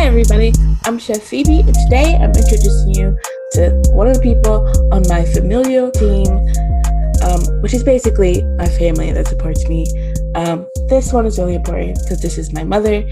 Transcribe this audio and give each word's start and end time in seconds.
Hi, 0.00 0.06
everybody. 0.06 0.54
I'm 0.84 0.98
Chef 0.98 1.22
Phoebe, 1.22 1.60
and 1.60 1.74
today 1.74 2.16
I'm 2.16 2.30
introducing 2.30 2.94
you 2.94 3.18
to 3.52 3.82
one 3.92 4.06
of 4.06 4.14
the 4.14 4.22
people 4.22 4.66
on 4.94 5.02
my 5.10 5.26
familial 5.26 5.90
team, 5.90 6.26
um, 7.22 7.60
which 7.60 7.74
is 7.74 7.84
basically 7.84 8.42
my 8.56 8.64
family 8.64 9.12
that 9.12 9.26
supports 9.26 9.68
me. 9.68 9.86
Um, 10.36 10.66
this 10.88 11.12
one 11.12 11.26
is 11.26 11.38
really 11.38 11.54
important 11.54 11.98
because 12.02 12.22
this 12.22 12.38
is 12.38 12.50
my 12.50 12.64
mother, 12.64 13.04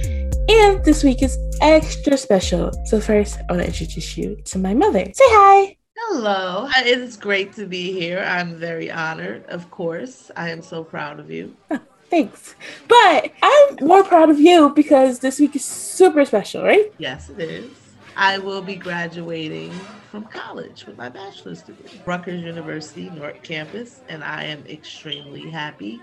and 0.48 0.82
this 0.82 1.04
week 1.04 1.22
is 1.22 1.36
extra 1.60 2.16
special. 2.16 2.72
So, 2.86 3.02
first, 3.02 3.36
I 3.36 3.52
want 3.52 3.64
to 3.64 3.66
introduce 3.66 4.16
you 4.16 4.36
to 4.46 4.58
my 4.58 4.72
mother. 4.72 5.04
Say 5.12 5.28
hi. 5.28 5.76
Hello. 5.94 6.70
It 6.78 6.86
is 6.86 7.18
great 7.18 7.52
to 7.56 7.66
be 7.66 7.92
here. 7.92 8.20
I'm 8.20 8.56
very 8.56 8.90
honored, 8.90 9.44
of 9.50 9.70
course. 9.70 10.30
I 10.38 10.48
am 10.48 10.62
so 10.62 10.84
proud 10.84 11.20
of 11.20 11.30
you. 11.30 11.54
Thanks. 12.10 12.54
But 12.86 13.32
I'm 13.42 13.76
more 13.80 14.02
proud 14.02 14.30
of 14.30 14.40
you 14.40 14.70
because 14.70 15.18
this 15.18 15.38
week 15.38 15.54
is 15.56 15.64
super 15.64 16.24
special, 16.24 16.62
right? 16.62 16.92
Yes, 16.98 17.28
it 17.30 17.40
is. 17.40 17.70
I 18.16 18.38
will 18.38 18.62
be 18.62 18.74
graduating 18.74 19.70
from 20.10 20.24
college 20.24 20.86
with 20.86 20.96
my 20.96 21.08
bachelor's 21.08 21.62
degree, 21.62 22.00
Rutgers 22.04 22.42
University, 22.42 23.10
North 23.10 23.42
Campus, 23.42 24.00
and 24.08 24.24
I 24.24 24.44
am 24.44 24.64
extremely 24.66 25.48
happy. 25.48 26.00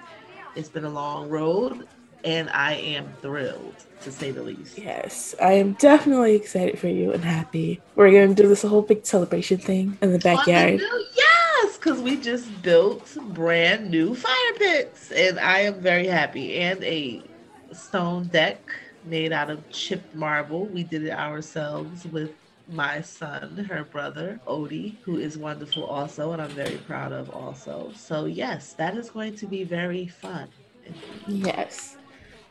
It's 0.55 0.69
been 0.69 0.85
a 0.85 0.89
long 0.89 1.27
road, 1.27 1.87
and 2.23 2.49
I 2.51 2.75
am 2.75 3.11
thrilled 3.21 3.75
to 4.01 4.11
say 4.11 4.31
the 4.31 4.43
least. 4.43 4.77
Yes, 4.77 5.35
I 5.41 5.53
am 5.53 5.73
definitely 5.73 6.35
excited 6.35 6.79
for 6.79 6.87
you 6.87 7.11
and 7.11 7.23
happy. 7.23 7.81
We're 7.95 8.11
going 8.11 8.33
to 8.33 8.41
do 8.41 8.47
this 8.47 8.61
whole 8.61 8.81
big 8.81 9.05
celebration 9.05 9.57
thing 9.57 9.97
in 10.01 10.13
the 10.13 10.19
backyard. 10.19 10.79
The 10.79 11.05
yes, 11.15 11.44
because 11.85 12.01
we 12.01 12.17
just 12.17 12.63
built 12.63 13.15
brand 13.35 13.91
new 13.91 14.15
fire 14.15 14.53
pits, 14.57 15.11
and 15.11 15.39
I 15.39 15.59
am 15.59 15.81
very 15.81 16.07
happy. 16.07 16.55
And 16.55 16.83
a 16.83 17.21
stone 17.73 18.25
deck 18.25 18.59
made 19.03 19.31
out 19.31 19.51
of 19.51 19.69
chipped 19.69 20.15
marble. 20.15 20.65
We 20.65 20.83
did 20.83 21.03
it 21.03 21.11
ourselves 21.11 22.07
with 22.07 22.31
my 22.67 23.01
son, 23.01 23.67
her 23.69 23.83
brother, 23.83 24.39
Odie, 24.47 24.95
who 25.03 25.17
is 25.17 25.37
wonderful 25.37 25.85
also, 25.85 26.31
and 26.31 26.41
I'm 26.41 26.49
very 26.49 26.77
proud 26.77 27.11
of 27.11 27.29
also. 27.29 27.91
So, 27.95 28.25
yes, 28.25 28.73
that 28.73 28.97
is 28.97 29.11
going 29.11 29.35
to 29.35 29.45
be 29.45 29.63
very 29.63 30.07
fun. 30.07 30.47
Yes, 31.27 31.97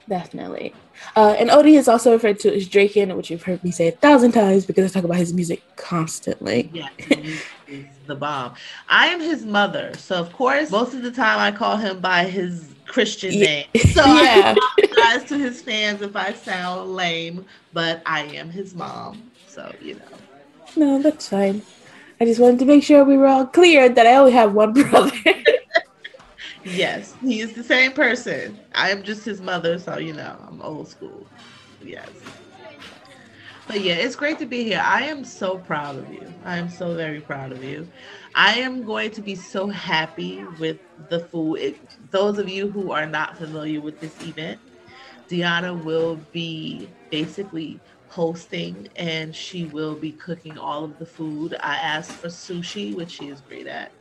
definitely. 0.08 0.74
Uh, 1.16 1.34
and 1.38 1.50
Odie 1.50 1.78
is 1.78 1.88
also 1.88 2.12
referred 2.12 2.38
to 2.40 2.54
as 2.54 2.68
Draken, 2.68 3.16
which 3.16 3.30
you've 3.30 3.42
heard 3.42 3.62
me 3.64 3.70
say 3.70 3.88
a 3.88 3.92
thousand 3.92 4.32
times 4.32 4.66
because 4.66 4.90
I 4.90 4.94
talk 4.94 5.04
about 5.04 5.16
his 5.16 5.32
music 5.32 5.62
constantly. 5.76 6.70
Yeah, 6.72 6.88
the 8.06 8.14
bomb. 8.14 8.54
I 8.88 9.08
am 9.08 9.20
his 9.20 9.44
mother, 9.44 9.92
so 9.96 10.16
of 10.16 10.32
course, 10.32 10.70
most 10.70 10.94
of 10.94 11.02
the 11.02 11.10
time 11.10 11.38
I 11.38 11.56
call 11.56 11.76
him 11.76 12.00
by 12.00 12.24
his 12.24 12.74
Christian 12.86 13.38
name. 13.40 13.66
So 13.94 14.04
yeah. 14.04 14.54
I 14.58 14.82
apologize 14.82 15.28
to 15.28 15.38
his 15.38 15.62
fans 15.62 16.02
if 16.02 16.16
I 16.16 16.32
sound 16.32 16.94
lame, 16.94 17.44
but 17.72 18.02
I 18.06 18.22
am 18.22 18.50
his 18.50 18.74
mom, 18.74 19.30
so 19.46 19.72
you 19.80 19.94
know. 19.94 20.00
No, 20.76 21.02
that's 21.02 21.28
fine. 21.28 21.62
I 22.20 22.24
just 22.24 22.40
wanted 22.40 22.58
to 22.60 22.64
make 22.64 22.82
sure 22.82 23.04
we 23.04 23.16
were 23.16 23.26
all 23.26 23.46
clear 23.46 23.88
that 23.88 24.06
I 24.06 24.14
only 24.16 24.32
have 24.32 24.54
one 24.54 24.72
brother. 24.72 25.12
yes, 26.64 27.14
he 27.22 27.40
is 27.40 27.54
the 27.54 27.64
same 27.64 27.92
person. 27.92 28.60
I 28.74 28.90
am 28.90 29.02
just 29.02 29.24
his 29.24 29.40
mother, 29.40 29.78
so 29.78 29.98
you 29.98 30.12
know, 30.14 30.36
I'm 30.48 30.62
old 30.62 30.88
school. 30.88 31.30
Yes. 31.80 32.10
But 33.66 33.80
yeah, 33.80 33.94
it's 33.94 34.16
great 34.16 34.38
to 34.40 34.46
be 34.46 34.62
here. 34.64 34.82
I 34.84 35.04
am 35.04 35.24
so 35.24 35.58
proud 35.58 35.96
of 35.96 36.12
you. 36.12 36.34
I 36.44 36.58
am 36.58 36.68
so 36.68 36.94
very 36.94 37.20
proud 37.20 37.52
of 37.52 37.64
you. 37.64 37.90
I 38.34 38.54
am 38.56 38.84
going 38.84 39.10
to 39.12 39.22
be 39.22 39.34
so 39.34 39.68
happy 39.68 40.44
with 40.58 40.80
the 41.08 41.20
food. 41.20 41.56
It, 41.56 42.10
those 42.10 42.38
of 42.38 42.48
you 42.48 42.70
who 42.70 42.92
are 42.92 43.06
not 43.06 43.38
familiar 43.38 43.80
with 43.80 44.00
this 44.00 44.20
event, 44.20 44.60
Deanna 45.30 45.82
will 45.82 46.28
be 46.30 46.94
basically 47.10 47.82
hosting 48.08 48.88
and 48.96 49.34
she 49.34 49.64
will 49.64 49.96
be 49.96 50.12
cooking 50.12 50.58
all 50.58 50.84
of 50.84 50.98
the 50.98 51.06
food. 51.06 51.56
I 51.60 51.76
asked 51.76 52.12
for 52.12 52.28
sushi, 52.28 52.94
which 52.94 53.12
she 53.12 53.28
is 53.28 53.40
great 53.40 53.66
at. 53.66 53.94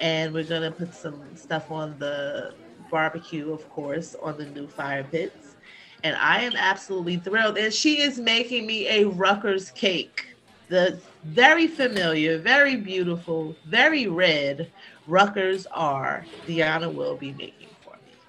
And 0.00 0.32
we're 0.32 0.44
to 0.62 0.72
put 0.72 0.94
some 0.94 1.36
stuff 1.36 1.70
on 1.70 1.98
the 1.98 2.52
barbecue, 2.90 3.52
of 3.52 3.68
course, 3.68 4.14
on 4.22 4.36
the 4.36 4.46
new 4.46 4.68
fire 4.68 5.04
pits 5.04 5.56
and 6.04 6.16
I 6.16 6.42
am 6.42 6.52
absolutely 6.54 7.16
thrilled. 7.16 7.56
And 7.58 7.72
she 7.72 8.00
is 8.00 8.18
making 8.20 8.66
me 8.66 8.86
a 8.88 9.04
Rutgers 9.08 9.70
cake. 9.70 10.22
The 10.68 11.02
very 11.24 11.66
familiar, 11.66 12.38
very 12.38 12.76
beautiful, 12.76 13.58
very 13.64 14.06
red 14.06 14.70
Rutgers 15.06 15.66
are 15.66 16.28
Deanna 16.46 16.92
will 16.92 17.16
be 17.16 17.32
making 17.32 17.74
for 17.82 17.94
me. 18.04 18.22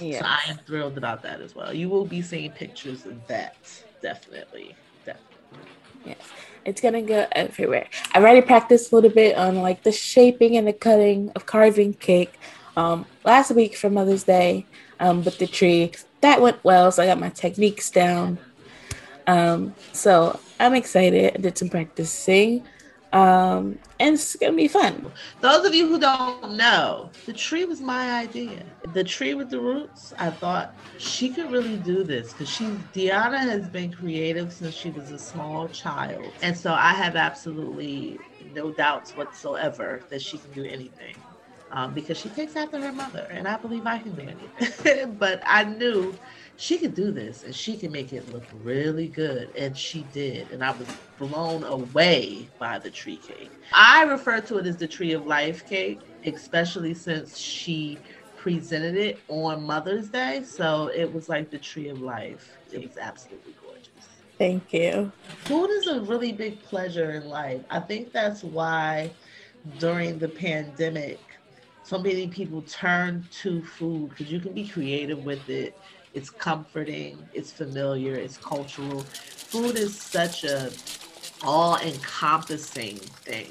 Yeah. 0.00 0.20
So 0.20 0.26
I 0.26 0.40
am 0.50 0.58
thrilled 0.66 0.96
about 0.96 1.22
that 1.22 1.40
as 1.40 1.54
well. 1.54 1.72
You 1.72 1.88
will 1.88 2.06
be 2.06 2.22
seeing 2.22 2.52
pictures 2.52 3.04
of 3.04 3.26
that, 3.26 3.56
definitely. 4.00 4.76
Definitely. 5.04 5.68
Yes. 6.04 6.32
It's 6.64 6.80
gonna 6.80 7.02
go 7.02 7.26
everywhere. 7.32 7.88
I 8.14 8.18
already 8.18 8.40
practiced 8.40 8.92
a 8.92 8.94
little 8.94 9.10
bit 9.10 9.36
on 9.36 9.56
like 9.56 9.82
the 9.82 9.92
shaping 9.92 10.56
and 10.56 10.66
the 10.66 10.72
cutting 10.72 11.30
of 11.34 11.46
carving 11.46 11.94
cake 11.94 12.38
um, 12.76 13.06
last 13.24 13.50
week 13.52 13.76
for 13.76 13.90
Mother's 13.90 14.24
Day 14.24 14.66
um, 15.00 15.24
with 15.24 15.38
the 15.38 15.46
tree 15.46 15.92
that 16.22 16.40
went 16.40 16.62
well. 16.64 16.90
So 16.90 17.02
I 17.02 17.06
got 17.06 17.20
my 17.20 17.28
techniques 17.28 17.90
down. 17.90 18.38
Um, 19.26 19.74
so 19.92 20.40
I'm 20.58 20.74
excited. 20.74 21.34
I 21.34 21.38
did 21.38 21.58
some 21.58 21.68
practicing. 21.68 22.64
Um, 23.12 23.78
and 24.00 24.14
it's 24.14 24.36
gonna 24.36 24.56
be 24.56 24.68
fun. 24.68 25.12
Those 25.40 25.66
of 25.66 25.74
you 25.74 25.88
who 25.88 25.98
don't 26.00 26.38
know, 26.56 26.94
the 27.10 27.12
tree 27.14 27.46
was 27.46 27.80
my 27.80 28.18
idea. 28.20 28.64
The 28.72 29.04
tree 29.04 29.34
with 29.34 29.50
the 29.50 29.60
roots, 29.60 30.12
I 30.18 30.30
thought 30.30 30.74
she 30.96 31.32
could 31.32 31.50
really 31.50 31.76
do 31.76 32.02
this 32.04 32.32
because 32.32 32.48
she 32.48 32.78
Deanna 32.92 33.38
has 33.38 33.68
been 33.68 33.92
creative 33.92 34.52
since 34.52 34.74
she 34.74 34.90
was 34.90 35.10
a 35.10 35.18
small 35.18 35.68
child. 35.68 36.36
And 36.42 36.56
so 36.56 36.72
I 36.72 36.92
have 36.94 37.16
absolutely 37.16 38.20
no 38.40 38.72
doubts 38.72 39.14
whatsoever 39.14 40.06
that 40.10 40.22
she 40.22 40.38
can 40.38 40.52
do 40.52 40.64
anything 40.64 41.22
um, 41.70 41.94
because 41.94 42.18
she 42.18 42.30
takes 42.30 42.56
after 42.56 42.80
her 42.80 42.92
mother, 42.92 43.26
and 43.30 43.48
I 43.48 43.56
believe 43.56 43.86
I 43.86 43.98
can 43.98 44.14
do 44.14 44.28
anything. 44.28 45.14
but 45.18 45.42
I 45.46 45.64
knew 45.64 46.18
she 46.56 46.78
could 46.78 46.94
do 46.94 47.10
this, 47.10 47.44
and 47.44 47.54
she 47.54 47.76
could 47.76 47.90
make 47.90 48.12
it 48.12 48.32
look 48.32 48.44
really 48.62 49.08
good, 49.08 49.50
and 49.56 49.76
she 49.76 50.04
did. 50.12 50.50
And 50.50 50.62
I 50.62 50.70
was 50.72 50.88
blown 51.18 51.64
away 51.64 52.48
by 52.58 52.78
the 52.78 52.90
tree 52.90 53.16
cake. 53.16 53.50
I 53.72 54.04
refer 54.04 54.40
to 54.42 54.58
it 54.58 54.66
as 54.66 54.76
the 54.76 54.86
tree 54.86 55.12
of 55.12 55.26
life 55.26 55.68
cake, 55.68 56.00
especially 56.24 56.94
since 56.94 57.36
she 57.36 57.98
presented 58.36 58.96
it 58.96 59.20
on 59.28 59.62
Mother's 59.62 60.08
Day, 60.08 60.42
so 60.44 60.88
it 60.88 61.12
was 61.12 61.28
like 61.28 61.50
the 61.50 61.58
tree 61.58 61.88
of 61.88 62.00
life. 62.00 62.56
It 62.72 62.82
was 62.82 62.96
absolutely 62.96 63.54
gorgeous. 63.64 63.88
Thank 64.38 64.72
you. 64.72 65.12
Food 65.44 65.70
is 65.70 65.86
a 65.86 66.00
really 66.00 66.32
big 66.32 66.60
pleasure 66.62 67.12
in 67.12 67.28
life. 67.28 67.62
I 67.70 67.80
think 67.80 68.12
that's 68.12 68.42
why 68.42 69.10
during 69.78 70.18
the 70.18 70.28
pandemic 70.28 71.20
so 71.84 71.98
many 71.98 72.28
people 72.28 72.62
turn 72.62 73.26
to 73.42 73.62
food 73.62 74.10
because 74.10 74.30
you 74.30 74.40
can 74.40 74.52
be 74.52 74.66
creative 74.66 75.24
with 75.24 75.48
it. 75.48 75.76
It's 76.14 76.30
comforting, 76.30 77.18
it's 77.32 77.50
familiar, 77.50 78.14
it's 78.14 78.36
cultural. 78.36 79.00
Food 79.00 79.76
is 79.76 79.98
such 79.98 80.44
a 80.44 80.70
all-encompassing 81.42 82.96
thing 82.98 83.48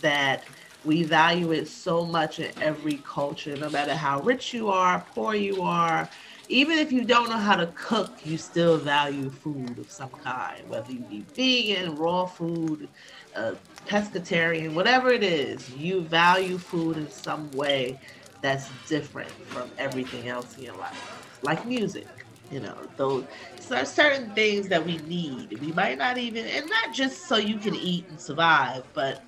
that 0.00 0.44
we 0.84 1.02
value 1.02 1.52
it 1.52 1.66
so 1.66 2.04
much 2.04 2.38
in 2.38 2.50
every 2.62 2.98
culture, 2.98 3.56
no 3.56 3.68
matter 3.68 3.94
how 3.94 4.20
rich 4.20 4.54
you 4.54 4.68
are, 4.68 5.04
poor 5.14 5.34
you 5.34 5.62
are, 5.62 6.08
even 6.48 6.78
if 6.78 6.92
you 6.92 7.04
don't 7.04 7.28
know 7.28 7.36
how 7.36 7.56
to 7.56 7.66
cook, 7.74 8.24
you 8.24 8.38
still 8.38 8.78
value 8.78 9.28
food 9.28 9.78
of 9.78 9.90
some 9.90 10.10
kind, 10.10 10.68
whether 10.68 10.92
you 10.92 11.00
be 11.00 11.24
vegan, 11.34 11.96
raw 11.96 12.24
food, 12.24 12.88
uh, 13.34 13.54
pescatarian, 13.86 14.72
whatever 14.74 15.10
it 15.10 15.24
is, 15.24 15.68
you 15.70 16.02
value 16.02 16.56
food 16.56 16.96
in 16.96 17.10
some 17.10 17.50
way 17.50 17.98
that's 18.42 18.70
different 18.88 19.30
from 19.48 19.68
everything 19.78 20.28
else 20.28 20.56
in 20.56 20.62
your 20.62 20.76
life, 20.76 21.25
like 21.46 21.66
music. 21.66 22.06
You 22.50 22.60
know, 22.60 22.76
those 22.96 23.24
there 23.68 23.82
are 23.82 23.86
certain 23.86 24.30
things 24.34 24.68
that 24.68 24.84
we 24.84 24.98
need. 24.98 25.58
We 25.60 25.72
might 25.72 25.98
not 25.98 26.18
even, 26.18 26.46
and 26.46 26.68
not 26.68 26.94
just 26.94 27.26
so 27.26 27.36
you 27.36 27.56
can 27.56 27.74
eat 27.74 28.08
and 28.08 28.20
survive, 28.20 28.84
but 28.94 29.24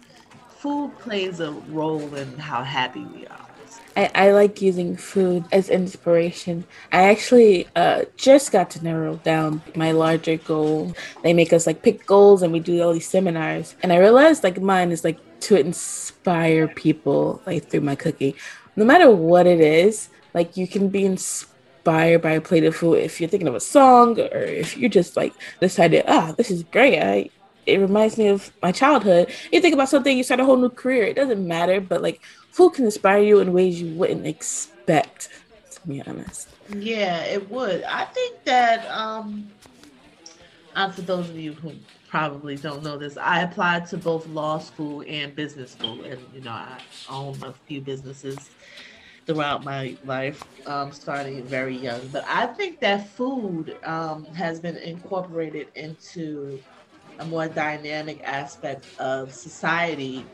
food 0.58 0.92
plays 1.00 1.40
a 1.40 1.50
role 1.50 2.14
in 2.14 2.38
how 2.38 2.62
happy 2.62 3.04
we 3.04 3.26
are. 3.26 3.46
I, 3.96 4.10
I 4.14 4.32
like 4.32 4.62
using 4.62 4.96
food 4.96 5.44
as 5.50 5.68
inspiration. 5.68 6.64
I 6.92 7.10
actually 7.10 7.68
uh, 7.74 8.04
just 8.16 8.52
got 8.52 8.70
to 8.70 8.84
narrow 8.84 9.16
down 9.16 9.62
my 9.74 9.90
larger 9.90 10.36
goal. 10.36 10.94
They 11.22 11.32
make 11.32 11.52
us 11.52 11.66
like 11.66 11.82
pick 11.82 12.06
goals 12.06 12.42
and 12.42 12.52
we 12.52 12.60
do 12.60 12.80
all 12.82 12.92
these 12.92 13.08
seminars. 13.08 13.74
And 13.82 13.92
I 13.92 13.96
realized 13.96 14.44
like 14.44 14.60
mine 14.60 14.92
is 14.92 15.02
like 15.02 15.18
to 15.40 15.56
inspire 15.56 16.68
people 16.68 17.42
like 17.44 17.68
through 17.68 17.80
my 17.80 17.96
cooking. 17.96 18.34
No 18.76 18.84
matter 18.84 19.10
what 19.10 19.48
it 19.48 19.60
is, 19.60 20.08
like 20.32 20.56
you 20.56 20.68
can 20.68 20.88
be 20.88 21.04
inspired 21.04 21.57
by 21.84 22.04
a 22.04 22.40
plate 22.40 22.64
of 22.64 22.76
food 22.76 22.98
if 22.98 23.20
you're 23.20 23.28
thinking 23.28 23.48
of 23.48 23.54
a 23.54 23.60
song 23.60 24.18
or 24.20 24.38
if 24.38 24.76
you're 24.76 24.90
just 24.90 25.16
like 25.16 25.32
decided, 25.60 26.04
ah, 26.08 26.34
this 26.36 26.50
is 26.50 26.62
great. 26.64 27.00
I 27.00 27.30
it 27.66 27.78
reminds 27.78 28.16
me 28.16 28.28
of 28.28 28.50
my 28.62 28.72
childhood. 28.72 29.30
You 29.52 29.60
think 29.60 29.74
about 29.74 29.90
something, 29.90 30.16
you 30.16 30.24
start 30.24 30.40
a 30.40 30.44
whole 30.44 30.56
new 30.56 30.70
career. 30.70 31.04
It 31.04 31.16
doesn't 31.16 31.46
matter, 31.46 31.80
but 31.80 32.02
like 32.02 32.22
food 32.50 32.72
can 32.74 32.86
inspire 32.86 33.22
you 33.22 33.40
in 33.40 33.52
ways 33.52 33.80
you 33.80 33.94
wouldn't 33.94 34.26
expect, 34.26 35.28
to 35.72 35.86
be 35.86 36.02
honest. 36.02 36.48
Yeah, 36.78 37.24
it 37.24 37.50
would. 37.50 37.82
I 37.84 38.04
think 38.06 38.44
that 38.44 38.86
um 38.90 39.48
uh, 40.74 40.90
for 40.90 41.02
those 41.02 41.28
of 41.28 41.36
you 41.36 41.52
who 41.54 41.72
probably 42.08 42.56
don't 42.56 42.82
know 42.82 42.96
this, 42.96 43.16
I 43.16 43.42
applied 43.42 43.86
to 43.86 43.96
both 43.98 44.26
law 44.28 44.58
school 44.58 45.04
and 45.06 45.34
business 45.34 45.72
school, 45.72 46.02
and 46.02 46.18
you 46.32 46.40
know 46.40 46.52
I 46.52 46.78
own 47.10 47.36
a 47.42 47.52
few 47.66 47.80
businesses 47.80 48.50
throughout 49.28 49.64
my 49.64 49.98
life, 50.04 50.42
um, 50.66 50.92
starting 50.92 51.46
very 51.46 51.76
young. 51.76 52.08
But 52.08 52.24
I 52.28 52.46
think 52.48 52.80
that 52.80 53.10
food 53.10 53.78
um, 53.84 54.26
has 54.34 54.60
been 54.60 54.78
incorporated 54.78 55.68
into 55.76 56.64
a 57.20 57.26
more 57.26 57.48
dynamic 57.48 58.22
aspect 58.24 58.88
of 58.98 59.34
society 59.34 60.32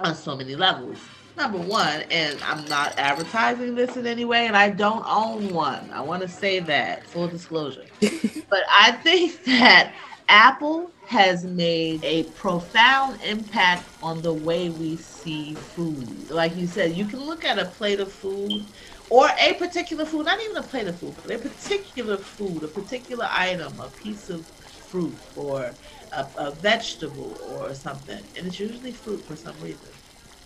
on 0.00 0.14
so 0.14 0.36
many 0.36 0.56
levels. 0.56 1.10
Number 1.36 1.58
one, 1.58 2.02
and 2.10 2.42
I'm 2.42 2.66
not 2.66 2.94
advertising 2.98 3.74
this 3.74 3.96
in 3.96 4.06
any 4.06 4.24
way, 4.24 4.46
and 4.46 4.56
I 4.56 4.70
don't 4.70 5.04
own 5.06 5.52
one. 5.52 5.90
I 5.92 6.02
want 6.02 6.22
to 6.22 6.28
say 6.28 6.60
that, 6.60 7.08
full 7.10 7.28
disclosure. 7.28 7.86
but 8.00 8.60
I 8.72 8.92
think 8.92 9.42
that 9.46 9.94
Apple 10.28 10.92
has 11.04 11.44
made 11.44 12.04
a 12.04 12.24
profound 12.32 13.22
impact 13.22 13.92
on 14.02 14.22
the 14.22 14.34
way 14.34 14.70
we 14.70 14.96
see 14.96 15.54
food. 15.54 16.28
Like 16.30 16.56
you 16.56 16.66
said, 16.66 16.96
you 16.96 17.06
can 17.06 17.20
look 17.20 17.44
at 17.44 17.58
a 17.60 17.66
plate 17.66 18.00
of 18.00 18.12
food 18.12 18.66
or 19.08 19.28
a 19.40 19.54
particular 19.54 20.04
food, 20.04 20.24
not 20.24 20.40
even 20.42 20.56
a 20.56 20.66
plate 20.66 20.88
of 20.88 20.98
food, 20.98 21.16
but 21.22 21.32
a 21.32 21.38
particular 21.38 22.18
food, 22.18 22.64
a 22.64 22.68
particular 22.68 23.28
item, 23.30 23.78
a 23.78 23.90
piece 23.90 24.28
of 24.28 24.50
fruit 24.80 25.20
or 25.34 25.78
a, 26.10 26.26
a 26.36 26.56
vegetable 26.60 27.38
or 27.40 27.72
something. 27.72 28.28
And 28.34 28.46
it's 28.48 28.58
usually 28.58 28.92
fruit 28.92 29.24
for 29.24 29.36
some 29.36 29.60
reason. 29.60 29.92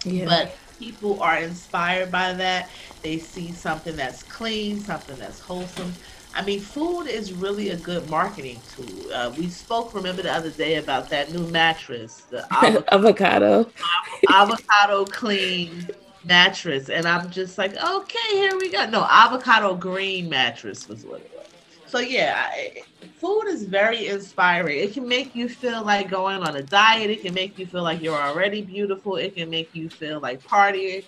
Yeah. 0.05 0.25
But 0.27 0.55
people 0.79 1.21
are 1.21 1.39
inspired 1.39 2.11
by 2.11 2.33
that. 2.35 2.71
They 3.03 3.19
see 3.19 3.53
something 3.53 3.97
that's 3.97 4.23
clean, 4.23 4.81
something 4.81 5.19
that's 5.19 5.41
wholesome, 5.41 5.99
I 6.35 6.45
mean, 6.45 6.61
food 6.61 7.05
is 7.07 7.33
really 7.33 7.71
a 7.71 7.77
good 7.77 8.09
marketing 8.09 8.63
tool. 8.67 9.11
Uh, 9.13 9.33
we 9.37 9.49
spoke, 9.49 9.95
remember 9.95 10.23
the 10.23 10.33
other 10.33 10.51
day 10.51 10.77
about 10.77 11.11
that 11.11 11.33
new 11.33 11.47
mattress, 11.49 12.27
the 12.31 12.47
avocado, 12.93 13.73
avocado 14.29 15.07
clean 15.07 15.91
mattress, 16.23 16.89
and 16.89 17.09
I'm 17.09 17.31
just 17.31 17.59
like, 17.59 17.77
okay, 17.77 18.19
here 18.33 18.59
we 18.59 18.71
go. 18.71 18.87
No, 18.87 19.07
avocado 19.09 19.75
green 19.75 20.29
mattress 20.29 20.87
was 20.89 21.05
what 21.05 21.21
it 21.23 21.31
was. 21.35 21.47
So 21.85 21.99
yeah, 21.99 22.47
I, 22.49 22.85
food 23.21 23.47
is 23.49 23.65
very 23.65 24.07
inspiring. 24.07 24.79
It 24.79 24.95
can 24.95 25.09
make 25.09 25.35
you 25.35 25.49
feel 25.49 25.85
like 25.85 26.09
going 26.09 26.43
on 26.43 26.57
a 26.57 26.63
diet. 26.63 27.11
It 27.11 27.23
can 27.23 27.35
make 27.35 27.59
you 27.59 27.67
feel 27.67 27.83
like 27.83 28.01
you're 28.01 28.21
already 28.21 28.63
beautiful. 28.63 29.17
It 29.17 29.35
can 29.35 29.51
make 29.51 29.71
you 29.75 29.89
feel 29.91 30.21
like 30.21 30.45
partying 30.45 31.03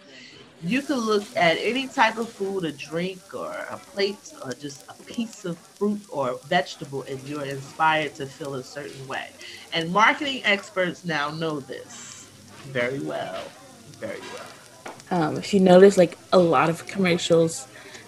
you 0.64 0.81
can 0.82 0.97
look 0.97 1.25
at 1.37 1.56
any 1.59 1.88
type 1.88 2.19
of 2.19 2.29
food, 2.29 2.64
a 2.64 2.73
drink, 2.73 3.20
or 3.35 3.50
a 3.70 3.76
plate, 3.76 4.32
or 4.44 4.53
just 4.53 4.85
a 4.88 4.94
piece 5.05 5.44
of 5.44 5.59
fruit 5.59 6.00
or 6.09 6.38
vegetable, 6.47 7.03
and 7.03 7.20
you're 7.29 7.44
inspired 7.44 8.14
to 8.17 8.26
feel 8.26 8.55
a 8.55 8.62
certain 8.62 9.06
way. 9.09 9.29
And 9.73 9.93
marketing 9.93 10.43
experts 10.44 11.05
now 11.05 11.31
know 11.31 11.61
this 11.61 12.29
very 12.64 13.00
well. 13.00 13.43
Very 13.99 14.20
well. 14.20 14.47
Um, 15.11 15.37
if 15.37 15.53
you 15.53 15.61
notice, 15.61 15.99
like 15.99 16.17
a 16.32 16.38
lot 16.38 16.70
of 16.70 16.87
commercials 16.87 17.67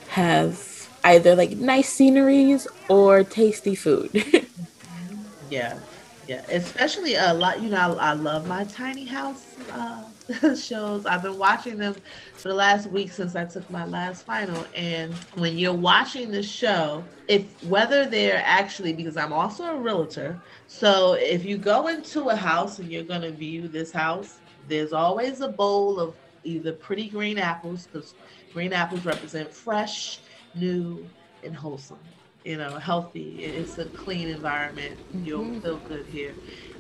have 0.09 0.89
either 1.03 1.35
like 1.35 1.51
nice 1.51 1.89
sceneries 1.89 2.69
or 2.89 3.25
tasty 3.25 3.75
food. 3.75 4.11
yeah, 5.51 5.77
yeah. 6.27 6.43
Especially 6.49 7.15
a 7.15 7.33
lot. 7.35 7.61
You 7.63 7.71
know, 7.71 7.97
I, 7.99 8.11
I 8.11 8.13
love 8.13 8.47
my 8.47 8.65
tiny 8.65 9.05
house. 9.05 9.57
Uh, 9.73 10.05
shows. 10.57 11.05
I've 11.07 11.23
been 11.23 11.39
watching 11.39 11.77
them 11.77 11.95
for 12.33 12.49
the 12.49 12.55
last 12.55 12.89
week 12.91 13.13
since 13.13 13.37
I 13.37 13.45
took 13.45 13.69
my 13.71 13.85
last 13.85 14.25
final. 14.25 14.65
And 14.75 15.13
when 15.35 15.59
you're 15.59 15.73
watching 15.75 16.31
the 16.31 16.43
show, 16.43 17.05
if 17.29 17.63
whether 17.65 18.07
they're 18.07 18.43
actually 18.45 18.93
because 18.93 19.17
I'm 19.17 19.33
also 19.33 19.65
a 19.65 19.77
realtor, 19.77 20.41
so 20.67 21.15
if 21.15 21.45
you 21.45 21.59
go 21.59 21.89
into 21.89 22.29
a 22.31 22.37
house 22.37 22.79
and 22.79 22.91
you're 22.91 23.05
going 23.05 23.23
to 23.23 23.33
view 23.33 23.69
this 23.69 23.93
house, 23.93 24.39
there's 24.69 24.93
always 24.93 25.41
a 25.41 25.49
bowl 25.49 26.01
of 26.01 26.15
either 26.43 26.73
pretty 26.73 27.09
green 27.09 27.39
apples 27.39 27.87
because 27.91 28.15
green 28.53 28.73
apples 28.73 29.05
represent 29.05 29.53
fresh, 29.53 30.21
new, 30.55 31.07
and 31.43 31.55
wholesome 31.55 31.99
you 32.45 32.59
know, 32.59 32.79
healthy. 32.79 33.43
It's 33.43 33.79
a 33.79 33.87
clean 33.87 34.29
environment. 34.29 34.99
You'll 35.25 35.45
mm-hmm. 35.45 35.61
feel 35.61 35.79
good 35.89 36.07
here. 36.07 36.35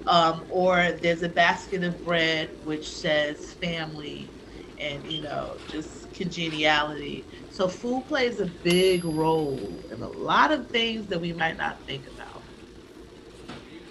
Um, 0.07 0.45
or 0.51 0.93
there's 0.93 1.23
a 1.23 1.29
basket 1.29 1.83
of 1.83 2.05
bread 2.05 2.51
which 2.65 2.91
says 2.91 3.55
family 3.55 4.29
and, 4.79 5.03
you 5.11 5.23
know, 5.23 5.57
just 5.71 6.13
congeniality. 6.13 7.25
So 7.51 7.67
food 7.67 8.07
plays 8.07 8.41
a 8.41 8.47
big 8.47 9.05
role 9.05 9.59
in 9.91 10.03
a 10.03 10.09
lot 10.09 10.53
of 10.53 10.69
things 10.69 11.07
that 11.07 11.21
we 11.21 11.33
might 11.33 11.57
not 11.57 11.81
think 11.83 12.07
about. 12.09 12.43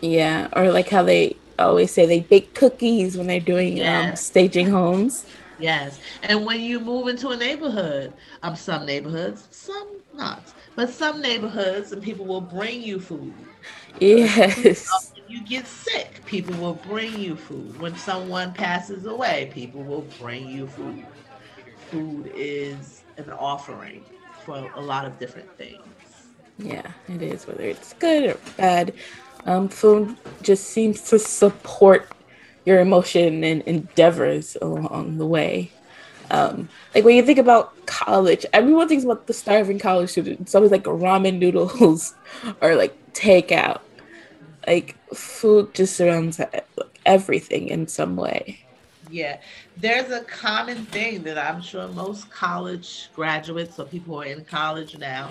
Yeah, 0.02 0.50
or 0.56 0.72
like 0.72 0.90
how 0.90 1.02
they 1.04 1.38
always 1.58 1.92
say 1.92 2.06
they 2.06 2.20
bake 2.20 2.54
cookies 2.54 3.18
when 3.18 3.26
they're 3.26 3.40
doing 3.40 3.78
yes. 3.78 4.10
um, 4.10 4.16
staging 4.16 4.70
homes. 4.70 5.26
Yes, 5.60 6.00
and 6.24 6.46
when 6.46 6.60
you 6.60 6.80
move 6.80 7.08
into 7.08 7.30
a 7.30 7.38
neighborhood, 7.38 8.12
um, 8.42 8.56
some 8.56 8.86
neighborhoods, 8.86 9.48
some 9.52 9.88
not 10.14 10.54
but 10.76 10.90
some 10.90 11.22
neighborhoods 11.22 11.92
and 11.92 12.02
people 12.02 12.26
will 12.26 12.42
bring 12.42 12.82
you 12.82 13.00
food. 13.00 13.34
Yes. 14.00 14.88
When 15.16 15.24
you 15.28 15.46
get 15.46 15.68
sick, 15.68 16.26
people 16.26 16.56
will 16.58 16.76
bring 16.76 17.20
you 17.20 17.36
food. 17.36 17.80
When 17.80 17.96
someone 17.96 18.54
passes 18.54 19.06
away, 19.06 19.52
people 19.54 19.84
will 19.84 20.06
bring 20.20 20.48
you 20.48 20.68
food. 20.68 21.06
Food 21.90 22.32
is 22.36 23.04
an 23.18 23.30
offering 23.32 24.04
for 24.44 24.70
a 24.76 24.82
lot 24.82 25.06
of 25.06 25.20
different 25.20 25.56
things. 25.58 25.80
Yeah, 26.58 26.92
it 27.08 27.22
is, 27.22 27.48
whether 27.48 27.64
it's 27.64 27.94
good 27.94 28.30
or 28.30 28.38
bad. 28.58 28.94
Um, 29.46 29.70
food 29.70 30.16
just 30.42 30.66
seems 30.66 31.02
to 31.10 31.20
support 31.20 32.10
your 32.66 32.80
emotion 32.80 33.44
and 33.44 33.62
endeavors 33.64 34.56
along 34.62 35.18
the 35.18 35.28
way. 35.28 35.72
Um, 36.32 36.70
like 36.96 37.04
when 37.04 37.16
you 37.16 37.24
think 37.24 37.40
about 37.40 37.86
college, 37.86 38.46
everyone 38.54 38.88
thinks 38.88 39.04
about 39.04 39.28
the 39.28 39.34
starving 39.34 39.80
college 39.80 40.12
student. 40.12 40.42
It's 40.42 40.56
always 40.56 40.72
like 40.72 40.84
ramen 40.84 41.40
noodles 41.40 42.14
or 42.62 42.76
like 42.76 42.98
takeout. 43.14 43.82
Like 44.66 44.96
food 45.14 45.74
just 45.74 45.98
surrounds 45.98 46.40
everything 47.06 47.68
in 47.68 47.88
some 47.88 48.16
way. 48.16 48.60
Yeah, 49.10 49.40
there's 49.78 50.12
a 50.12 50.24
common 50.24 50.86
thing 50.86 51.24
that 51.24 51.38
I'm 51.38 51.62
sure 51.62 51.88
most 51.90 52.32
college 52.32 53.10
graduates 53.14 53.78
or 53.80 53.86
people 53.86 54.16
who 54.16 54.22
are 54.22 54.26
in 54.26 54.46
college 54.46 54.98
now 54.98 55.30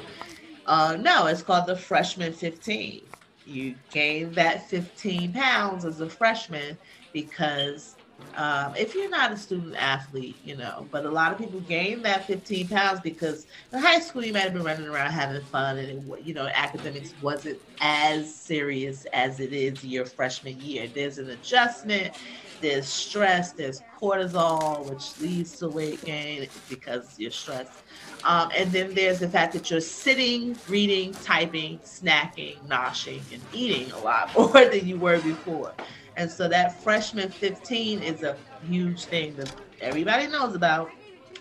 uh, 0.66 0.96
know. 1.00 1.26
It's 1.26 1.42
called 1.42 1.66
the 1.66 1.76
freshman 1.76 2.32
15. 2.32 3.02
You 3.46 3.74
gain 3.90 4.32
that 4.34 4.68
15 4.68 5.32
pounds 5.32 5.84
as 5.84 6.00
a 6.00 6.08
freshman 6.08 6.78
because 7.12 7.96
um, 8.36 8.74
if 8.76 8.94
you're 8.94 9.10
not 9.10 9.32
a 9.32 9.36
student 9.36 9.76
athlete, 9.76 10.36
you 10.44 10.56
know, 10.56 10.86
but 10.90 11.04
a 11.04 11.10
lot 11.10 11.32
of 11.32 11.38
people 11.38 11.60
gain 11.60 12.02
that 12.02 12.26
15 12.26 12.68
pounds 12.68 13.00
because 13.00 13.46
in 13.72 13.78
high 13.78 14.00
school 14.00 14.24
you 14.24 14.32
might 14.32 14.40
have 14.40 14.54
been 14.54 14.62
running 14.62 14.88
around 14.88 15.10
having 15.10 15.42
fun 15.42 15.78
and, 15.78 15.88
it, 15.88 16.24
you 16.24 16.34
know, 16.34 16.48
academics 16.54 17.14
wasn't 17.20 17.58
as 17.80 18.34
serious 18.34 19.04
as 19.12 19.40
it 19.40 19.52
is 19.52 19.84
your 19.84 20.06
freshman 20.06 20.58
year. 20.60 20.88
There's 20.92 21.18
an 21.18 21.30
adjustment, 21.30 22.14
there's 22.62 22.86
stress, 22.86 23.52
there's 23.52 23.82
cortisol, 24.00 24.88
which 24.88 25.20
leads 25.20 25.58
to 25.58 25.68
weight 25.68 26.02
gain 26.04 26.48
because 26.68 27.18
you're 27.18 27.30
stressed. 27.30 27.82
Um, 28.24 28.50
and 28.56 28.70
then 28.70 28.94
there's 28.94 29.18
the 29.18 29.28
fact 29.28 29.52
that 29.54 29.70
you're 29.70 29.80
sitting, 29.80 30.56
reading, 30.68 31.12
typing, 31.12 31.80
snacking, 31.80 32.56
noshing, 32.68 33.20
and 33.32 33.42
eating 33.52 33.90
a 33.92 33.98
lot 33.98 34.32
more 34.38 34.64
than 34.64 34.86
you 34.86 34.96
were 34.96 35.20
before. 35.20 35.72
And 36.16 36.30
so 36.30 36.48
that 36.48 36.82
freshman 36.82 37.30
15 37.30 38.02
is 38.02 38.22
a 38.22 38.36
huge 38.66 39.04
thing 39.04 39.34
that 39.36 39.54
everybody 39.80 40.26
knows 40.26 40.54
about. 40.54 40.90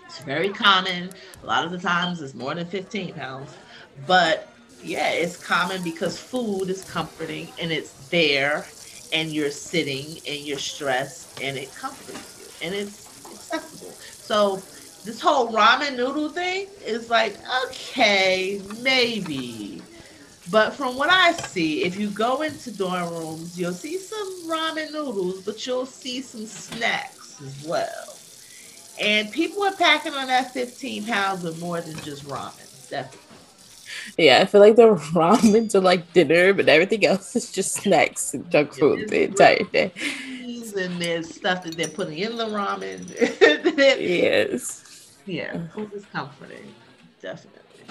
It's 0.05 0.19
very 0.19 0.49
common. 0.49 1.09
A 1.43 1.45
lot 1.45 1.65
of 1.65 1.71
the 1.71 1.79
times 1.79 2.21
it's 2.21 2.33
more 2.33 2.53
than 2.55 2.67
15 2.67 3.13
pounds. 3.13 3.53
But 4.07 4.49
yeah, 4.83 5.11
it's 5.11 5.37
common 5.37 5.83
because 5.83 6.19
food 6.19 6.69
is 6.69 6.83
comforting 6.85 7.47
and 7.59 7.71
it's 7.71 8.09
there 8.09 8.65
and 9.13 9.29
you're 9.31 9.51
sitting 9.51 10.17
and 10.27 10.39
you're 10.45 10.57
stressed 10.57 11.41
and 11.41 11.57
it 11.57 11.73
comforts 11.75 12.59
you 12.61 12.67
and 12.67 12.75
it's 12.75 13.07
accessible. 13.31 13.91
So 13.91 14.55
this 15.03 15.19
whole 15.19 15.51
ramen 15.51 15.97
noodle 15.97 16.29
thing 16.29 16.67
is 16.85 17.09
like, 17.09 17.37
okay, 17.65 18.61
maybe. 18.81 19.80
But 20.49 20.73
from 20.73 20.97
what 20.97 21.09
I 21.09 21.33
see, 21.33 21.83
if 21.83 21.97
you 21.99 22.09
go 22.09 22.41
into 22.41 22.75
dorm 22.75 23.09
rooms, 23.09 23.59
you'll 23.59 23.73
see 23.73 23.97
some 23.97 24.49
ramen 24.49 24.91
noodles, 24.91 25.41
but 25.41 25.65
you'll 25.65 25.85
see 25.85 26.21
some 26.21 26.45
snacks 26.45 27.41
as 27.41 27.63
well. 27.65 28.17
And 28.99 29.31
people 29.31 29.63
are 29.63 29.73
packing 29.73 30.13
on 30.13 30.27
that 30.27 30.51
15 30.51 31.05
pounds 31.05 31.45
of 31.45 31.59
more 31.59 31.79
than 31.81 31.95
just 31.97 32.25
ramen, 32.25 32.89
definitely. 32.89 33.19
Yeah, 34.17 34.39
I 34.41 34.45
feel 34.45 34.61
like 34.61 34.75
the 34.75 34.95
ramen 35.13 35.73
are 35.75 35.79
like 35.79 36.11
dinner, 36.13 36.53
but 36.53 36.67
everything 36.67 37.05
else 37.05 37.35
is 37.35 37.51
just 37.51 37.73
snacks 37.73 38.33
and 38.33 38.49
junk 38.51 38.73
food 38.73 39.09
the 39.09 39.25
entire 39.25 39.63
day. 39.71 39.93
And 40.75 41.01
there's 41.01 41.33
stuff 41.33 41.63
that 41.63 41.77
they're 41.77 41.87
putting 41.87 42.17
in 42.17 42.37
the 42.37 42.45
ramen. 42.45 43.09
yes. 43.99 45.17
Yeah, 45.25 45.67
food 45.73 45.93
is 45.93 46.05
comforting, 46.05 46.73
definitely. 47.21 47.85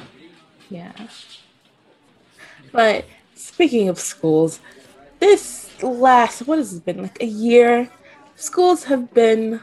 Yeah. 0.69 0.92
But 2.73 3.05
speaking 3.35 3.89
of 3.89 3.99
schools, 3.99 4.61
this 5.19 5.83
last 5.83 6.47
what 6.47 6.59
has 6.59 6.75
it 6.75 6.85
been 6.85 7.03
like 7.03 7.21
a 7.21 7.27
year? 7.27 7.91
Schools 8.37 8.85
have 8.85 9.12
been 9.12 9.61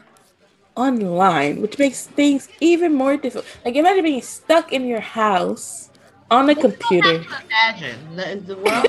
online, 0.76 1.60
which 1.60 1.78
makes 1.78 2.06
things 2.06 2.48
even 2.60 2.94
more 2.94 3.16
difficult. 3.16 3.46
Like 3.64 3.74
imagine 3.74 4.04
being 4.04 4.22
stuck 4.22 4.72
in 4.72 4.86
your 4.86 5.00
house 5.00 5.90
on 6.30 6.48
a 6.50 6.54
computer. 6.54 7.24
Imagine 7.46 8.16
the, 8.46 8.56
world. 8.56 8.86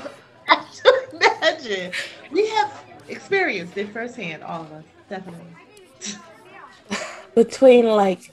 imagine. 1.12 1.92
We 2.30 2.48
have 2.48 2.84
experienced 3.08 3.76
it 3.76 3.92
firsthand, 3.92 4.42
all 4.42 4.62
of 4.62 4.72
us, 4.72 4.84
definitely. 5.08 5.46
Between 7.34 7.86
like 7.86 8.32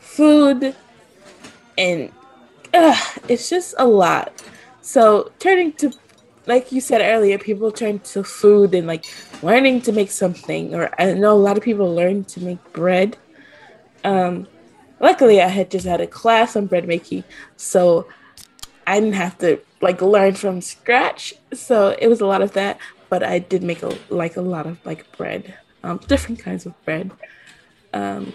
food 0.00 0.74
and 1.76 2.12
uh, 2.74 3.00
it's 3.28 3.48
just 3.48 3.74
a 3.78 3.86
lot. 3.86 4.32
So 4.88 5.30
turning 5.38 5.74
to, 5.74 5.92
like 6.46 6.72
you 6.72 6.80
said 6.80 7.02
earlier, 7.02 7.36
people 7.36 7.70
turn 7.70 7.98
to 8.14 8.24
food 8.24 8.74
and 8.74 8.86
like 8.86 9.04
learning 9.42 9.82
to 9.82 9.92
make 9.92 10.10
something. 10.10 10.74
Or 10.74 10.88
I 10.98 11.12
know 11.12 11.34
a 11.34 11.44
lot 11.48 11.58
of 11.58 11.62
people 11.62 11.94
learn 11.94 12.24
to 12.24 12.40
make 12.40 12.72
bread. 12.72 13.18
Um, 14.02 14.48
luckily, 14.98 15.42
I 15.42 15.48
had 15.48 15.70
just 15.70 15.84
had 15.84 16.00
a 16.00 16.06
class 16.06 16.56
on 16.56 16.68
bread 16.68 16.88
making, 16.88 17.24
so 17.58 18.08
I 18.86 18.98
didn't 18.98 19.16
have 19.16 19.36
to 19.40 19.60
like 19.82 20.00
learn 20.00 20.32
from 20.32 20.62
scratch. 20.62 21.34
So 21.52 21.94
it 21.98 22.08
was 22.08 22.22
a 22.22 22.26
lot 22.26 22.40
of 22.40 22.52
that, 22.52 22.78
but 23.10 23.22
I 23.22 23.40
did 23.40 23.62
make 23.62 23.82
a 23.82 23.94
like 24.08 24.38
a 24.38 24.40
lot 24.40 24.66
of 24.66 24.78
like 24.86 25.14
bread, 25.18 25.54
um, 25.82 25.98
different 26.08 26.38
kinds 26.38 26.64
of 26.64 26.72
bread. 26.86 27.10
Um, 27.92 28.32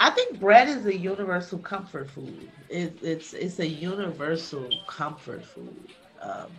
I 0.00 0.10
think 0.10 0.40
bread 0.40 0.68
is 0.68 0.86
a 0.86 0.96
universal 0.96 1.58
comfort 1.58 2.10
food. 2.10 2.50
It, 2.68 2.98
it's 3.02 3.32
it's 3.32 3.58
a 3.58 3.66
universal 3.66 4.68
comfort 4.86 5.44
food. 5.44 5.92
Um, 6.20 6.50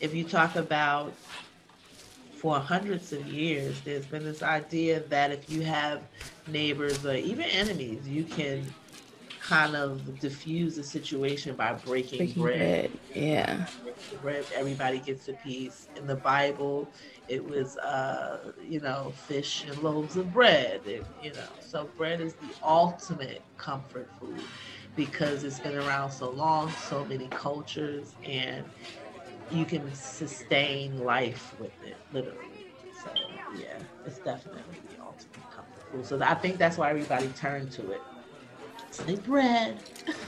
if 0.00 0.14
you 0.14 0.24
talk 0.24 0.56
about 0.56 1.12
for 2.32 2.58
hundreds 2.58 3.12
of 3.12 3.26
years, 3.26 3.80
there's 3.82 4.06
been 4.06 4.24
this 4.24 4.42
idea 4.42 5.00
that 5.08 5.30
if 5.32 5.48
you 5.50 5.62
have 5.62 6.02
neighbors 6.46 7.04
or 7.04 7.14
even 7.14 7.44
enemies, 7.44 8.06
you 8.08 8.24
can 8.24 8.64
kind 9.52 9.76
of 9.76 10.18
diffuse 10.18 10.76
the 10.76 10.82
situation 10.82 11.54
by 11.54 11.74
breaking, 11.74 12.18
breaking 12.18 12.42
bread. 12.42 12.58
bread. 12.58 12.98
Yeah. 13.14 13.66
Bread, 14.22 14.46
everybody 14.54 14.98
gets 14.98 15.28
a 15.28 15.34
piece. 15.34 15.88
In 15.96 16.06
the 16.06 16.16
Bible, 16.16 16.92
it 17.28 17.44
was, 17.44 17.76
uh, 17.78 18.52
you 18.62 18.80
know, 18.80 19.12
fish 19.14 19.66
and 19.68 19.76
loaves 19.78 20.16
of 20.16 20.32
bread. 20.32 20.82
It, 20.86 21.04
you 21.20 21.34
know, 21.34 21.48
so 21.60 21.90
bread 21.96 22.20
is 22.20 22.34
the 22.34 22.54
ultimate 22.62 23.44
comfort 23.58 24.08
food 24.18 24.40
because 24.96 25.44
it's 25.44 25.60
been 25.60 25.76
around 25.76 26.10
so 26.10 26.30
long, 26.30 26.70
so 26.70 27.04
many 27.04 27.28
cultures, 27.28 28.14
and 28.26 28.64
you 29.50 29.64
can 29.66 29.94
sustain 29.94 30.96
life 30.98 31.54
with 31.58 31.82
it, 31.82 31.96
literally. 32.12 32.64
So 33.02 33.10
yeah, 33.58 33.78
it's 34.06 34.18
definitely 34.18 34.76
the 34.88 35.02
ultimate 35.04 35.50
comfort 35.50 35.82
food. 35.90 36.06
So 36.06 36.18
I 36.22 36.34
think 36.34 36.58
that's 36.58 36.78
why 36.78 36.90
everybody 36.90 37.28
turned 37.28 37.70
to 37.72 37.90
it. 37.90 38.02
Say 38.92 39.16
bread. 39.16 39.78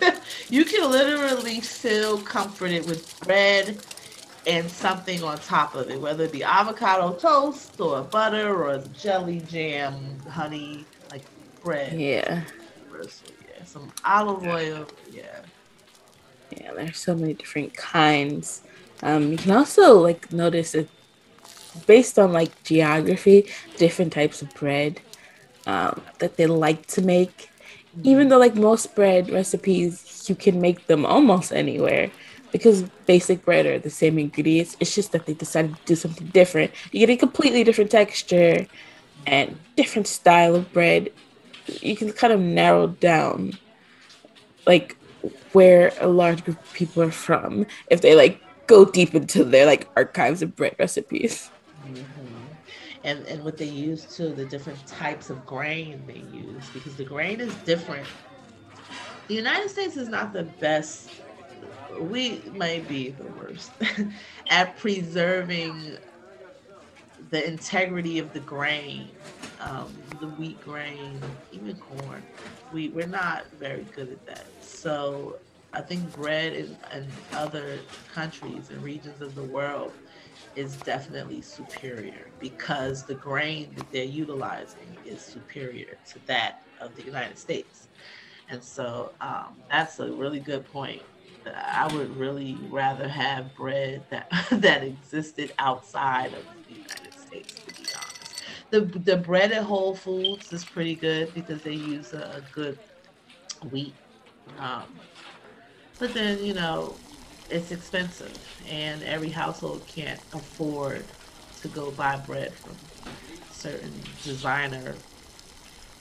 you 0.48 0.64
can 0.64 0.90
literally 0.90 1.60
feel 1.60 2.18
comforted 2.18 2.86
with 2.86 3.20
bread 3.20 3.78
and 4.46 4.70
something 4.70 5.22
on 5.22 5.38
top 5.38 5.74
of 5.74 5.90
it, 5.90 6.00
whether 6.00 6.24
it 6.24 6.32
be 6.32 6.42
avocado 6.42 7.12
toast 7.12 7.80
or 7.80 8.02
butter 8.02 8.64
or 8.64 8.78
jelly 8.98 9.40
jam, 9.40 10.18
honey, 10.28 10.84
like 11.10 11.22
bread. 11.62 11.98
Yeah. 11.98 12.42
Yeah. 12.92 13.64
Some 13.64 13.92
olive 14.04 14.44
oil. 14.44 14.86
Yeah. 15.10 15.40
Yeah, 16.56 16.72
there's 16.74 16.98
so 16.98 17.14
many 17.14 17.34
different 17.34 17.74
kinds. 17.76 18.62
Um, 19.02 19.32
you 19.32 19.38
can 19.38 19.50
also 19.52 20.00
like 20.00 20.32
notice 20.32 20.74
it 20.74 20.88
based 21.86 22.18
on 22.18 22.32
like 22.32 22.62
geography, 22.62 23.50
different 23.76 24.12
types 24.12 24.42
of 24.42 24.52
bread 24.54 25.00
um, 25.66 26.00
that 26.18 26.36
they 26.36 26.46
like 26.46 26.86
to 26.88 27.02
make. 27.02 27.50
Even 28.02 28.28
though 28.28 28.38
like 28.38 28.54
most 28.54 28.94
bread 28.94 29.30
recipes, 29.30 30.24
you 30.28 30.34
can 30.34 30.60
make 30.60 30.86
them 30.86 31.06
almost 31.06 31.52
anywhere 31.52 32.10
because 32.52 32.82
basic 33.06 33.44
bread 33.44 33.66
are 33.66 33.78
the 33.78 33.90
same 33.90 34.18
ingredients. 34.18 34.76
It's 34.80 34.94
just 34.94 35.12
that 35.12 35.26
they 35.26 35.34
decided 35.34 35.76
to 35.76 35.82
do 35.84 35.96
something 35.96 36.28
different. 36.28 36.72
You 36.92 37.00
get 37.06 37.10
a 37.12 37.16
completely 37.16 37.64
different 37.64 37.90
texture 37.90 38.66
and 39.26 39.58
different 39.76 40.06
style 40.06 40.54
of 40.54 40.72
bread. 40.72 41.10
You 41.66 41.96
can 41.96 42.12
kind 42.12 42.32
of 42.32 42.40
narrow 42.40 42.88
down 42.88 43.58
like 44.66 44.96
where 45.52 45.92
a 46.00 46.08
large 46.08 46.44
group 46.44 46.60
of 46.60 46.72
people 46.72 47.02
are 47.02 47.10
from 47.10 47.66
if 47.90 48.00
they 48.02 48.14
like 48.14 48.40
go 48.66 48.84
deep 48.84 49.14
into 49.14 49.44
their 49.44 49.66
like 49.66 49.88
archives 49.96 50.42
of 50.42 50.54
bread 50.56 50.76
recipes. 50.78 51.50
Mm-hmm. 51.86 52.13
And 53.04 53.26
and 53.26 53.44
what 53.44 53.58
they 53.58 53.66
use 53.66 54.04
too, 54.16 54.32
the 54.32 54.46
different 54.46 54.84
types 54.86 55.30
of 55.30 55.44
grain 55.46 56.02
they 56.06 56.24
use 56.36 56.64
because 56.72 56.96
the 56.96 57.04
grain 57.04 57.40
is 57.40 57.54
different. 57.66 58.06
The 59.28 59.34
United 59.34 59.70
States 59.70 59.96
is 59.96 60.08
not 60.08 60.32
the 60.32 60.44
best. 60.44 61.10
We 61.98 62.42
might 62.56 62.88
be 62.88 63.10
the 63.10 63.24
worst 63.24 63.70
at 64.50 64.76
preserving 64.78 65.98
the 67.30 67.46
integrity 67.46 68.18
of 68.18 68.32
the 68.32 68.40
grain, 68.40 69.08
um, 69.60 69.94
the 70.20 70.28
wheat 70.28 70.60
grain, 70.62 71.20
even 71.52 71.76
corn. 71.76 72.22
We 72.72 72.88
we're 72.88 73.06
not 73.06 73.46
very 73.52 73.84
good 73.94 74.10
at 74.10 74.26
that. 74.26 74.46
So 74.60 75.36
I 75.72 75.80
think 75.80 76.12
bread 76.14 76.52
in, 76.52 76.76
in 76.92 77.06
other 77.32 77.78
countries 78.12 78.70
and 78.70 78.82
regions 78.82 79.20
of 79.20 79.34
the 79.34 79.42
world 79.42 79.92
is 80.56 80.76
definitely 80.76 81.40
superior 81.42 82.26
because 82.40 83.02
the 83.04 83.14
grain 83.14 83.72
that 83.76 83.90
they're 83.90 84.04
utilizing 84.04 84.96
is 85.04 85.20
superior 85.20 85.96
to 86.12 86.26
that 86.26 86.62
of 86.80 86.94
the 86.96 87.02
United 87.02 87.38
States. 87.38 87.88
And 88.48 88.62
so 88.62 89.12
um, 89.20 89.56
that's 89.70 89.98
a 89.98 90.12
really 90.12 90.40
good 90.40 90.70
point. 90.70 91.02
I 91.46 91.92
would 91.94 92.16
really 92.16 92.56
rather 92.70 93.06
have 93.06 93.54
bread 93.54 94.02
that 94.10 94.30
that 94.50 94.82
existed 94.82 95.52
outside 95.58 96.32
of 96.32 96.44
the 96.68 96.74
United 96.74 97.18
States, 97.18 97.54
to 97.54 97.74
be 97.74 97.88
honest. 97.94 98.42
The 98.70 98.80
the 99.00 99.16
bread 99.18 99.52
at 99.52 99.62
Whole 99.62 99.94
Foods 99.94 100.52
is 100.52 100.64
pretty 100.64 100.94
good 100.94 101.34
because 101.34 101.62
they 101.62 101.74
use 101.74 102.14
a, 102.14 102.42
good 102.54 102.78
wheat 103.70 103.94
um, 104.58 104.84
but 105.98 106.12
then, 106.14 106.44
you 106.44 106.54
know, 106.54 106.96
it's 107.50 107.70
expensive 107.70 108.38
and 108.68 109.02
every 109.02 109.30
household 109.30 109.86
can't 109.86 110.20
afford 110.32 111.04
to 111.62 111.68
go 111.68 111.90
buy 111.90 112.16
bread 112.16 112.54
from 112.54 112.76
certain 113.50 114.02
designer 114.22 114.96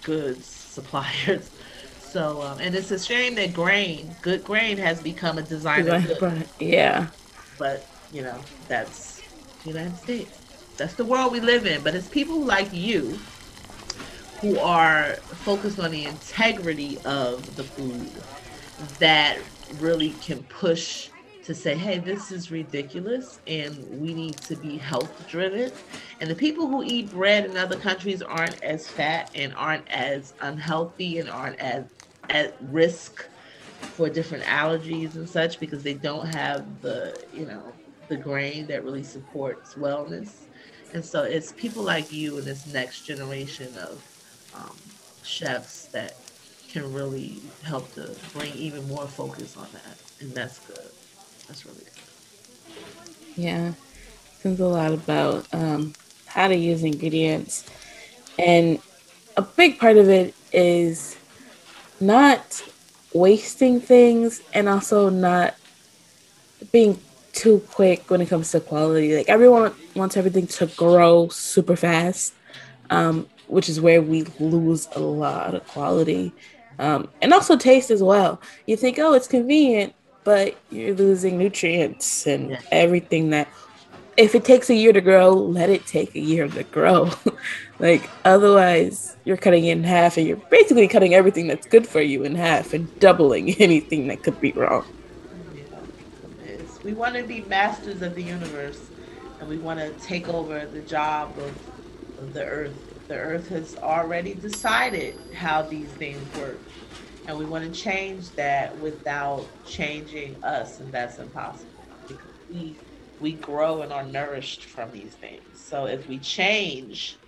goods 0.04 0.48
suppliers. 0.48 1.52
So, 2.00 2.44
um, 2.44 2.60
and 2.60 2.76
it's 2.76 2.92
a 2.92 3.00
shame 3.00 3.34
that 3.36 3.54
grain, 3.54 4.16
good 4.22 4.44
grain, 4.44 4.78
has 4.78 5.02
become 5.02 5.40
a 5.40 5.42
designer 5.42 6.00
good. 6.20 6.48
Yeah. 6.60 7.08
But, 7.58 7.88
you 8.12 8.22
know, 8.22 8.46
that's 8.68 9.24
the 9.64 9.70
United 9.70 9.98
States. 9.98 10.38
That's 10.78 10.94
the 10.94 11.06
world 11.06 11.32
we 11.32 11.40
live 11.40 11.66
in. 11.66 11.82
But 11.82 11.96
it's 11.96 12.08
people 12.08 12.46
like 12.46 12.72
you 12.72 13.18
who 14.42 14.60
are 14.60 15.16
focused 15.34 15.80
on 15.80 15.90
the 15.92 16.06
integrity 16.06 17.00
of 17.06 17.56
the 17.56 17.64
food 17.64 18.24
that 19.00 19.40
really 19.80 20.12
can 20.14 20.44
push 20.44 21.10
to 21.46 21.54
say, 21.54 21.76
hey, 21.76 22.00
this 22.00 22.32
is 22.32 22.52
ridiculous 22.52 23.40
and 23.48 23.78
we 24.00 24.14
need 24.14 24.38
to 24.38 24.56
be 24.56 24.78
health 24.78 25.28
driven. 25.28 25.72
And 26.22 26.30
the 26.30 26.36
people 26.36 26.68
who 26.68 26.84
eat 26.84 27.12
bread 27.12 27.46
in 27.46 27.58
other 27.58 27.78
countries 27.78 28.22
aren't 28.22 28.62
as 28.64 28.88
fat 28.88 29.30
and 29.36 29.54
aren't 29.56 29.88
as 29.90 30.34
unhealthy 30.42 31.20
and 31.20 31.30
aren't 31.30 31.60
as 31.60 31.86
at 32.30 32.56
risk 32.62 33.26
for 33.82 34.10
different 34.10 34.44
allergies 34.46 35.16
and 35.16 35.28
such 35.28 35.60
because 35.60 35.84
they 35.84 35.94
don't 35.94 36.26
have 36.34 36.82
the, 36.82 37.22
you 37.34 37.46
know, 37.46 37.74
the 38.08 38.16
grain 38.16 38.66
that 38.68 38.84
really 38.84 39.04
supports 39.04 39.74
wellness. 39.74 40.44
And 40.94 41.04
so 41.04 41.24
it's 41.24 41.52
people 41.52 41.84
like 41.84 42.12
you 42.12 42.38
and 42.38 42.46
this 42.46 42.72
next 42.72 43.02
generation 43.02 43.68
of 43.78 44.02
um, 44.56 44.76
chefs 45.24 45.86
that 45.88 46.16
can 46.70 46.92
really 46.94 47.42
help 47.64 47.94
to 47.96 48.16
bring 48.34 48.54
even 48.54 48.88
more 48.88 49.08
focus 49.08 49.58
on 49.58 49.68
that. 49.74 49.98
And 50.22 50.34
that's 50.34 50.60
good. 50.60 50.90
That's 51.48 51.66
really 51.66 51.80
good. 51.80 51.94
Yeah. 53.36 53.74
It's 54.44 54.60
a 54.60 54.66
lot 54.66 54.92
about 54.94 55.46
um, 55.54 55.94
how 56.26 56.48
to 56.48 56.56
use 56.56 56.84
ingredients. 56.84 57.66
And 58.38 58.80
a 59.38 59.42
big 59.42 59.80
part 59.80 59.98
of 59.98 60.10
it 60.10 60.34
is 60.52 61.18
not 62.00 62.64
wasting 63.14 63.80
things 63.80 64.42
and 64.54 64.68
also 64.68 65.10
not 65.10 65.56
being 66.72 67.00
too 67.32 67.60
quick 67.72 68.10
when 68.10 68.22
it 68.22 68.28
comes 68.28 68.52
to 68.52 68.60
quality. 68.60 69.16
Like 69.16 69.30
everyone 69.30 69.74
wants 69.96 70.18
everything 70.18 70.48
to 70.48 70.68
grow 70.68 71.30
super 71.30 71.76
fast, 71.76 72.34
um, 72.90 73.28
which 73.48 73.70
is 73.70 73.80
where 73.80 74.02
we 74.02 74.24
lose 74.40 74.88
a 74.96 75.00
lot 75.00 75.56
of 75.56 75.66
quality 75.68 76.34
um, 76.80 77.08
and 77.22 77.34
also 77.34 77.56
taste 77.56 77.92
as 77.92 78.02
well. 78.02 78.42
You 78.66 78.76
think, 78.76 79.00
oh, 79.00 79.14
it's 79.14 79.28
convenient, 79.28 79.94
but 80.24 80.58
you're 80.70 80.96
losing 80.96 81.38
nutrients 81.38 82.26
and 82.28 82.52
yeah. 82.52 82.62
everything 82.72 83.30
that 83.32 83.48
if 84.18 84.36
it 84.36 84.46
takes 84.46 84.70
a 84.70 84.76
year 84.76 84.94
to 84.94 85.02
grow, 85.02 85.34
let 85.34 85.70
it 85.70 85.86
take 85.86 86.16
a 86.16 86.20
year 86.20 86.48
to 86.48 86.64
grow. 86.64 87.12
like 87.80 88.10
otherwise, 88.26 89.18
you're 89.26 89.38
cutting 89.38 89.66
in 89.66 89.84
half, 89.84 90.18
and 90.18 90.28
you're 90.28 90.38
basically 90.38 90.88
cutting 90.88 91.14
everything 91.14 91.48
that's 91.48 91.68
good 91.68 91.88
for 91.88 92.02
you 92.02 92.24
in 92.24 92.36
half 92.36 92.74
and 92.74 93.00
doubling 93.00 93.52
anything 93.60 94.08
that 94.08 94.24
could 94.24 94.40
be 94.40 94.52
wrong. 94.52 94.86
Yeah, 95.56 96.62
we 96.84 96.94
want 96.94 97.16
to 97.16 97.24
be 97.24 97.42
masters 97.42 98.02
of 98.02 98.16
the 98.16 98.24
universe, 98.24 98.82
and 99.40 99.50
we 99.50 99.58
want 99.58 99.80
to 99.80 99.90
take 100.06 100.30
over 100.30 100.66
the 100.66 100.82
job 100.82 101.38
of, 101.38 102.20
of 102.20 102.34
the 102.34 102.46
earth. 102.46 102.74
The 103.08 103.16
earth 103.16 103.50
has 103.50 103.76
already 103.78 104.34
decided 104.34 105.16
how 105.34 105.64
these 105.64 105.90
things 105.90 106.22
work, 106.38 106.60
and 107.26 107.38
we 107.38 107.46
want 107.46 107.66
to 107.66 107.72
change 107.80 108.36
that 108.36 108.78
without 108.78 109.64
changing 109.64 110.38
us, 110.44 110.80
and 110.80 110.94
that's 110.94 111.20
impossible 111.20 111.92
because 112.08 112.32
we 112.50 112.82
we 113.20 113.34
grow 113.36 113.82
and 113.84 113.94
are 113.94 114.06
nourished 114.06 114.66
from 114.66 114.92
these 114.92 115.16
things. 115.16 115.62
So 115.62 115.86
if 115.86 116.08
we 116.08 116.20
change 116.20 117.20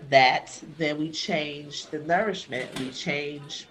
that, 0.00 0.50
then 0.62 0.98
we 0.98 1.10
change 1.10 1.90
the 1.90 1.98
nourishment, 2.00 2.76
we 2.76 2.90
change 2.90 3.70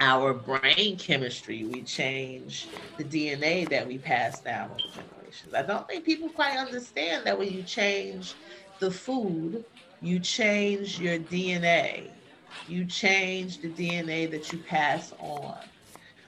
our 0.00 0.34
brain 0.34 0.98
chemistry, 0.98 1.64
we 1.64 1.84
change 1.84 2.70
the 2.96 3.04
DNA 3.04 3.66
that 3.66 3.86
we 3.86 3.98
pass 3.98 4.42
down 4.42 4.70
over 4.72 4.88
generations. 4.88 5.54
I 5.54 5.62
don't 5.62 5.86
think 5.88 6.04
people 6.04 6.30
quite 6.30 6.56
understand 6.58 7.26
that 7.26 7.38
when 7.38 7.50
you 7.50 7.64
change 7.64 8.36
the 8.80 8.90
food, 8.90 9.64
you 10.00 10.20
change 10.20 11.00
your 11.00 11.18
DNA. 11.18 12.17
You 12.66 12.84
change 12.84 13.60
the 13.60 13.68
DNA 13.68 14.30
that 14.30 14.52
you 14.52 14.58
pass 14.58 15.12
on. 15.18 15.58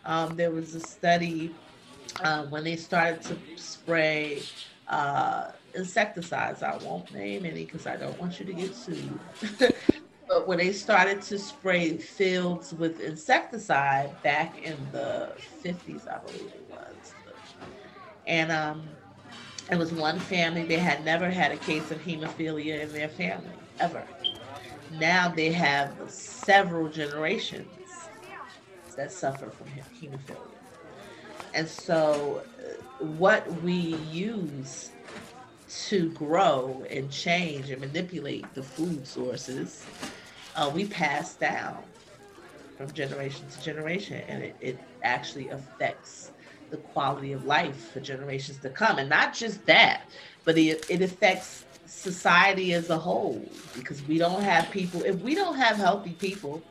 Um, 0.04 0.36
there 0.36 0.50
was 0.50 0.74
a 0.74 0.80
study 0.80 1.54
um, 2.22 2.50
when 2.50 2.64
they 2.64 2.76
started 2.76 3.22
to 3.22 3.38
spray 3.56 4.42
uh, 4.88 5.52
insecticides. 5.74 6.62
I 6.62 6.76
won't 6.78 7.12
name 7.12 7.44
any 7.44 7.64
because 7.64 7.86
I 7.86 7.96
don't 7.96 8.18
want 8.18 8.40
you 8.40 8.46
to 8.46 8.52
get 8.52 8.74
sued. 8.74 9.20
but 10.28 10.46
when 10.48 10.58
they 10.58 10.72
started 10.72 11.20
to 11.22 11.38
spray 11.38 11.96
fields 11.98 12.72
with 12.72 13.00
insecticide 13.00 14.22
back 14.22 14.58
in 14.58 14.76
the 14.92 15.34
50s, 15.64 16.08
I 16.08 16.18
believe 16.18 16.52
it 16.52 16.66
was. 16.70 17.14
And 18.26 18.52
um, 18.52 18.82
it 19.70 19.76
was 19.78 19.92
one 19.92 20.18
family, 20.18 20.64
they 20.64 20.78
had 20.78 21.04
never 21.04 21.30
had 21.30 21.52
a 21.52 21.56
case 21.56 21.90
of 21.90 21.98
hemophilia 21.98 22.80
in 22.80 22.92
their 22.92 23.08
family, 23.08 23.54
ever. 23.78 24.04
Now 24.98 25.28
they 25.28 25.52
have 25.52 25.92
several 26.08 26.88
generations 26.88 27.68
that 28.96 29.12
suffer 29.12 29.50
from 29.50 29.66
hemophilia. 29.68 30.36
And 31.54 31.68
so, 31.68 32.42
uh, 32.58 33.04
what 33.04 33.50
we 33.62 33.96
use 34.10 34.90
to 35.88 36.10
grow 36.10 36.84
and 36.90 37.10
change 37.10 37.70
and 37.70 37.80
manipulate 37.80 38.52
the 38.54 38.62
food 38.62 39.06
sources, 39.06 39.84
uh, 40.56 40.70
we 40.74 40.86
pass 40.86 41.34
down 41.34 41.78
from 42.76 42.92
generation 42.92 43.46
to 43.48 43.62
generation, 43.62 44.22
and 44.28 44.42
it, 44.42 44.56
it 44.60 44.78
actually 45.02 45.48
affects 45.48 46.30
the 46.70 46.76
quality 46.76 47.32
of 47.32 47.44
life 47.44 47.90
for 47.92 48.00
generations 48.00 48.58
to 48.58 48.70
come. 48.70 48.98
And 48.98 49.08
not 49.08 49.34
just 49.34 49.64
that, 49.66 50.02
but 50.44 50.56
it, 50.56 50.84
it 50.88 51.02
affects 51.02 51.64
society 51.90 52.72
as 52.72 52.88
a 52.88 52.96
whole 52.96 53.44
because 53.74 54.02
we 54.06 54.16
don't 54.16 54.42
have 54.42 54.70
people, 54.70 55.02
if 55.02 55.20
we 55.20 55.34
don't 55.34 55.56
have 55.56 55.76
healthy 55.76 56.12
people 56.12 56.62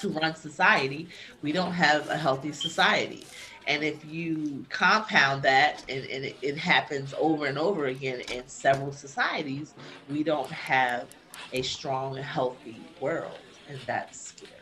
to 0.00 0.08
run 0.10 0.34
society, 0.34 1.08
we 1.42 1.52
don't 1.52 1.72
have 1.72 2.08
a 2.08 2.16
healthy 2.16 2.52
society. 2.52 3.24
And 3.66 3.84
if 3.84 4.04
you 4.04 4.64
compound 4.68 5.42
that 5.42 5.84
and, 5.88 6.04
and 6.06 6.24
it, 6.24 6.36
it 6.42 6.58
happens 6.58 7.14
over 7.18 7.46
and 7.46 7.56
over 7.58 7.86
again 7.86 8.20
in 8.32 8.46
several 8.48 8.92
societies, 8.92 9.74
we 10.08 10.24
don't 10.24 10.50
have 10.50 11.06
a 11.52 11.62
strong 11.62 12.16
healthy 12.16 12.80
world. 13.00 13.38
And 13.68 13.78
that's 13.86 14.20
scary. 14.20 14.52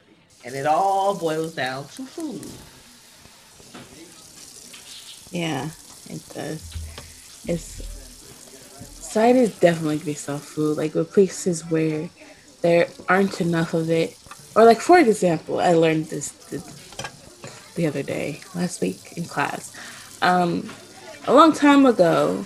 And 0.44 0.54
it 0.54 0.66
all 0.66 1.16
boils 1.16 1.54
down 1.54 1.84
to 1.88 2.04
food. 2.04 2.46
Yeah, 5.30 5.70
it 6.08 6.22
does. 6.34 6.74
It's 7.46 7.97
society 9.08 9.38
is 9.40 9.58
definitely 9.58 9.98
based 9.98 10.28
off 10.28 10.44
food. 10.44 10.76
Like 10.76 10.94
with 10.94 11.10
places 11.10 11.64
where 11.70 12.10
there 12.60 12.88
aren't 13.08 13.40
enough 13.40 13.72
of 13.72 13.88
it, 13.88 14.16
or 14.54 14.64
like 14.64 14.80
for 14.80 14.98
example, 14.98 15.60
I 15.60 15.72
learned 15.72 16.06
this, 16.06 16.28
this 16.50 16.62
the 17.74 17.86
other 17.86 18.02
day, 18.02 18.40
last 18.54 18.82
week 18.82 19.16
in 19.16 19.24
class. 19.24 19.72
Um, 20.20 20.68
a 21.26 21.32
long 21.32 21.52
time 21.52 21.86
ago, 21.86 22.44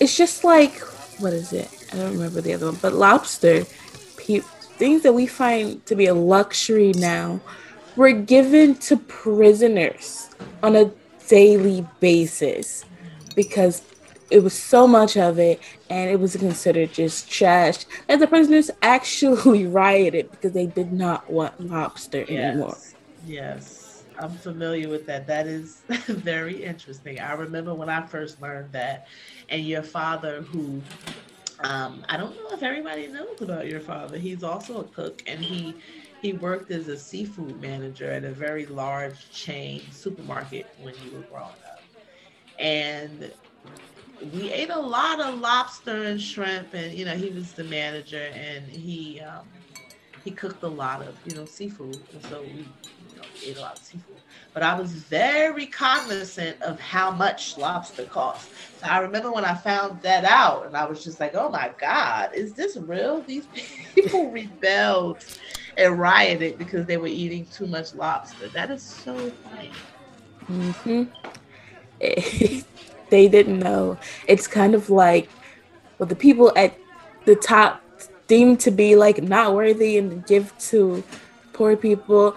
it's 0.00 0.16
just 0.16 0.42
like, 0.42 0.76
what 1.20 1.32
is 1.32 1.52
it? 1.52 1.70
I 1.92 1.96
don't 1.96 2.12
remember 2.12 2.40
the 2.40 2.54
other 2.54 2.66
one, 2.66 2.78
but 2.82 2.92
lobster, 2.92 3.64
pe- 4.16 4.40
things 4.80 5.02
that 5.02 5.12
we 5.12 5.26
find 5.26 5.84
to 5.86 5.94
be 5.94 6.06
a 6.06 6.14
luxury 6.14 6.92
now, 6.96 7.40
were 7.94 8.12
given 8.12 8.74
to 8.74 8.96
prisoners 8.96 10.30
on 10.62 10.74
a 10.74 10.90
daily 11.28 11.86
basis 12.00 12.84
because 13.34 13.82
it 14.30 14.42
was 14.42 14.52
so 14.52 14.86
much 14.86 15.16
of 15.16 15.38
it 15.38 15.60
and 15.90 16.10
it 16.10 16.18
was 16.18 16.36
considered 16.36 16.92
just 16.92 17.30
trash 17.30 17.84
and 18.08 18.20
the 18.20 18.26
prisoners 18.26 18.70
actually 18.82 19.66
rioted 19.66 20.30
because 20.30 20.52
they 20.52 20.66
did 20.66 20.92
not 20.92 21.30
want 21.30 21.58
lobster 21.60 22.24
yes. 22.28 22.30
anymore 22.30 22.76
Yes, 23.26 24.04
I'm 24.18 24.30
familiar 24.30 24.88
with 24.88 25.04
that. 25.06 25.26
That 25.26 25.48
is 25.48 25.82
very 26.06 26.62
interesting. 26.62 27.20
I 27.20 27.32
remember 27.32 27.74
when 27.74 27.88
I 27.88 28.06
first 28.06 28.40
learned 28.40 28.72
that, 28.72 29.08
and 29.48 29.66
your 29.66 29.82
father, 29.82 30.42
who 30.42 30.80
um, 31.60 32.04
I 32.08 32.16
don't 32.16 32.34
know 32.36 32.50
if 32.52 32.62
everybody 32.62 33.08
knows 33.08 33.40
about 33.40 33.66
your 33.66 33.80
father. 33.80 34.16
He's 34.16 34.44
also 34.44 34.80
a 34.80 34.84
cook, 34.84 35.22
and 35.26 35.44
he 35.44 35.74
he 36.22 36.34
worked 36.34 36.70
as 36.70 36.86
a 36.86 36.96
seafood 36.96 37.60
manager 37.60 38.10
at 38.10 38.22
a 38.22 38.30
very 38.30 38.66
large 38.66 39.30
chain 39.30 39.82
supermarket 39.90 40.66
when 40.80 40.94
he 40.94 41.10
was 41.10 41.24
growing 41.24 41.50
up, 41.68 41.82
and 42.60 43.32
we 44.22 44.50
ate 44.50 44.70
a 44.70 44.78
lot 44.80 45.20
of 45.20 45.38
lobster 45.38 46.02
and 46.04 46.20
shrimp, 46.20 46.74
and 46.74 46.92
you 46.94 47.04
know 47.04 47.14
he 47.16 47.30
was 47.30 47.54
the 47.54 47.64
manager, 47.64 48.30
and 48.34 48.70
he 48.70 49.20
um, 49.20 49.50
he 50.20 50.32
cooked 50.32 50.62
a 50.62 50.68
lot 50.68 51.02
of 51.02 51.18
you 51.24 51.34
know 51.34 51.44
seafood, 51.46 52.02
and 52.12 52.22
so 52.22 52.46
we 52.46 52.74
you 53.08 53.16
know, 53.16 53.28
ate 53.42 53.56
a 53.56 53.60
lot 53.60 53.76
of 53.76 53.82
seafood. 53.84 54.20
But 54.54 54.62
I 54.62 54.78
was 54.78 54.94
very 54.94 55.66
cognizant 55.66 56.54
of 56.56 56.72
how 56.74 57.04
much 57.06 57.50
lobster 57.50 57.98
cost. 57.98 58.44
So 58.74 58.80
I 58.82 58.98
remember 58.98 59.30
when 59.30 59.44
I 59.44 59.54
found 59.54 60.02
that 60.02 60.24
out, 60.24 60.66
and 60.66 60.76
I 60.76 60.84
was 60.86 61.02
just 61.04 61.20
like, 61.20 61.34
"Oh 61.34 61.50
my 61.50 61.72
God, 61.80 62.30
is 62.34 62.54
this 62.54 62.76
real?" 62.80 63.22
These 63.24 63.48
people 63.94 64.30
rebelled 64.30 65.22
and 65.76 65.98
rioted 65.98 66.58
because 66.58 66.86
they 66.86 66.96
were 66.98 67.06
eating 67.06 67.46
too 67.50 67.66
much 67.66 67.94
lobster. 67.94 68.48
That 68.54 68.70
is 68.70 68.84
so 68.86 69.32
funny. 69.42 69.84
Mm-hmm. 70.48 71.02
they 73.10 73.28
didn't 73.28 73.58
know. 73.58 73.98
It's 74.26 74.46
kind 74.46 74.74
of 74.74 74.90
like 74.90 75.28
well, 75.98 76.06
the 76.06 76.16
people 76.16 76.52
at 76.56 76.76
the 77.24 77.36
top 77.36 77.82
deemed 78.26 78.60
to 78.60 78.70
be 78.70 78.96
like 78.96 79.22
not 79.22 79.54
worthy 79.54 79.98
and 79.98 80.26
give 80.26 80.56
to 80.58 81.02
poor 81.52 81.76
people 81.76 82.36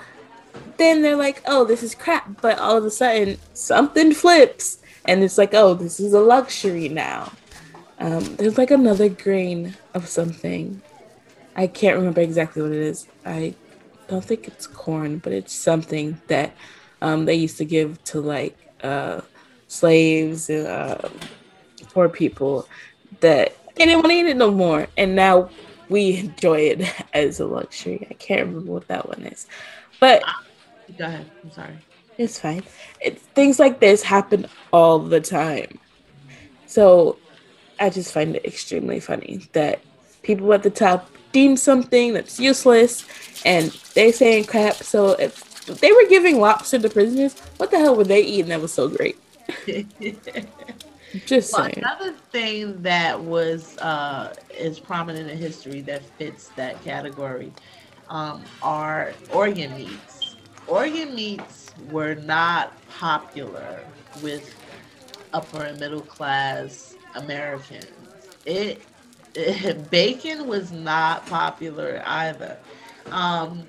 then 0.80 1.02
they're 1.02 1.16
like, 1.16 1.44
oh, 1.46 1.66
this 1.66 1.84
is 1.84 1.94
crap. 1.94 2.42
But 2.42 2.58
all 2.58 2.78
of 2.78 2.86
a 2.86 2.90
sudden, 2.92 3.38
something 3.54 4.14
flips, 4.14 4.80
and 5.06 5.24
it's 5.24 5.38
like, 5.38 5.54
oh, 5.54 5.74
this 5.74 6.00
is 6.00 6.14
a 6.14 6.20
luxury 6.20 6.90
now. 6.90 7.32
Um, 8.00 8.36
there's 8.38 8.58
like 8.58 8.72
another 8.72 9.10
grain 9.10 9.76
of 9.94 10.08
something. 10.08 10.82
I 11.56 11.68
can't 11.68 11.98
remember 11.98 12.22
exactly 12.22 12.62
what 12.62 12.72
it 12.72 12.78
is. 12.78 13.08
I 13.26 13.56
don't 14.08 14.24
think 14.24 14.48
it's 14.48 14.66
corn, 14.66 15.18
but 15.18 15.34
it's 15.34 15.54
something 15.54 16.20
that 16.28 16.56
um, 17.02 17.26
they 17.26 17.36
used 17.36 17.58
to 17.58 17.66
give 17.66 18.02
to 18.06 18.22
like 18.22 18.58
uh, 18.82 19.22
slaves 19.70 20.50
and 20.50 20.68
uh, 20.68 21.10
poor 21.94 22.10
people 22.10 22.68
that 23.22 23.56
they 23.76 23.86
didn't 23.86 24.02
want 24.02 24.08
to 24.08 24.14
eat 24.14 24.26
it 24.26 24.36
no 24.36 24.52
more. 24.52 24.88
And 24.98 25.16
now 25.16 25.50
we 25.88 26.18
enjoy 26.18 26.60
it 26.60 26.94
as 27.14 27.40
a 27.40 27.46
luxury. 27.46 28.06
I 28.10 28.14
can't 28.16 28.48
remember 28.48 28.74
what 28.74 28.88
that 28.90 29.08
one 29.08 29.24
is. 29.24 29.48
But 30.02 30.24
Go 30.98 31.06
ahead. 31.06 31.30
I'm 31.44 31.52
sorry. 31.52 31.78
It's 32.18 32.40
fine. 32.40 32.64
It, 33.00 33.22
things 33.22 33.60
like 33.60 33.80
this 33.80 34.04
happen 34.04 34.48
all 34.74 35.00
the 35.00 35.22
time. 35.22 35.80
So 36.66 37.18
I 37.80 37.90
just 37.90 38.14
find 38.14 38.36
it 38.36 38.46
extremely 38.46 39.00
funny 39.00 39.48
that 39.54 39.80
people 40.22 40.52
at 40.54 40.64
the 40.64 40.70
top 40.70 41.10
deem 41.32 41.56
something 41.56 42.14
that's 42.14 42.40
useless 42.40 43.06
and 43.46 43.72
they 43.94 44.12
saying 44.12 44.46
crap. 44.46 44.76
So 44.76 45.12
if 45.12 45.66
they 45.66 45.92
were 45.92 46.08
giving 46.10 46.40
lobster 46.40 46.80
to 46.80 46.90
prisoners, 46.90 47.40
what 47.58 47.72
the 47.72 47.78
hell 47.78 47.96
were 47.96 48.04
they 48.04 48.22
eating 48.22 48.50
that 48.50 48.62
was 48.62 48.74
so 48.74 48.90
great? 48.90 49.18
Just 51.26 51.54
well, 51.54 51.64
saying. 51.64 51.78
Another 51.78 52.14
thing 52.32 52.82
that 52.84 53.20
was 53.20 53.78
uh, 53.80 54.34
is 54.58 54.80
prominent 54.80 55.30
in 55.30 55.38
history 55.38 55.82
that 55.82 56.04
fits 56.18 56.50
that 56.50 56.84
category 56.84 57.52
um, 58.10 58.44
are 58.62 59.14
organ 59.32 59.76
meats 59.76 60.20
organ 60.70 61.16
meats 61.16 61.72
were 61.92 62.16
not 62.16 62.74
popular 62.90 63.80
with 64.22 64.56
upper 65.34 65.64
and 65.64 65.80
middle 65.80 66.02
class 66.02 66.96
Americans. 67.16 67.88
It, 68.46 68.82
it 69.36 69.90
bacon 69.92 70.48
was 70.48 70.72
not 70.72 71.26
popular 71.26 72.02
either. 72.06 72.58
Um, 73.12 73.64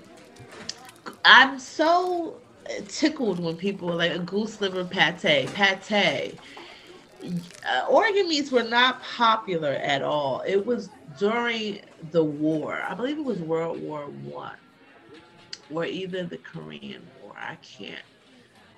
I'm 1.24 1.58
so 1.58 2.39
tickled 2.88 3.40
when 3.40 3.56
people 3.56 3.88
like 3.88 4.12
a 4.12 4.18
goose 4.18 4.60
liver 4.60 4.84
pate, 4.84 5.48
pate. 5.52 6.38
Uh, 7.22 7.86
organ 7.88 8.28
meats 8.28 8.50
were 8.50 8.62
not 8.62 9.02
popular 9.02 9.72
at 9.72 10.02
all. 10.02 10.42
It 10.46 10.64
was 10.64 10.90
during 11.18 11.80
the 12.10 12.24
war. 12.24 12.82
I 12.88 12.94
believe 12.94 13.18
it 13.18 13.24
was 13.24 13.40
World 13.40 13.80
War 13.82 14.06
One, 14.06 14.56
or 15.70 15.84
either 15.84 16.24
the 16.24 16.38
Korean 16.38 17.10
War. 17.22 17.34
I 17.36 17.56
can't 17.56 18.02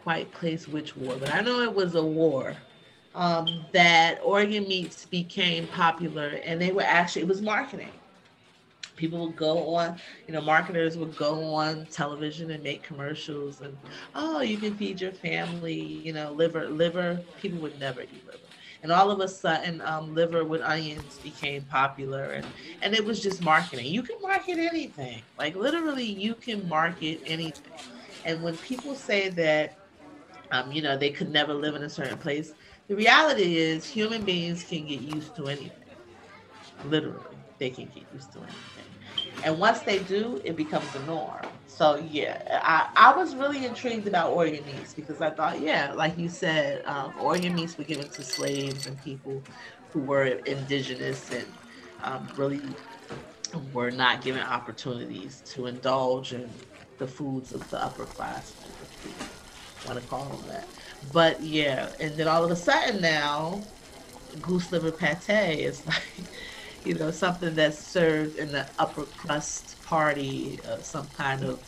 quite 0.03 0.33
place 0.33 0.67
which 0.67 0.97
war, 0.97 1.17
but 1.19 1.33
I 1.33 1.41
know 1.41 1.61
it 1.61 1.73
was 1.73 1.95
a 1.95 2.05
war 2.05 2.57
um, 3.15 3.67
that 3.73 4.19
organ 4.25 4.67
meats 4.67 5.07
became 5.07 5.69
popular, 5.69 6.41
and 6.45 6.61
they 6.61 6.73
were 6.73 6.83
actually 6.83 7.23
it 7.23 7.29
was 7.29 7.41
marketing 7.43 8.02
people 8.97 9.27
would 9.27 9.37
go 9.37 9.75
on, 9.75 9.99
you 10.27 10.35
know, 10.35 10.41
marketers 10.41 10.97
would 10.99 11.15
go 11.15 11.43
on 11.55 11.87
television 11.87 12.51
and 12.51 12.63
make 12.63 12.83
commercials 12.83 13.61
and 13.61 13.79
oh, 14.15 14.41
you 14.41 14.59
can 14.59 14.77
feed 14.77 15.01
your 15.01 15.13
family, 15.13 15.75
you 15.75 16.13
know, 16.13 16.33
liver, 16.33 16.69
liver. 16.69 17.27
People 17.37 17.61
would 17.61 17.79
never 17.79 18.03
eat 18.03 18.25
liver. 18.27 18.51
And 18.83 18.93
all 18.93 19.11
of 19.11 19.21
a 19.21 19.29
sudden, 19.29 19.81
um, 19.83 20.15
liver 20.15 20.45
with 20.45 20.63
onions 20.63 21.19
became 21.19 21.65
popular, 21.65 22.31
and 22.33 22.53
and 22.81 22.95
it 22.95 23.05
was 23.05 23.21
just 23.23 23.43
marketing. 23.43 23.87
You 23.87 24.03
can 24.03 24.17
market 24.23 24.59
anything, 24.59 25.25
like 25.39 25.55
literally, 25.57 26.05
you 26.05 26.35
can 26.35 26.69
market 26.69 27.23
anything. 27.27 27.81
And 28.25 28.43
when 28.43 28.59
people 28.59 28.95
say 28.95 29.29
that, 29.31 29.79
um, 30.51 30.73
you 30.73 30.83
know, 30.83 30.97
they 30.97 31.11
could 31.11 31.31
never 31.31 31.55
live 31.55 31.75
in 31.75 31.83
a 31.83 31.91
certain 31.91 32.19
place, 32.19 32.55
the 32.89 32.97
reality 32.97 33.57
is 33.57 33.89
human 33.89 34.25
beings 34.25 34.65
can 34.65 34.87
get 34.87 35.01
used 35.01 35.37
to 35.37 35.49
anything. 35.49 35.97
Literally, 36.83 37.47
they 37.59 37.71
can 37.71 37.89
get 37.89 38.11
used 38.13 38.33
to 38.35 38.45
anything. 38.45 38.82
And 39.45 39.59
once 39.59 39.81
they 39.81 39.99
do, 40.01 40.41
it 40.45 40.57
becomes 40.57 40.91
the 40.93 41.01
norm. 41.01 41.47
So 41.67 41.97
yeah, 41.97 42.61
I, 42.63 43.13
I 43.13 43.17
was 43.17 43.35
really 43.35 43.65
intrigued 43.65 44.07
about 44.07 44.37
meats 44.37 44.95
because 44.95 45.21
I 45.21 45.31
thought, 45.31 45.61
yeah, 45.61 45.93
like 45.95 46.17
you 46.19 46.29
said, 46.29 46.85
um, 46.87 47.13
meats 47.55 47.77
were 47.77 47.85
given 47.85 48.09
to 48.09 48.23
slaves 48.23 48.87
and 48.87 49.03
people 49.03 49.43
who 49.93 50.01
were 50.01 50.25
indigenous 50.25 51.31
and 51.33 51.47
um, 52.05 52.29
really 52.37 52.61
were 53.73 53.91
not 53.91 54.23
given 54.23 54.43
opportunities 54.43 55.43
to 55.47 55.67
indulge 55.67 56.33
in 56.33 56.49
the 56.99 57.07
foods 57.07 57.53
of 57.53 57.69
the 57.71 57.83
upper 57.83 58.05
class. 58.05 58.55
Want 59.87 60.01
to 60.01 60.07
call 60.07 60.25
them 60.25 60.49
that? 60.49 60.69
But 61.13 61.41
yeah, 61.43 61.89
and 61.99 62.15
then 62.17 62.29
all 62.29 62.45
of 62.45 62.51
a 62.51 62.57
sudden 62.57 63.01
now, 63.01 63.61
goose 64.41 64.71
liver 64.73 64.93
pate 64.93 65.59
is 65.59 65.85
like 65.87 66.03
you 66.85 66.95
know, 66.95 67.11
something 67.11 67.55
that's 67.55 67.79
served 67.79 68.39
in 68.39 68.53
the 68.53 68.67
upper 68.79 69.05
crust 69.05 69.83
party, 69.85 70.59
uh, 70.69 70.79
some 70.79 71.07
kind 71.17 71.45
of 71.45 71.61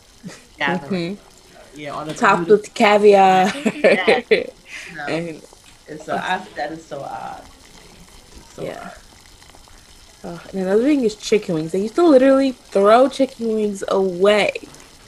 gathering. 0.59 1.16
Mm-hmm. 1.16 1.81
Yeah, 1.81 1.94
on 1.94 2.07
the 2.07 2.14
top 2.14 2.46
with 2.46 2.72
caviar. 2.74 3.53
yeah. 3.74 4.22
You 4.31 4.46
know, 4.96 5.07
and, 5.07 5.46
and, 5.88 6.00
so 6.00 6.14
I, 6.14 6.46
that 6.57 6.72
is 6.72 6.85
so 6.85 7.00
odd. 7.00 7.42
So 8.55 8.62
yeah. 8.62 8.90
Odd. 8.90 9.00
Oh, 10.27 10.42
and 10.53 10.62
another 10.62 10.83
thing 10.83 11.05
is 11.05 11.16
chicken 11.16 11.55
wings. 11.55 11.72
They 11.72 11.83
used 11.83 11.96
to 11.96 12.07
literally 12.07 12.53
throw 12.53 13.09
chicken 13.09 13.55
wings 13.55 13.85
away. 13.88 14.53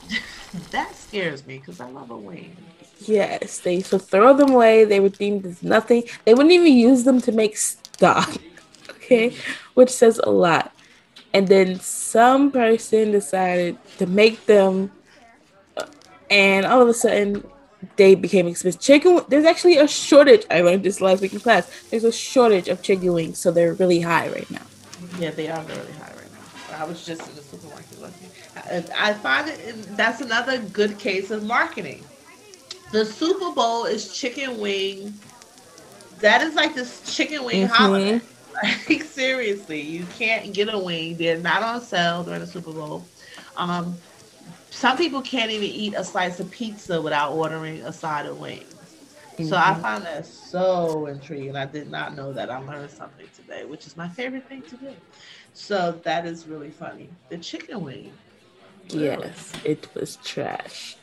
that 0.71 0.95
scares 0.95 1.45
me 1.47 1.57
because 1.57 1.79
I 1.79 1.89
love 1.89 2.11
a 2.11 2.17
wing. 2.17 2.55
Yes, 2.99 3.59
they 3.59 3.75
used 3.75 3.89
to 3.89 3.99
throw 3.99 4.35
them 4.35 4.51
away. 4.51 4.85
They 4.85 4.99
were 4.99 5.09
deemed 5.09 5.45
as 5.45 5.63
nothing. 5.63 6.03
They 6.25 6.33
wouldn't 6.33 6.51
even 6.51 6.71
use 6.71 7.03
them 7.03 7.19
to 7.21 7.31
make 7.31 7.57
stock. 7.57 8.35
okay, 8.89 9.35
which 9.77 9.91
says 9.91 10.19
a 10.23 10.31
lot. 10.31 10.73
And 11.35 11.47
then 11.49 11.79
some 11.79 12.51
person 12.51 13.11
decided 13.11 13.77
to 13.99 14.07
make 14.07 14.47
them, 14.47 14.91
and 16.31 16.65
all 16.65 16.81
of 16.81 16.87
a 16.87 16.95
sudden 16.95 17.47
they 17.95 18.15
became 18.15 18.47
expensive. 18.47 18.81
Chicken, 18.81 19.21
there's 19.29 19.45
actually 19.45 19.77
a 19.77 19.87
shortage. 19.87 20.47
I 20.49 20.61
learned 20.61 20.81
this 20.81 20.99
last 20.99 21.21
week 21.21 21.33
in 21.33 21.39
class. 21.39 21.69
There's 21.91 22.05
a 22.05 22.11
shortage 22.11 22.67
of 22.69 22.81
chicken 22.81 23.13
wings, 23.13 23.37
so 23.37 23.51
they're 23.51 23.75
really 23.75 24.01
high 24.01 24.29
right 24.29 24.49
now. 24.49 24.63
Yeah, 25.19 25.29
they 25.29 25.47
are 25.47 25.61
really 25.65 25.91
high 25.91 26.13
right 26.15 26.31
now. 26.71 26.79
I 26.79 26.83
was 26.85 27.05
just 27.05 27.29
in 27.29 27.35
the 27.35 27.43
supermarket 27.43 28.01
looking. 28.01 28.29
I 28.97 29.13
find 29.13 29.47
it 29.47 29.95
that's 29.95 30.21
another 30.21 30.57
good 30.57 30.97
case 30.97 31.29
of 31.29 31.43
marketing. 31.43 32.03
The 32.91 33.05
Super 33.05 33.53
Bowl 33.53 33.85
is 33.85 34.11
chicken 34.11 34.59
wing. 34.59 35.13
That 36.21 36.41
is 36.41 36.55
like 36.55 36.73
this 36.73 37.15
chicken 37.15 37.43
wing 37.43 37.67
mm-hmm. 37.67 37.73
holiday. 37.73 38.21
Like 38.63 39.03
seriously, 39.03 39.81
you 39.81 40.05
can't 40.17 40.53
get 40.53 40.73
a 40.73 40.79
wing. 40.79 41.17
They're 41.17 41.37
not 41.37 41.61
on 41.61 41.81
sale 41.81 42.23
during 42.23 42.39
the 42.39 42.47
Super 42.47 42.71
Bowl. 42.71 43.05
Um, 43.55 43.97
some 44.69 44.97
people 44.97 45.21
can't 45.21 45.51
even 45.51 45.67
eat 45.67 45.93
a 45.95 46.03
slice 46.03 46.39
of 46.39 46.49
pizza 46.51 47.01
without 47.01 47.33
ordering 47.33 47.81
a 47.81 47.93
side 47.93 48.25
of 48.25 48.39
wings. 48.39 48.63
Mm-hmm. 49.33 49.45
So 49.45 49.55
I 49.55 49.71
mm-hmm. 49.71 49.81
find 49.81 50.03
that 50.05 50.25
so 50.25 51.05
intriguing. 51.07 51.55
I 51.55 51.65
did 51.65 51.91
not 51.91 52.15
know 52.15 52.33
that. 52.33 52.49
I 52.49 52.57
learned 52.59 52.89
something 52.89 53.27
today, 53.35 53.65
which 53.65 53.85
is 53.85 53.95
my 53.95 54.09
favorite 54.09 54.47
thing 54.47 54.63
to 54.63 54.77
do. 54.77 54.93
So 55.53 55.99
that 56.03 56.25
is 56.25 56.47
really 56.47 56.71
funny. 56.71 57.09
The 57.29 57.37
chicken 57.37 57.81
wing. 57.81 58.11
Yes, 58.89 59.51
it 59.63 59.87
was 59.93 60.17
trash. 60.17 60.97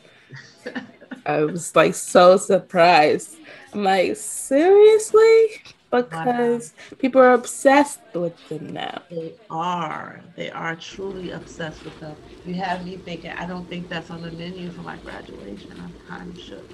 I 1.26 1.44
was 1.44 1.74
like 1.76 1.94
so 1.94 2.36
surprised. 2.36 3.36
I'm 3.72 3.84
like, 3.84 4.16
seriously? 4.16 5.62
Because 6.02 6.72
wow. 6.76 6.96
people 6.98 7.20
are 7.20 7.32
obsessed 7.32 8.00
with 8.14 8.36
them 8.48 8.72
now. 8.72 9.02
They 9.10 9.34
are. 9.50 10.20
They 10.36 10.50
are 10.50 10.76
truly 10.76 11.30
obsessed 11.30 11.84
with 11.84 11.98
them. 12.00 12.16
You 12.44 12.54
have 12.54 12.84
me 12.84 12.96
thinking, 12.96 13.30
I 13.32 13.46
don't 13.46 13.68
think 13.68 13.88
that's 13.88 14.10
on 14.10 14.22
the 14.22 14.30
menu 14.32 14.70
for 14.70 14.82
my 14.82 14.96
graduation. 14.98 15.72
I'm 15.80 15.94
kind 16.08 16.36
of 16.36 16.42
shook. 16.42 16.70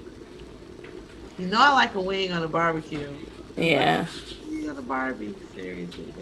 You 1.37 1.47
know, 1.47 1.59
I 1.59 1.73
like 1.73 1.95
a 1.95 2.01
wing 2.01 2.31
on 2.31 2.43
a 2.43 2.47
barbecue. 2.47 3.09
Yeah. 3.57 4.05
Like, 4.49 4.69
on 4.69 4.77
a 4.77 4.81
barbie, 4.81 5.35
seriously. 5.55 6.13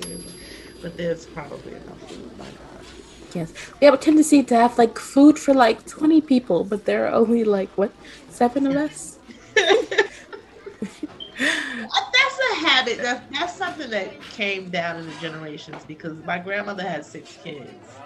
But 0.81 0.97
there's 0.97 1.25
probably 1.25 1.73
enough 1.73 2.09
food. 2.09 2.37
My 2.37 2.45
God. 2.45 2.85
Yes, 3.33 3.53
we 3.79 3.85
have 3.85 3.93
a 3.93 3.97
tendency 3.97 4.43
to 4.43 4.55
have 4.55 4.77
like 4.77 4.97
food 4.97 5.37
for 5.37 5.53
like 5.53 5.85
20 5.85 6.21
people, 6.21 6.63
but 6.63 6.85
there 6.85 7.05
are 7.05 7.13
only 7.13 7.43
like 7.43 7.69
what 7.77 7.91
seven 8.29 8.65
of 8.65 8.75
us. 8.75 9.19
that's 11.39 12.39
a 12.51 12.67
habit. 12.67 12.97
That's 13.01 13.25
that's 13.31 13.57
something 13.57 13.89
that 13.91 14.21
came 14.21 14.69
down 14.69 14.97
in 14.97 15.05
the 15.05 15.15
generations 15.15 15.85
because 15.85 16.21
my 16.25 16.37
grandmother 16.37 16.83
had 16.83 17.05
six 17.05 17.37
kids, 17.37 18.03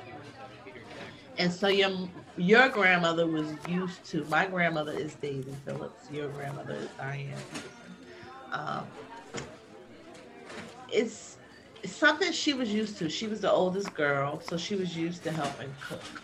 and 1.37 1.51
so 1.51 1.67
your 1.67 2.09
your 2.37 2.69
grandmother 2.69 3.27
was 3.27 3.55
used 3.67 4.05
to. 4.11 4.25
My 4.25 4.45
grandmother 4.45 4.93
is 4.93 5.15
Daisy 5.15 5.53
Phillips. 5.65 6.09
Your 6.11 6.29
grandmother 6.29 6.75
is 6.75 6.89
Diane. 6.97 7.37
Um, 8.51 8.87
it's, 10.89 11.37
it's 11.81 11.93
something 11.93 12.31
she 12.31 12.53
was 12.53 12.71
used 12.71 12.97
to. 12.99 13.09
She 13.09 13.27
was 13.27 13.41
the 13.41 13.51
oldest 13.51 13.93
girl, 13.95 14.39
so 14.39 14.57
she 14.57 14.75
was 14.75 14.95
used 14.95 15.23
to 15.23 15.31
helping 15.31 15.73
cook. 15.81 16.21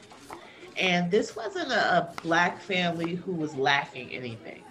And 0.77 1.11
this 1.11 1.35
wasn't 1.35 1.71
a, 1.71 1.97
a 1.97 2.15
black 2.21 2.61
family 2.61 3.15
who 3.15 3.33
was 3.33 3.55
lacking 3.55 4.11
anything 4.11 4.63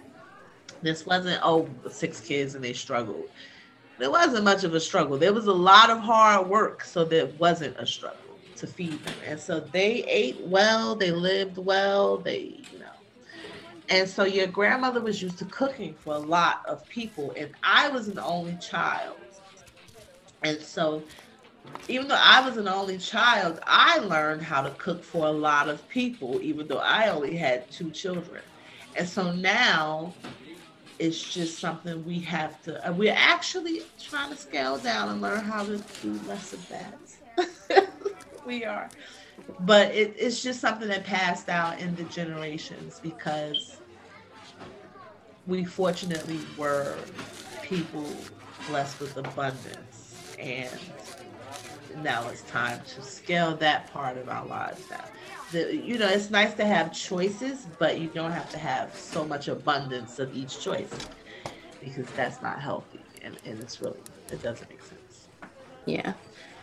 this 0.81 1.05
wasn't 1.05 1.39
oh 1.43 1.69
six 1.89 2.19
kids 2.19 2.55
and 2.55 2.63
they 2.63 2.73
struggled. 2.73 3.29
There 3.97 4.11
wasn't 4.11 4.45
much 4.45 4.63
of 4.63 4.73
a 4.73 4.79
struggle. 4.79 5.17
There 5.17 5.33
was 5.33 5.47
a 5.47 5.53
lot 5.53 5.89
of 5.89 5.99
hard 5.99 6.47
work, 6.47 6.83
so 6.83 7.03
there 7.03 7.27
wasn't 7.37 7.77
a 7.77 7.85
struggle 7.85 8.39
to 8.55 8.67
feed 8.67 9.03
them. 9.03 9.15
And 9.25 9.39
so 9.39 9.59
they 9.59 10.03
ate 10.03 10.39
well, 10.41 10.95
they 10.95 11.11
lived 11.11 11.57
well, 11.57 12.17
they, 12.17 12.61
you 12.71 12.79
know. 12.79 12.85
And 13.89 14.07
so 14.07 14.23
your 14.23 14.47
grandmother 14.47 15.01
was 15.01 15.21
used 15.21 15.37
to 15.39 15.45
cooking 15.45 15.95
for 15.95 16.13
a 16.13 16.19
lot 16.19 16.65
of 16.67 16.87
people, 16.87 17.33
and 17.35 17.51
I 17.63 17.89
was 17.89 18.07
an 18.07 18.19
only 18.19 18.55
child. 18.57 19.17
And 20.43 20.61
so 20.61 21.03
even 21.87 22.07
though 22.07 22.19
I 22.19 22.47
was 22.47 22.57
an 22.57 22.67
only 22.67 22.97
child, 22.97 23.59
I 23.65 23.99
learned 23.99 24.41
how 24.41 24.61
to 24.61 24.71
cook 24.71 25.03
for 25.03 25.27
a 25.27 25.31
lot 25.31 25.69
of 25.69 25.87
people, 25.89 26.39
even 26.41 26.67
though 26.67 26.77
I 26.79 27.09
only 27.09 27.35
had 27.35 27.69
two 27.71 27.91
children. 27.91 28.41
And 28.95 29.07
so 29.07 29.31
now 29.31 30.13
it's 30.99 31.33
just 31.33 31.59
something 31.59 32.05
we 32.05 32.19
have 32.19 32.61
to 32.63 32.87
uh, 32.87 32.91
we're 32.91 33.15
actually 33.15 33.81
trying 33.99 34.29
to 34.29 34.37
scale 34.37 34.77
down 34.77 35.09
and 35.09 35.21
learn 35.21 35.39
how 35.39 35.63
to 35.63 35.77
do 36.01 36.19
less 36.27 36.53
of 36.53 36.69
that. 36.69 37.87
We 38.49 38.65
are. 38.65 38.89
But 39.59 39.93
it, 39.93 40.15
it's 40.17 40.41
just 40.41 40.59
something 40.59 40.87
that 40.87 41.03
passed 41.03 41.45
down 41.45 41.77
in 41.77 41.95
the 41.95 42.03
generations 42.05 42.99
because 42.99 43.77
we 45.45 45.65
fortunately 45.65 46.39
were 46.57 46.97
people 47.61 48.05
blessed 48.67 48.99
with 48.99 49.17
abundance. 49.17 50.35
And 50.39 50.79
now 52.01 52.27
it's 52.29 52.41
time 52.43 52.81
to 52.95 53.03
scale 53.03 53.55
that 53.57 53.93
part 53.93 54.17
of 54.17 54.29
our 54.29 54.47
lives 54.47 54.83
down 54.87 55.05
the, 55.51 55.75
you 55.75 55.97
know, 55.97 56.07
it's 56.07 56.29
nice 56.29 56.53
to 56.55 56.65
have 56.65 56.93
choices, 56.93 57.65
but 57.79 57.99
you 57.99 58.07
don't 58.09 58.31
have 58.31 58.49
to 58.51 58.57
have 58.57 58.93
so 58.95 59.25
much 59.25 59.47
abundance 59.47 60.19
of 60.19 60.35
each 60.35 60.59
choice. 60.59 60.89
because 61.81 62.07
that's 62.11 62.41
not 62.41 62.59
healthy 62.59 62.99
and, 63.21 63.37
and 63.45 63.59
it's 63.61 63.81
really 63.81 63.99
it 64.31 64.41
doesn't 64.43 64.69
make 64.69 64.81
sense. 64.83 65.27
Yeah. 65.85 66.13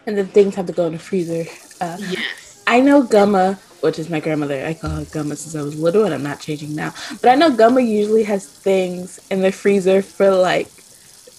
And 0.06 0.16
then 0.16 0.26
things 0.26 0.54
have 0.54 0.66
to 0.66 0.72
go 0.72 0.86
in 0.86 0.92
the 0.92 0.98
freezer. 0.98 1.44
Uh, 1.80 1.96
Yes. 2.00 2.62
I 2.68 2.80
know 2.80 3.02
Gumma, 3.02 3.54
which 3.80 3.98
is 3.98 4.10
my 4.10 4.20
grandmother. 4.20 4.64
I 4.66 4.74
call 4.74 4.90
her 4.90 5.04
Gumma 5.04 5.36
since 5.36 5.54
I 5.54 5.62
was 5.62 5.78
little, 5.78 6.04
and 6.04 6.12
I'm 6.12 6.22
not 6.22 6.40
changing 6.40 6.74
now. 6.74 6.92
But 7.22 7.30
I 7.30 7.34
know 7.36 7.50
Gumma 7.50 7.80
usually 7.80 8.24
has 8.24 8.46
things 8.46 9.20
in 9.30 9.40
the 9.40 9.52
freezer 9.52 10.02
for 10.02 10.30
like, 10.30 10.68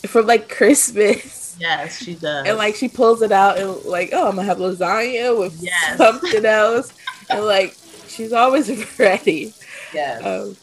for 0.08 0.22
like 0.24 0.50
Christmas, 0.50 1.58
Yes, 1.60 2.02
she 2.02 2.16
does. 2.16 2.48
and 2.48 2.58
like 2.58 2.76
she 2.76 2.88
pulls 2.88 3.22
it 3.22 3.32
out 3.32 3.58
and 3.58 3.76
like, 3.84 4.10
oh, 4.14 4.30
I'm 4.30 4.36
gonna 4.38 4.48
have 4.48 4.58
lasagna 4.60 5.38
with 5.38 5.62
Yes. 5.62 5.98
something 5.98 6.46
else, 6.46 6.94
and 7.30 7.46
like 7.46 7.78
she's 8.08 8.34
always 8.34 8.70
ready. 9.00 9.54
yes. 9.92 10.24
Um, 10.24 10.58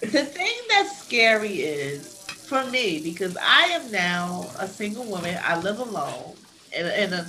the 0.00 0.24
thing 0.24 0.52
that's 0.68 1.02
scary 1.04 1.60
is 1.62 2.16
for 2.46 2.64
me 2.70 3.00
because 3.02 3.36
I 3.40 3.64
am 3.66 3.90
now 3.90 4.50
a 4.58 4.66
single 4.68 5.04
woman. 5.06 5.38
I 5.42 5.58
live 5.60 5.78
alone 5.78 6.36
in, 6.76 6.86
a- 6.86 6.94
in 7.04 7.12
a 7.12 7.26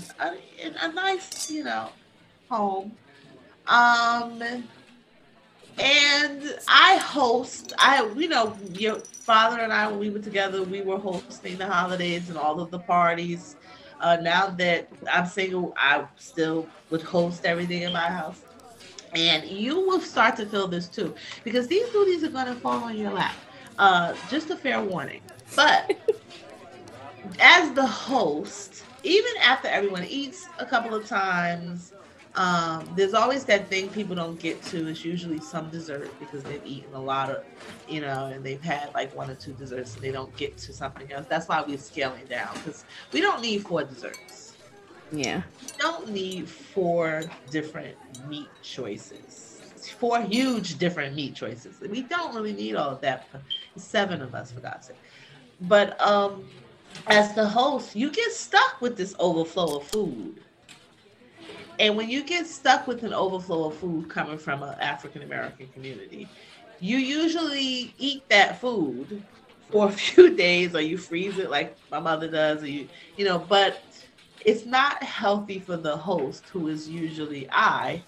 in 0.64 0.76
a 0.82 0.92
nice, 0.94 1.50
you 1.50 1.64
know, 1.64 1.90
home. 2.50 2.98
Um, 3.68 4.42
and 5.78 6.44
I 6.68 6.98
host. 6.98 7.74
I 7.78 8.06
you 8.16 8.28
know 8.30 8.58
your 8.74 9.00
father 9.00 9.60
and 9.62 9.72
I 9.74 9.88
when 9.90 10.00
we 10.00 10.10
were 10.10 10.20
together, 10.20 10.64
we 10.64 10.82
were 10.82 10.98
hosting 11.00 11.58
the 11.58 11.68
holidays 11.68 12.30
and 12.30 12.38
all 12.38 12.60
of 12.60 12.72
the 12.72 12.80
parties. 12.80 13.56
Uh, 14.02 14.18
now 14.22 14.48
that 14.50 14.90
I'm 15.12 15.26
single, 15.28 15.74
I 15.78 16.06
still 16.18 16.68
would 16.90 17.04
host 17.04 17.46
everything 17.46 17.84
in 17.84 17.94
my 17.94 18.10
house. 18.10 18.42
And 19.16 19.46
you 19.46 19.80
will 19.88 20.02
start 20.02 20.36
to 20.38 20.46
feel 20.46 20.68
this 20.68 20.88
too, 20.88 21.14
because 21.44 21.68
these 21.68 21.90
duties 21.90 22.24
are 22.24 22.30
going 22.30 22.48
to 22.48 22.56
fall 22.56 22.84
on 22.84 22.98
your 22.98 23.12
lap. 23.12 23.36
Uh, 23.78 24.16
just 24.30 24.50
a 24.50 24.56
fair 24.56 24.82
warning. 24.82 25.22
But 25.56 25.92
as 27.40 27.72
the 27.74 27.86
host, 27.86 28.84
even 29.04 29.32
after 29.44 29.68
everyone 29.68 30.06
eats 30.06 30.48
a 30.60 30.66
couple 30.66 30.96
of 30.96 31.08
times, 31.08 31.94
um, 32.36 32.90
there's 32.96 33.14
always 33.14 33.44
that 33.46 33.68
thing 33.68 33.90
people 33.90 34.16
don't 34.16 34.40
get 34.40 34.62
to. 34.64 34.88
It's 34.88 35.04
usually 35.04 35.40
some 35.40 35.70
dessert 35.70 36.12
because 36.20 36.44
they've 36.44 36.66
eaten 36.66 36.94
a 36.94 37.02
lot 37.02 37.30
of, 37.30 37.44
you 37.90 38.02
know, 38.02 38.28
and 38.28 38.44
they've 38.44 38.62
had 38.62 38.94
like 38.94 39.16
one 39.16 39.30
or 39.30 39.36
two 39.36 39.54
desserts 39.54 39.96
and 39.96 40.04
they 40.04 40.12
don't 40.12 40.36
get 40.38 40.58
to 40.60 40.74
something 40.74 41.12
else. 41.12 41.26
That's 41.28 41.48
why 41.48 41.62
we're 41.62 41.78
scaling 41.78 42.26
down 42.26 42.54
because 42.56 42.86
we 43.12 43.22
don't 43.22 43.42
need 43.42 43.64
four 43.64 43.84
desserts 43.84 44.42
yeah. 45.12 45.42
We 45.62 45.68
don't 45.78 46.10
need 46.10 46.48
four 46.48 47.24
different 47.50 47.96
meat 48.28 48.50
choices. 48.62 49.62
Four 50.00 50.22
huge 50.22 50.78
different 50.78 51.16
meat 51.16 51.36
choices. 51.36 51.80
We 51.80 52.04
don't 52.04 52.34
really 52.36 52.54
need 52.54 52.76
all 52.76 52.90
of 52.90 53.02
that. 53.02 53.28
Seven 53.76 54.22
of 54.22 54.34
us, 54.34 54.52
for 54.52 54.62
God's 54.62 54.88
sake. 54.88 54.98
But 55.62 56.00
um, 56.02 56.48
as 57.08 57.34
the 57.34 57.48
host, 57.48 57.96
you 57.96 58.12
get 58.12 58.32
stuck 58.32 58.80
with 58.80 58.96
this 58.96 59.16
overflow 59.20 59.78
of 59.78 59.88
food. 59.88 60.40
And 61.82 61.98
when 61.98 62.12
you 62.12 62.24
get 62.24 62.46
stuck 62.46 62.86
with 62.86 63.02
an 63.02 63.12
overflow 63.12 63.66
of 63.66 63.76
food 63.76 64.08
coming 64.08 64.38
from 64.38 64.62
an 64.62 64.76
African 64.80 65.24
American 65.24 65.68
community, 65.70 66.30
you 66.80 66.98
usually 66.98 67.96
eat 67.98 68.22
that 68.30 68.62
food 68.62 69.24
for 69.72 69.88
a 69.88 69.92
few 69.92 70.36
days 70.36 70.76
or 70.76 70.82
you 70.82 71.00
freeze 71.00 71.40
it 71.40 71.50
like 71.50 71.76
my 71.90 72.00
mother 72.00 72.30
does, 72.30 72.62
or 72.62 72.68
you, 72.68 72.88
you 73.18 73.26
know, 73.26 73.40
but 73.40 73.82
it's 74.46 74.64
not 74.64 75.02
healthy 75.02 75.58
for 75.58 75.76
the 75.76 75.98
host, 75.98 76.48
who 76.50 76.68
is 76.68 76.88
usually 76.88 77.50
I, 77.52 78.04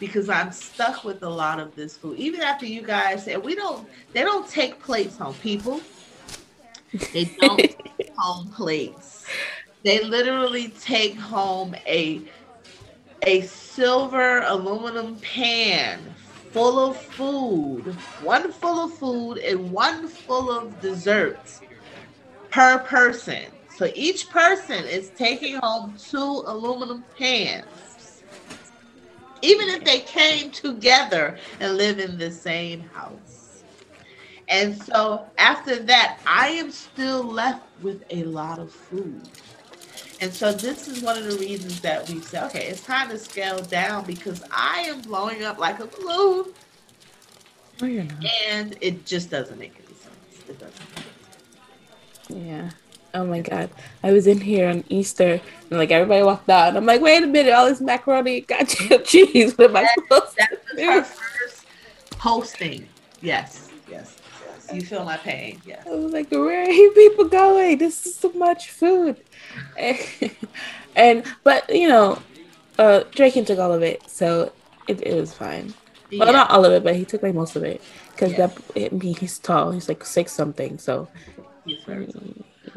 because 0.00 0.28
I'm 0.28 0.50
stuck 0.50 1.04
with 1.04 1.22
a 1.22 1.30
lot 1.30 1.60
of 1.60 1.72
this 1.76 1.96
food. 1.96 2.18
Even 2.18 2.40
after 2.40 2.66
you 2.66 2.82
guys 2.82 3.24
say 3.24 3.36
we 3.36 3.54
don't, 3.54 3.88
they 4.12 4.22
don't 4.22 4.48
take 4.48 4.82
plates 4.82 5.16
home. 5.18 5.34
People, 5.34 5.80
they 7.12 7.26
don't 7.38 7.58
take 7.96 8.10
home 8.16 8.48
plates. 8.48 9.24
They 9.84 10.02
literally 10.02 10.70
take 10.80 11.16
home 11.16 11.76
a 11.86 12.22
a 13.26 13.40
silver 13.42 14.42
aluminum 14.42 15.16
pan 15.16 16.00
full 16.50 16.78
of 16.78 16.96
food, 16.96 17.84
one 18.22 18.52
full 18.52 18.84
of 18.84 18.94
food 18.94 19.38
and 19.38 19.72
one 19.72 20.06
full 20.06 20.50
of 20.50 20.80
desserts 20.80 21.60
per 22.50 22.78
person. 22.80 23.46
So 23.76 23.90
each 23.94 24.30
person 24.30 24.84
is 24.84 25.10
taking 25.16 25.56
home 25.56 25.96
two 25.98 26.44
aluminum 26.46 27.04
pans. 27.18 28.22
Even 29.42 29.68
if 29.68 29.84
they 29.84 30.00
came 30.00 30.50
together 30.50 31.38
and 31.60 31.76
live 31.76 31.98
in 31.98 32.16
the 32.18 32.30
same 32.30 32.80
house. 32.80 33.64
And 34.48 34.80
so 34.80 35.26
after 35.38 35.82
that, 35.84 36.20
I 36.26 36.48
am 36.48 36.70
still 36.70 37.24
left 37.24 37.64
with 37.82 38.04
a 38.10 38.24
lot 38.24 38.58
of 38.58 38.70
food. 38.70 39.28
And 40.20 40.32
so 40.32 40.52
this 40.52 40.88
is 40.88 41.02
one 41.02 41.18
of 41.18 41.24
the 41.24 41.36
reasons 41.38 41.80
that 41.80 42.08
we 42.08 42.20
say, 42.20 42.42
okay, 42.44 42.66
it's 42.68 42.80
time 42.82 43.08
to 43.10 43.18
scale 43.18 43.60
down 43.60 44.04
because 44.04 44.42
I 44.50 44.80
am 44.82 45.00
blowing 45.02 45.42
up 45.44 45.58
like 45.58 45.80
a 45.80 45.86
balloon 45.86 46.46
Oh, 47.82 47.86
you're 47.86 48.04
not. 48.04 48.24
and 48.48 48.76
it 48.80 49.04
just 49.04 49.30
doesn't 49.30 49.58
make 49.58 49.74
any 49.76 49.94
sense. 49.94 50.48
It 50.48 50.58
doesn't. 50.58 52.46
Yeah. 52.46 52.70
Oh 53.12 53.24
my 53.26 53.40
god. 53.40 53.70
I 54.02 54.12
was 54.12 54.26
in 54.26 54.40
here 54.40 54.68
on 54.68 54.82
Easter 54.88 55.40
and 55.70 55.78
like 55.78 55.90
everybody 55.90 56.22
walked 56.22 56.48
out 56.48 56.68
and 56.68 56.76
I'm 56.76 56.86
like, 56.86 57.00
wait 57.00 57.22
a 57.22 57.26
minute, 57.26 57.52
all 57.52 57.66
this 57.66 57.80
macaroni 57.80 58.40
goddamn 58.42 59.02
cheese. 59.04 59.56
What 59.58 59.70
am 59.70 59.76
I 59.76 59.86
supposed 59.94 60.36
That 60.36 60.50
to 60.50 60.74
was 60.76 60.84
her 60.84 61.02
first 61.04 61.66
posting. 62.12 62.88
Yes. 63.20 63.63
You 64.72 64.82
feel 64.82 65.04
my 65.04 65.16
pain. 65.16 65.60
Yes. 65.64 65.84
I 65.86 65.90
was 65.90 66.12
like, 66.12 66.30
where 66.30 66.62
are 66.62 66.70
you 66.70 66.92
people 66.92 67.28
going? 67.28 67.78
This 67.78 68.06
is 68.06 68.18
too 68.18 68.32
much 68.34 68.70
food. 68.70 69.22
and 70.96 71.24
but 71.42 71.68
you 71.74 71.88
know, 71.88 72.22
uh 72.78 73.04
Draken 73.14 73.44
took 73.44 73.58
all 73.58 73.72
of 73.72 73.82
it, 73.82 74.08
so 74.08 74.52
it, 74.88 75.00
it 75.06 75.14
was 75.14 75.34
fine. 75.34 75.74
Well, 76.10 76.26
Yeah. 76.26 76.32
not 76.32 76.50
all 76.50 76.64
of 76.64 76.72
it, 76.72 76.84
but 76.84 76.96
he 76.96 77.04
took 77.04 77.22
like 77.22 77.34
most 77.34 77.56
of 77.56 77.64
it 77.64 77.82
because 78.12 78.32
Yeah. 78.32 78.46
that 78.48 78.62
I 78.76 78.94
mean, 78.94 79.14
he's 79.16 79.38
tall. 79.38 79.72
He's 79.72 79.88
like 79.88 80.04
six 80.04 80.32
something. 80.32 80.78
So 80.78 81.08
He's 81.64 81.82
very 81.84 82.06
tall. 82.06 82.22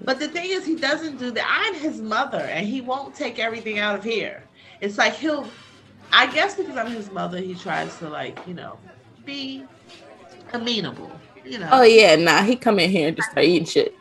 But 0.06 0.19
the 0.19 0.28
thing 0.28 0.50
is, 0.50 0.65
he 0.65 0.76
doesn't 0.76 1.17
do 1.17 1.32
that. 1.32 1.45
I'm 1.50 1.76
his 1.80 2.02
mother, 2.02 2.39
and 2.39 2.65
he 2.65 2.82
won't 2.82 3.13
take 3.15 3.39
everything 3.39 3.78
out 3.80 3.95
of 3.97 4.04
here. 4.04 4.43
It's 4.82 4.97
like 4.97 5.13
he'll, 5.15 5.47
I 6.13 6.28
guess, 6.28 6.56
because 6.56 6.78
I'm 6.78 6.91
his 6.91 7.12
mother, 7.12 7.39
he 7.39 7.56
tries 7.56 7.97
to 8.00 8.10
like, 8.10 8.39
you 8.47 8.54
know, 8.54 8.80
be 9.26 9.65
amenable. 10.54 11.12
You 11.47 11.60
know. 11.60 11.69
oh 11.71 11.83
yeah, 11.83 12.15
nah, 12.15 12.43
he 12.43 12.55
come 12.55 12.79
in 12.79 12.89
here 12.89 13.07
and 13.07 13.15
just 13.15 13.31
start 13.31 13.45
eating 13.45 13.65
shit. 13.65 13.95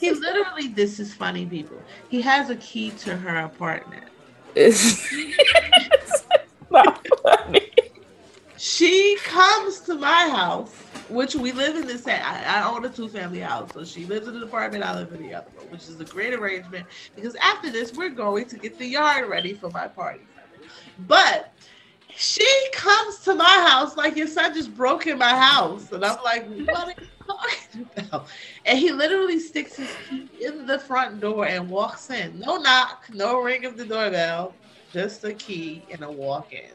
He 0.00 0.10
literally, 0.10 0.68
this 0.68 0.98
is 0.98 1.14
funny, 1.14 1.46
people. 1.46 1.80
He 2.08 2.20
has 2.22 2.50
a 2.50 2.56
key 2.56 2.90
to 2.90 3.16
her 3.16 3.44
apartment. 3.44 4.04
It's, 4.54 5.06
it's 5.12 6.24
not 6.70 7.06
funny. 7.22 7.70
She 8.56 9.16
comes 9.22 9.80
to 9.80 9.94
my 9.94 10.30
house, 10.30 10.74
which 11.08 11.36
we 11.36 11.52
live 11.52 11.76
in 11.76 11.86
the 11.86 11.96
same. 11.96 12.20
I, 12.24 12.42
I 12.44 12.68
own 12.68 12.84
a 12.84 12.88
two 12.88 13.08
family 13.08 13.38
house, 13.38 13.70
so 13.72 13.84
she 13.84 14.04
lives 14.04 14.26
in 14.26 14.34
an 14.36 14.42
apartment. 14.42 14.82
I 14.82 14.94
live 14.94 15.12
in 15.12 15.22
the 15.22 15.34
other 15.34 15.46
one, 15.56 15.66
which 15.70 15.88
is 15.88 16.00
a 16.00 16.04
great 16.04 16.34
arrangement 16.34 16.86
because 17.14 17.36
after 17.36 17.70
this, 17.70 17.92
we're 17.92 18.10
going 18.10 18.46
to 18.46 18.56
get 18.56 18.78
the 18.78 18.86
yard 18.86 19.28
ready 19.28 19.54
for 19.54 19.70
my 19.70 19.86
party. 19.86 20.22
But 21.06 21.52
she 22.18 22.68
comes 22.72 23.20
to 23.20 23.34
my 23.34 23.44
house 23.44 23.96
like 23.96 24.16
your 24.16 24.26
son 24.26 24.52
just 24.52 24.74
broke 24.74 25.06
in 25.06 25.18
my 25.18 25.36
house, 25.36 25.92
and 25.92 26.04
I'm 26.04 26.18
like, 26.24 26.48
what 26.66 26.88
are 26.88 26.90
you 26.90 27.06
talking 27.26 27.88
about? 27.96 28.28
And 28.64 28.76
he 28.76 28.90
literally 28.90 29.38
sticks 29.38 29.76
his 29.76 29.94
key 30.08 30.28
in 30.44 30.66
the 30.66 30.80
front 30.80 31.20
door 31.20 31.46
and 31.46 31.70
walks 31.70 32.10
in. 32.10 32.38
No 32.40 32.56
knock, 32.56 33.04
no 33.14 33.40
ring 33.40 33.64
of 33.64 33.76
the 33.76 33.84
doorbell, 33.84 34.52
just 34.92 35.22
a 35.22 35.32
key 35.32 35.84
and 35.92 36.02
a 36.02 36.10
walk 36.10 36.52
in. 36.52 36.72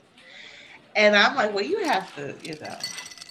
And 0.95 1.13
I'm 1.13 1.35
like, 1.35 1.53
well, 1.53 1.65
you 1.65 1.83
have 1.83 2.15
to, 2.15 2.35
you 2.41 2.55
know, 2.61 2.77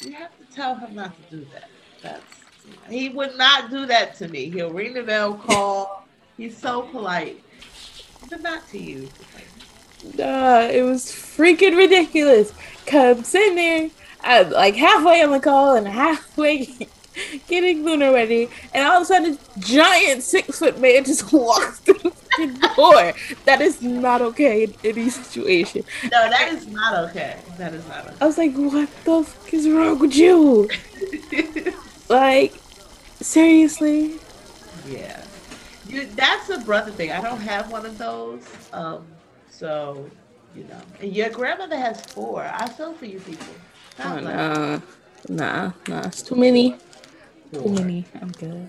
you 0.02 0.12
have 0.12 0.36
to 0.38 0.54
tell 0.54 0.74
him 0.74 0.94
not 0.94 1.14
to 1.16 1.36
do 1.38 1.46
that. 1.52 1.70
That's 2.02 2.42
he 2.90 3.08
would 3.08 3.36
not 3.38 3.70
do 3.70 3.86
that 3.86 4.16
to 4.16 4.28
me. 4.28 4.50
He'll 4.50 4.70
ring 4.70 4.92
the 4.92 5.02
bell, 5.02 5.34
call. 5.34 6.06
He's 6.36 6.56
so 6.56 6.82
polite, 6.82 7.42
but 8.28 8.42
not 8.42 8.68
to 8.68 8.78
you. 8.78 9.08
Nah, 10.16 10.62
it 10.62 10.82
was 10.82 11.06
freaking 11.06 11.76
ridiculous. 11.76 12.52
Come 12.86 13.22
sitting 13.22 13.54
there, 13.54 13.90
uh, 14.24 14.50
like 14.50 14.74
halfway 14.74 15.22
on 15.22 15.30
the 15.30 15.40
call 15.40 15.76
and 15.76 15.86
halfway 15.86 16.68
getting 17.46 17.84
Luna 17.84 18.12
ready, 18.12 18.48
and 18.74 18.86
all 18.86 18.96
of 18.96 19.02
a 19.02 19.06
sudden, 19.06 19.38
a 19.56 19.60
giant 19.60 20.22
six 20.22 20.58
foot 20.58 20.80
man 20.80 21.04
just 21.06 21.32
walks 21.32 21.78
through 21.80 22.12
the 22.38 22.72
door. 22.76 23.12
That 23.44 23.60
is 23.60 23.82
not 23.82 24.22
okay 24.22 24.64
in 24.64 24.74
any 24.84 25.10
situation. 25.10 25.84
No, 26.04 26.28
that 26.28 26.52
is 26.52 26.66
not 26.66 27.10
okay. 27.10 27.38
That 27.58 27.74
is 27.74 27.86
not 27.88 28.06
okay. 28.06 28.16
I 28.20 28.26
was 28.26 28.38
like, 28.38 28.54
what 28.54 28.88
the 29.04 29.22
fuck 29.24 29.54
is 29.54 29.68
wrong 29.68 29.98
with 29.98 30.16
you? 30.16 30.68
Like, 32.08 32.52
seriously? 33.22 34.18
yeah, 34.86 35.24
you, 35.88 36.04
that's 36.08 36.50
a 36.50 36.58
brother 36.58 36.90
thing. 36.90 37.10
I 37.10 37.22
don't 37.22 37.40
have 37.40 37.72
one 37.72 37.86
of 37.86 37.96
those. 37.96 38.42
Um, 38.70 39.06
so 39.52 40.10
you 40.56 40.64
know, 40.64 40.80
and 41.00 41.14
your 41.14 41.30
grandmother 41.30 41.76
has 41.76 42.00
four. 42.06 42.42
I 42.42 42.68
feel 42.68 42.94
for 42.94 43.06
you 43.06 43.20
people. 43.20 43.54
Oh, 44.00 44.18
nah, 44.18 44.80
nah, 45.28 45.72
nah, 45.88 46.06
it's 46.06 46.22
too 46.22 46.34
many. 46.34 46.76
four. 47.52 47.62
Too 47.62 47.68
many. 47.68 48.04
I'm 48.20 48.32
good. 48.32 48.68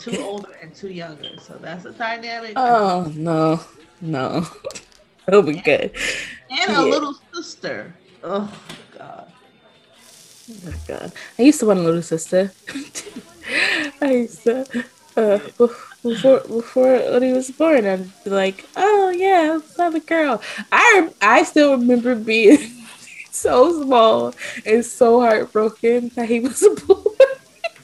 Two 0.00 0.18
older 0.18 0.50
and 0.62 0.74
two 0.74 0.88
younger. 0.88 1.38
So 1.38 1.58
that's 1.60 1.84
a 1.84 1.92
dynamic. 1.92 2.54
Oh 2.56 3.12
no, 3.14 3.60
no. 4.00 4.46
It'll 5.28 5.42
be 5.42 5.56
good. 5.56 5.94
and 6.50 6.76
a 6.76 6.82
little 6.82 7.14
sister. 7.34 7.94
Oh 8.22 8.52
God. 8.98 9.30
Oh 10.50 10.54
my 10.64 10.74
god. 10.86 11.12
I 11.38 11.42
used 11.42 11.60
to 11.60 11.66
want 11.66 11.80
a 11.80 11.82
little 11.82 12.02
sister. 12.02 12.50
I 14.02 14.10
used 14.10 14.42
to 14.44 14.84
uh 15.16 15.38
before 16.04 16.40
before 16.40 17.20
he 17.20 17.32
was 17.32 17.50
born 17.50 17.86
I'd 17.86 18.24
be 18.24 18.30
like, 18.30 18.64
oh 18.76 19.10
yeah, 19.10 19.58
have 19.78 19.94
a 19.94 20.00
girl. 20.00 20.40
I 20.70 21.10
I 21.20 21.42
still 21.42 21.72
remember 21.72 22.14
being 22.14 22.58
so 23.30 23.82
small 23.82 24.34
and 24.64 24.84
so 24.84 25.20
heartbroken 25.20 26.10
that 26.14 26.28
he 26.28 26.40
was 26.40 26.60
born. 26.86 27.04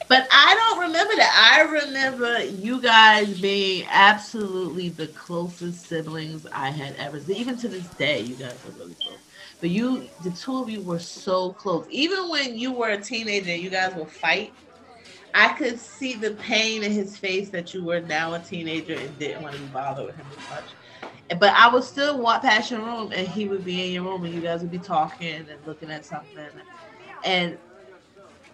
But 0.08 0.26
I 0.30 0.54
don't 0.56 0.88
remember 0.88 1.14
that. 1.16 1.56
I 1.56 1.62
remember 1.86 2.42
you 2.44 2.82
guys 2.82 3.40
being 3.40 3.86
absolutely 3.88 4.88
the 4.88 5.06
closest 5.08 5.86
siblings 5.86 6.46
I 6.52 6.70
had 6.70 6.96
ever 6.96 7.20
seen. 7.20 7.36
Even 7.36 7.56
to 7.58 7.68
this 7.68 7.86
day, 7.90 8.20
you 8.20 8.34
guys 8.34 8.58
are 8.66 8.72
really 8.72 8.94
close. 8.94 9.20
But 9.60 9.70
you, 9.70 10.08
the 10.24 10.30
two 10.32 10.56
of 10.60 10.68
you 10.68 10.82
were 10.82 10.98
so 10.98 11.52
close. 11.52 11.86
Even 11.90 12.28
when 12.28 12.58
you 12.58 12.72
were 12.72 12.88
a 12.88 13.00
teenager, 13.00 13.54
you 13.54 13.70
guys 13.70 13.94
would 13.94 14.10
fight. 14.10 14.52
I 15.34 15.52
could 15.54 15.78
see 15.78 16.14
the 16.14 16.32
pain 16.32 16.82
in 16.82 16.92
his 16.92 17.16
face 17.16 17.50
that 17.50 17.72
you 17.74 17.84
were 17.84 18.00
now 18.00 18.34
a 18.34 18.40
teenager 18.40 18.94
and 18.94 19.18
didn't 19.18 19.42
want 19.42 19.54
to 19.54 19.60
be 19.60 19.68
bothered 19.68 20.06
with 20.06 20.16
him 20.16 20.26
as 20.30 20.48
much. 20.48 20.64
But 21.38 21.54
I 21.54 21.72
would 21.72 21.84
still 21.84 22.20
walk 22.20 22.42
past 22.42 22.70
your 22.70 22.80
room 22.80 23.12
and 23.14 23.26
he 23.26 23.46
would 23.46 23.64
be 23.64 23.86
in 23.86 23.92
your 23.92 24.04
room 24.04 24.24
and 24.24 24.34
you 24.34 24.40
guys 24.40 24.62
would 24.62 24.70
be 24.70 24.78
talking 24.78 25.46
and 25.48 25.58
looking 25.64 25.90
at 25.90 26.04
something. 26.04 26.48
And 27.24 27.58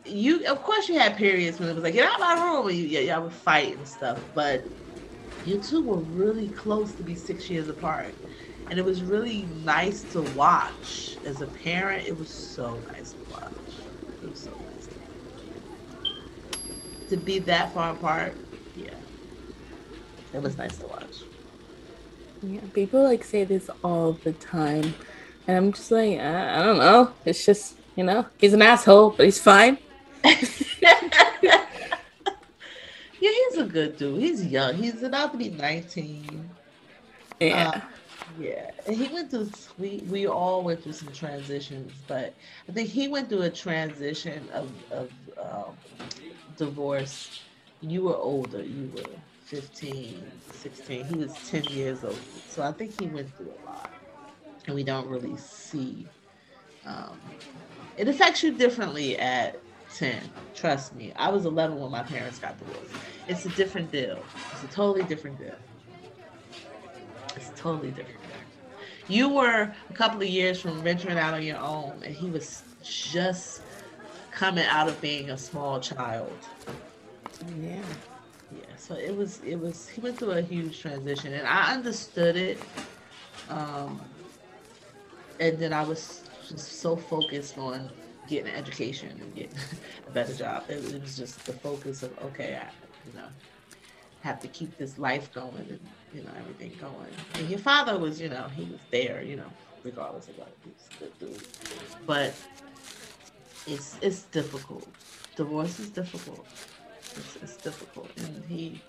you, 0.04 0.46
of 0.46 0.62
course, 0.62 0.88
you 0.88 0.98
had 0.98 1.16
periods 1.16 1.58
when 1.58 1.68
it 1.68 1.74
was 1.74 1.82
like, 1.82 1.94
get 1.94 2.06
out 2.06 2.14
of 2.14 2.20
my 2.20 2.34
room, 2.44 2.68
and 2.68 2.76
you, 2.76 2.84
yeah, 2.84 3.00
y'all 3.00 3.22
would 3.22 3.32
fight 3.32 3.76
and 3.76 3.88
stuff. 3.88 4.20
But 4.34 4.68
you 5.44 5.58
two 5.58 5.82
were 5.82 5.98
really 5.98 6.48
close 6.50 6.94
to 6.94 7.02
be 7.02 7.14
six 7.14 7.48
years 7.50 7.68
apart. 7.68 8.14
And 8.68 8.78
it 8.78 8.84
was 8.84 9.02
really 9.02 9.46
nice 9.64 10.02
to 10.12 10.22
watch. 10.22 11.18
As 11.24 11.40
a 11.40 11.46
parent, 11.46 12.06
it 12.06 12.16
was 12.16 12.30
so 12.30 12.82
nice 12.92 13.12
to 13.12 13.24
watch. 13.30 13.88
It 14.22 14.28
was 14.28 14.38
so 14.40 14.50
nice 14.74 14.86
to 14.88 14.94
watch. 14.98 15.06
To 17.08 17.16
be 17.16 17.38
that 17.40 17.72
far 17.72 17.92
apart, 17.92 18.34
yeah. 18.74 18.90
It 20.32 20.42
was 20.42 20.58
nice 20.58 20.76
to 20.78 20.86
watch. 20.86 21.22
Yeah, 22.42 22.60
people 22.74 23.02
like 23.02 23.24
say 23.24 23.44
this 23.44 23.70
all 23.84 24.12
the 24.12 24.32
time, 24.32 24.94
and 25.46 25.56
I'm 25.56 25.72
just 25.72 25.90
like, 25.90 26.18
I, 26.18 26.60
I 26.60 26.62
don't 26.64 26.78
know. 26.78 27.12
It's 27.24 27.44
just 27.46 27.76
you 27.96 28.04
know, 28.04 28.26
he's 28.38 28.52
an 28.52 28.62
asshole, 28.62 29.10
but 29.10 29.24
he's 29.24 29.40
fine. 29.40 29.78
yeah, 30.24 30.40
he's 33.20 33.56
a 33.56 33.64
good 33.64 33.96
dude. 33.96 34.20
He's 34.20 34.46
young. 34.46 34.74
He's 34.74 35.02
about 35.02 35.32
to 35.32 35.38
be 35.38 35.50
19. 35.50 36.50
Yeah. 37.40 37.68
Uh, 37.74 37.80
yeah, 38.38 38.70
and 38.86 38.96
he 38.96 39.12
went 39.12 39.30
through. 39.30 39.50
We 39.78 40.02
we 40.10 40.26
all 40.26 40.62
went 40.62 40.82
through 40.82 40.92
some 40.92 41.12
transitions, 41.12 41.92
but 42.06 42.34
I 42.68 42.72
think 42.72 42.90
he 42.90 43.08
went 43.08 43.28
through 43.30 43.42
a 43.42 43.50
transition 43.50 44.46
of 44.52 44.70
of 44.90 45.10
um, 45.40 45.76
divorce. 46.56 47.40
You 47.80 48.04
were 48.04 48.16
older. 48.16 48.62
You 48.62 48.90
were 48.94 49.02
15, 49.44 50.22
16. 50.52 51.04
He 51.04 51.16
was 51.16 51.32
10 51.50 51.64
years 51.64 52.04
old. 52.04 52.18
So 52.48 52.62
I 52.62 52.72
think 52.72 52.98
he 53.00 53.06
went 53.06 53.34
through 53.36 53.52
a 53.62 53.66
lot, 53.66 53.92
and 54.66 54.74
we 54.74 54.82
don't 54.82 55.06
really 55.08 55.36
see. 55.36 56.06
Um, 56.84 57.18
it 57.96 58.08
affects 58.08 58.42
you 58.42 58.52
differently 58.52 59.18
at 59.18 59.60
10. 59.94 60.20
Trust 60.54 60.94
me. 60.94 61.12
I 61.16 61.30
was 61.30 61.46
11 61.46 61.78
when 61.78 61.90
my 61.90 62.02
parents 62.02 62.38
got 62.38 62.58
divorced. 62.58 62.92
It's 63.28 63.44
a 63.46 63.50
different 63.50 63.90
deal. 63.90 64.22
It's 64.52 64.64
a 64.64 64.68
totally 64.74 65.04
different 65.04 65.38
deal. 65.38 65.54
It's 67.34 67.50
totally 67.56 67.90
different. 67.90 68.20
You 69.08 69.28
were 69.28 69.72
a 69.88 69.92
couple 69.92 70.22
of 70.22 70.28
years 70.28 70.60
from 70.60 70.82
venturing 70.82 71.16
out 71.16 71.34
on 71.34 71.42
your 71.42 71.58
own, 71.58 72.02
and 72.04 72.14
he 72.14 72.28
was 72.28 72.62
just 72.82 73.60
coming 74.37 74.66
out 74.66 74.87
of 74.87 75.01
being 75.01 75.31
a 75.31 75.38
small 75.38 75.81
child. 75.81 76.31
yeah. 77.61 77.83
Yeah, 78.53 78.77
so 78.77 78.94
it 78.94 79.16
was 79.16 79.40
it 79.44 79.57
was 79.57 79.88
he 79.88 80.01
went 80.01 80.18
through 80.18 80.31
a 80.31 80.40
huge 80.40 80.81
transition, 80.81 81.33
and 81.33 81.49
I 81.49 81.75
understood 81.75 82.37
it. 82.37 82.61
Um, 83.51 84.01
and 85.40 85.59
then 85.59 85.72
I 85.72 85.83
was 85.83 86.22
just 86.49 86.81
so 86.81 86.94
focused 86.94 87.59
on 87.59 87.90
getting 88.29 88.53
an 88.53 88.55
education 88.55 89.11
and 89.20 89.35
getting 89.35 89.59
a 90.09 90.11
better 90.12 90.33
job. 90.33 90.64
It, 90.68 90.94
it 90.94 91.03
was 91.03 91.16
just 91.16 91.44
the 91.44 91.55
focus 91.55 92.05
of 92.05 92.16
okay, 92.27 92.57
I 92.62 92.70
you 93.05 93.18
know 93.18 93.27
have 94.20 94.38
to 94.40 94.49
keep 94.49 94.77
this 94.79 94.96
life 94.96 95.33
going 95.33 95.66
and 95.68 95.81
you 96.14 96.22
know 96.22 96.31
everything 96.38 96.70
going. 96.81 97.11
And 97.35 97.51
your 97.51 97.59
father 97.59 97.99
was 97.99 98.20
you 98.20 98.29
know 98.29 98.46
he 98.55 98.62
was 98.64 98.81
there 98.92 99.22
you 99.22 99.37
know 99.37 99.51
regardless 99.83 100.29
of 100.29 100.38
what 100.38 100.53
he 100.62 100.70
was 100.70 100.88
good 101.01 101.18
dude, 101.18 102.07
but 102.07 102.33
it's 103.66 103.96
it's 104.00 104.22
difficult. 104.24 104.87
Divorce 105.37 105.79
is 105.79 105.90
difficult. 105.90 106.46
It's, 107.16 107.37
it's 107.37 107.57
difficult, 107.57 108.11
and 108.18 108.44
he 108.48 108.81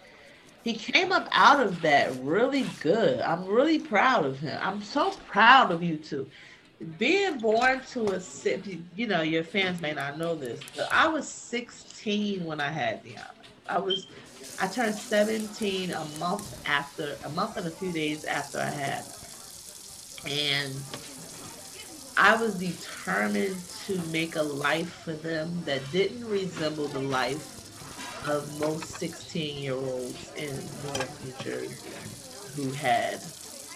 he 0.63 0.73
came 0.73 1.11
up 1.11 1.29
out 1.31 1.61
of 1.61 1.81
that 1.81 2.13
really 2.21 2.65
good. 2.81 3.21
I'm 3.21 3.45
really 3.45 3.79
proud 3.79 4.25
of 4.25 4.39
him. 4.39 4.59
I'm 4.61 4.81
so 4.81 5.11
proud 5.27 5.71
of 5.71 5.81
you 5.81 5.97
two. 5.97 6.29
Being 6.99 7.39
born 7.39 7.81
to 7.91 8.15
a 8.15 8.21
you 8.95 9.07
know, 9.07 9.21
your 9.21 9.43
fans 9.43 9.81
may 9.81 9.93
not 9.93 10.17
know 10.17 10.35
this, 10.35 10.59
but 10.75 10.87
I 10.91 11.07
was 11.07 11.27
16 11.27 12.43
when 12.45 12.59
I 12.59 12.69
had 12.69 13.03
Deanna. 13.03 13.31
I 13.67 13.79
was, 13.79 14.07
I 14.61 14.67
turned 14.67 14.93
17 14.93 15.91
a 15.91 16.05
month 16.19 16.67
after, 16.67 17.15
a 17.25 17.29
month 17.29 17.57
and 17.57 17.65
a 17.65 17.71
few 17.71 17.91
days 17.91 18.25
after 18.25 18.59
I 18.59 18.69
had, 18.69 19.05
and 20.29 20.73
I 22.17 22.35
was 22.35 22.55
determined 22.55 23.57
to 23.85 24.01
make 24.11 24.35
a 24.35 24.41
life 24.41 24.91
for 25.03 25.13
them 25.13 25.61
that 25.65 25.81
didn't 25.91 26.27
resemble 26.27 26.87
the 26.87 26.99
life 26.99 27.53
of 28.27 28.59
most 28.59 28.85
16 28.97 29.61
year 29.61 29.75
olds 29.75 30.31
in 30.35 30.49
North 30.83 31.23
New 31.23 31.43
Jersey 31.43 31.75
who 32.55 32.71
had 32.71 33.21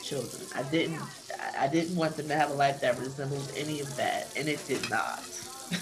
children. 0.04 0.42
I 0.56 0.64
didn't 0.64 1.00
I 1.58 1.68
didn't 1.68 1.96
want 1.96 2.18
them 2.18 2.28
to 2.30 2.36
have 2.36 2.50
a 2.50 2.54
life 2.54 2.82
that 2.82 3.00
resembled 3.00 3.52
any 3.56 3.80
of 3.80 3.96
that, 3.96 4.28
and 4.36 4.50
it 4.50 4.66
did 4.68 4.90
not. 4.90 5.24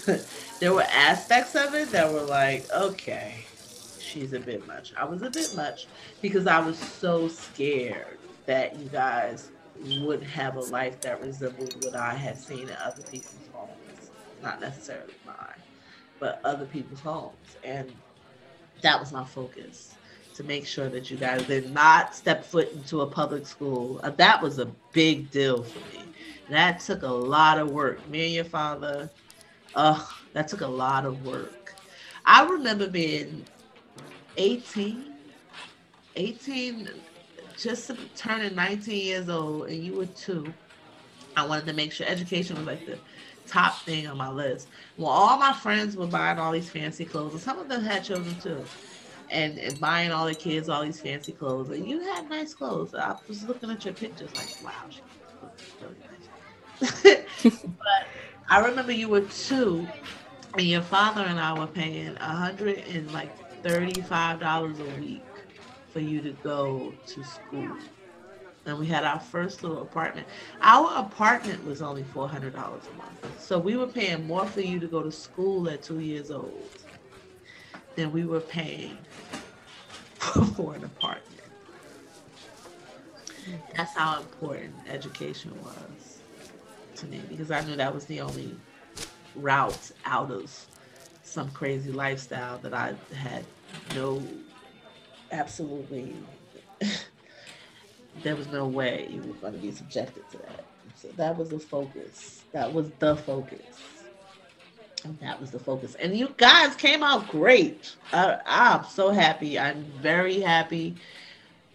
there 0.60 0.74
were 0.74 0.84
aspects 0.84 1.56
of 1.56 1.74
it 1.74 1.92
that 1.92 2.12
were 2.12 2.22
like, 2.22 2.70
okay, 2.72 3.46
she's 4.00 4.34
a 4.34 4.40
bit 4.40 4.68
much. 4.68 4.94
I 4.98 5.06
was 5.06 5.22
a 5.22 5.30
bit 5.30 5.54
much 5.56 5.88
because 6.22 6.46
I 6.46 6.60
was 6.60 6.78
so 6.78 7.30
scared 7.30 8.18
that 8.46 8.78
you 8.78 8.90
guys 8.90 9.50
would 10.02 10.24
have 10.24 10.56
a 10.56 10.62
life 10.62 11.00
that 11.02 11.22
resembled 11.22 11.84
what 11.84 11.96
I 11.96 12.14
had 12.14 12.38
seen 12.38 12.70
in 12.70 12.76
other 12.84 13.02
people's 13.04 13.36
homes. 13.54 14.12
Not 14.42 14.62
necessarily 14.62 15.14
mine, 15.26 15.62
but 16.20 16.42
other 16.44 16.66
people's 16.66 17.00
homes. 17.00 17.58
And 17.64 17.92
that 18.82 19.00
was 19.00 19.12
my 19.12 19.24
focus 19.24 19.96
to 20.36 20.44
make 20.44 20.66
sure 20.66 20.88
that 20.90 21.12
you 21.12 21.18
guys 21.18 21.46
did 21.48 21.74
not 21.74 22.16
step 22.16 22.46
foot 22.46 22.72
into 22.72 23.02
a 23.02 23.08
public 23.08 23.46
school. 23.46 24.00
Uh, 24.04 24.10
that 24.12 24.42
was 24.42 24.60
a 24.60 24.66
big 24.94 25.30
deal 25.32 25.64
for 25.64 25.80
me. 25.94 26.04
That 26.50 26.80
took 26.80 27.04
a 27.04 27.08
lot 27.08 27.58
of 27.58 27.72
work. 27.72 28.08
Me 28.10 28.26
and 28.26 28.34
your 28.36 28.46
father, 28.46 29.10
uh, 29.76 30.04
that 30.34 30.48
took 30.48 30.62
a 30.62 30.68
lot 30.68 31.06
of 31.06 31.26
work. 31.26 31.76
I 32.26 32.46
remember 32.46 32.88
being 32.88 33.46
18, 34.38 35.14
18, 36.16 36.90
just 37.60 37.92
turning 38.16 38.56
19 38.56 39.06
years 39.06 39.30
old, 39.30 39.68
and 39.68 39.84
you 39.84 39.94
were 39.94 40.06
two. 40.06 40.54
I 41.36 41.46
wanted 41.46 41.68
to 41.68 41.74
make 41.74 41.92
sure 41.92 42.08
education 42.08 42.56
was 42.58 42.66
like 42.66 42.86
the 42.86 42.98
top 43.48 43.82
thing 43.84 44.08
on 44.08 44.18
my 44.18 44.30
list. 44.30 44.68
Well, 44.98 45.10
all 45.10 45.38
my 45.38 45.54
friends 45.54 45.96
were 45.96 46.08
buying 46.08 46.40
all 46.40 46.52
these 46.52 46.70
fancy 46.70 47.06
clothes, 47.06 47.34
and 47.34 47.42
some 47.42 47.60
of 47.60 47.68
them 47.68 47.84
had 47.84 48.04
children 48.04 48.36
too, 48.40 48.64
and, 49.30 49.58
and 49.60 49.80
buying 49.80 50.12
all 50.12 50.26
the 50.26 50.36
kids 50.36 50.70
all 50.70 50.84
these 50.84 51.02
fancy 51.02 51.34
clothes. 51.34 51.70
And 51.70 51.88
you 51.88 52.00
had 52.02 52.30
nice 52.30 52.54
clothes. 52.54 52.96
I 52.96 53.16
was 53.28 53.44
looking 53.44 53.70
at 53.70 53.84
your 53.86 53.94
pictures, 53.94 54.34
like, 54.36 54.50
wow, 54.64 54.72
she 54.90 55.02
really 55.82 55.96
nice. 56.82 57.24
but 57.44 58.08
I 58.50 58.60
remember 58.66 58.92
you 58.92 59.10
were 59.10 59.22
two, 59.22 59.88
and 60.58 60.66
your 60.66 60.82
father 60.82 61.22
and 61.22 61.40
I 61.40 61.58
were 61.58 61.68
paying 61.68 62.16
a 62.18 62.26
hundred 62.26 62.80
and 62.80 63.12
like 63.12 63.36
thirty-five 63.64 64.40
dollars 64.40 64.80
a 64.80 64.86
week 64.86 65.29
for 65.92 66.00
you 66.00 66.22
to 66.22 66.32
go 66.44 66.94
to 67.08 67.24
school 67.24 67.78
and 68.66 68.78
we 68.78 68.86
had 68.86 69.04
our 69.04 69.20
first 69.20 69.64
little 69.64 69.82
apartment. 69.82 70.28
Our 70.62 71.00
apartment 71.00 71.66
was 71.66 71.82
only 71.82 72.04
four 72.04 72.28
hundred 72.28 72.54
dollars 72.54 72.84
a 72.92 72.98
month, 72.98 73.42
so 73.42 73.58
we 73.58 73.76
were 73.76 73.88
paying 73.88 74.28
more 74.28 74.46
for 74.46 74.62
you 74.62 74.80
to 74.80 74.88
go 74.88 75.02
to 75.02 75.12
school 75.12 75.70
at 75.70 75.82
two 75.82 76.00
years 76.00 76.32
old 76.32 76.70
than 77.96 78.12
we 78.12 78.26
were 78.26 78.40
paying 78.40 78.98
for 80.56 80.76
an 80.76 80.84
apartment. 80.84 81.26
That's 83.76 83.96
how 83.96 84.20
important 84.20 84.76
education 84.88 85.52
was 85.64 86.20
to 86.98 87.08
me 87.08 87.22
because 87.30 87.50
I 87.50 87.62
knew 87.62 87.76
that 87.76 87.94
was 87.94 88.06
the 88.06 88.22
only 88.22 88.56
route 89.36 89.92
out 90.06 90.32
of 90.32 90.68
some 91.24 91.50
crazy 91.52 91.92
lifestyle 91.92 92.58
that 92.60 92.74
I 92.74 92.94
had 93.16 93.46
no, 93.96 94.22
absolutely, 95.32 96.16
there 98.24 98.36
was 98.36 98.48
no 98.48 98.68
way 98.68 99.08
you 99.10 99.22
were 99.22 99.36
going 99.36 99.54
to 99.54 99.60
be 99.60 99.72
subjected 99.72 100.30
to 100.32 100.38
that. 100.38 100.66
So 100.96 101.08
that 101.16 101.38
was 101.38 101.50
the 101.50 101.60
focus. 101.60 102.44
That 102.52 102.74
was 102.74 102.90
the 103.00 103.16
focus. 103.16 103.62
And 105.06 105.18
that 105.20 105.40
was 105.40 105.52
the 105.52 105.60
focus. 105.60 105.96
And 105.96 106.18
you 106.18 106.34
guys 106.36 106.76
came 106.76 107.04
out 107.04 107.30
great. 107.30 107.96
I'm 108.12 108.84
so 108.84 109.12
happy. 109.12 109.58
I'm 109.58 109.86
very 110.02 110.42
happy. 110.42 110.96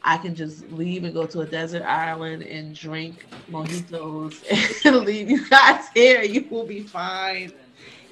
I 0.02 0.18
can 0.18 0.34
just 0.34 0.70
leave 0.70 1.04
and 1.04 1.14
go 1.14 1.24
to 1.24 1.40
a 1.40 1.46
desert 1.46 1.82
island 1.82 2.42
and 2.42 2.74
drink 2.74 3.24
mojitos 3.50 4.84
and 4.84 4.96
leave 5.06 5.30
you 5.30 5.48
guys 5.48 5.86
here. 5.94 6.22
You 6.22 6.46
will 6.50 6.66
be 6.66 6.82
fine. 6.82 7.52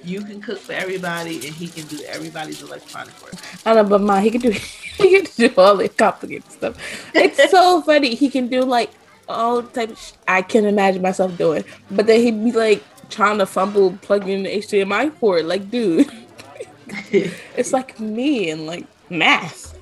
You 0.03 0.21
can 0.21 0.41
cook 0.41 0.57
for 0.57 0.73
everybody, 0.73 1.35
and 1.35 1.55
he 1.55 1.67
can 1.67 1.85
do 1.85 2.03
everybody's 2.07 2.61
electronic 2.61 3.13
work. 3.23 3.35
I 3.65 3.75
know, 3.75 3.83
but 3.85 4.01
ma, 4.01 4.19
he 4.19 4.31
can 4.31 4.41
do 4.41 4.53
he 4.97 5.21
can 5.21 5.27
do 5.35 5.53
all 5.57 5.77
the 5.77 5.89
complicated 5.89 6.51
stuff. 6.51 6.77
It's 7.13 7.51
so 7.51 7.81
funny. 7.85 8.15
He 8.15 8.29
can 8.29 8.47
do 8.47 8.61
like 8.63 8.91
all 9.27 9.63
type 9.63 9.91
of 9.91 9.99
sh- 9.99 10.13
I 10.27 10.41
can 10.41 10.65
imagine 10.65 11.01
myself 11.01 11.37
doing, 11.37 11.63
but 11.89 12.07
then 12.07 12.21
he'd 12.21 12.43
be 12.43 12.51
like 12.51 12.83
trying 13.09 13.37
to 13.39 13.45
fumble 13.45 13.97
plugging 14.01 14.43
the 14.43 14.49
HDMI 14.57 15.17
port. 15.19 15.45
Like, 15.45 15.69
dude, 15.69 16.11
it's 17.11 17.73
like 17.73 17.99
me 17.99 18.49
and 18.49 18.65
like 18.65 18.85
math. 19.09 19.77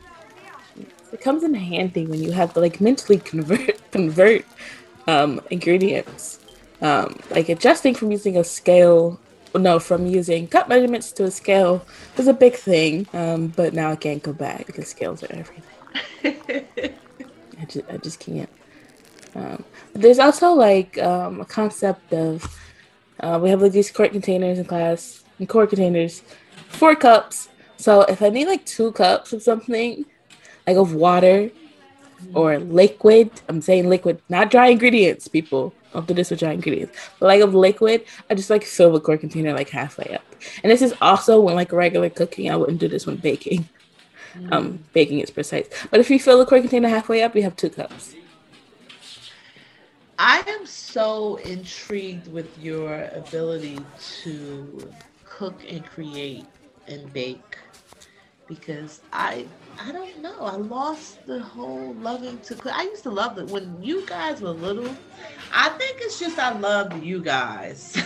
It 1.12 1.20
comes 1.20 1.44
in 1.44 1.54
handy 1.54 2.06
when 2.06 2.24
you 2.24 2.32
have 2.32 2.54
to 2.54 2.60
like 2.60 2.80
mentally 2.80 3.20
convert 3.20 3.92
convert 3.92 4.46
um, 5.08 5.42
ingredients. 5.50 6.40
Um, 6.82 7.20
like 7.30 7.50
adjusting 7.50 7.94
from 7.94 8.12
using 8.12 8.38
a 8.38 8.44
scale 8.44 9.20
no, 9.56 9.80
from 9.80 10.06
using 10.06 10.48
cup 10.48 10.70
measurements 10.70 11.12
to 11.14 11.26
a 11.26 11.32
scale 11.32 11.86
was 12.18 12.28
a 12.28 12.34
big 12.34 12.56
thing. 12.56 13.08
Um, 13.14 13.48
but 13.48 13.74
now 13.74 13.92
I 13.92 13.96
can't 13.96 14.24
go 14.24 14.34
back 14.34 14.66
because 14.66 14.88
scales 14.88 15.24
are 15.24 15.34
everything. 15.34 15.64
I 17.60 17.66
just, 17.66 17.90
I 17.90 17.98
just 17.98 18.20
can't. 18.20 18.50
Um, 19.36 19.64
there's 19.94 20.20
also 20.20 20.52
like 20.52 20.98
um, 20.98 21.42
a 21.42 21.46
concept 21.46 22.14
of 22.14 22.58
uh, 23.20 23.40
we 23.42 23.50
have 23.50 23.62
like 23.62 23.72
these 23.72 23.92
quart 23.92 24.12
containers 24.12 24.58
in 24.58 24.66
class 24.66 25.24
and 25.40 25.48
quart 25.48 25.70
containers, 25.70 26.22
four 26.70 26.96
cups. 26.96 27.50
So 27.78 28.02
if 28.02 28.22
I 28.22 28.30
need 28.30 28.48
like 28.48 28.66
two 28.66 28.92
cups 28.92 29.34
of 29.34 29.44
something, 29.44 30.06
like 30.68 30.78
of 30.78 30.94
water 30.94 31.52
or 32.34 32.60
liquid, 32.60 33.32
I'm 33.50 33.62
saying 33.62 33.90
liquid, 33.90 34.22
not 34.30 34.52
dry 34.52 34.68
ingredients, 34.68 35.28
people. 35.28 35.74
Don't 35.94 36.08
do 36.08 36.14
this 36.14 36.30
with 36.30 36.40
dry 36.40 36.54
ingredients. 36.54 36.98
But 37.20 37.28
like 37.28 37.42
of 37.42 37.54
liquid, 37.54 38.06
I 38.30 38.36
just 38.36 38.50
like 38.50 38.64
fill 38.64 38.94
the 38.94 39.00
quart 39.00 39.20
container 39.20 39.54
like 39.54 39.70
halfway 39.70 40.16
up. 40.16 40.24
And 40.64 40.72
this 40.72 40.82
is 40.82 40.94
also 41.02 41.40
when 41.40 41.56
like 41.56 41.72
regular 41.72 42.10
cooking, 42.10 42.50
I 42.50 42.56
wouldn't 42.56 42.80
do 42.80 42.88
this 42.88 43.06
when 43.06 43.18
baking. 43.18 43.68
Mm. 44.36 44.54
Um, 44.54 44.84
baking 44.94 45.20
is 45.20 45.30
precise. 45.30 45.68
But 45.90 46.00
if 46.00 46.10
you 46.10 46.20
fill 46.20 46.40
the 46.40 46.46
quart 46.46 46.62
container 46.62 46.88
halfway 46.88 47.22
up, 47.24 47.36
you 47.36 47.44
have 47.44 47.56
two 47.56 47.70
cups. 47.70 48.16
I 50.18 50.44
am 50.48 50.66
so 50.66 51.38
intrigued 51.38 52.32
with 52.32 52.58
your 52.60 53.10
ability 53.14 53.80
to 54.22 54.94
cook 55.26 55.60
and 55.68 55.84
create 55.86 56.46
and 56.88 57.12
bake 57.12 57.58
because 58.48 59.02
I 59.12 59.48
I 59.80 59.92
don't 59.92 60.22
know. 60.22 60.42
I 60.42 60.56
lost 60.56 61.26
the 61.26 61.40
whole 61.42 61.94
loving 61.96 62.40
to 62.40 62.56
cook. 62.56 62.74
I 62.74 62.84
used 62.84 63.04
to 63.04 63.10
love 63.10 63.38
it 63.38 63.48
when 63.48 63.82
you 63.82 64.06
guys 64.06 64.42
were 64.42 64.50
little. 64.50 64.96
I 65.54 65.70
think 65.70 65.98
it's 66.00 66.20
just 66.20 66.38
I 66.40 66.58
loved 66.58 67.04
you 67.04 67.22
guys. 67.22 67.98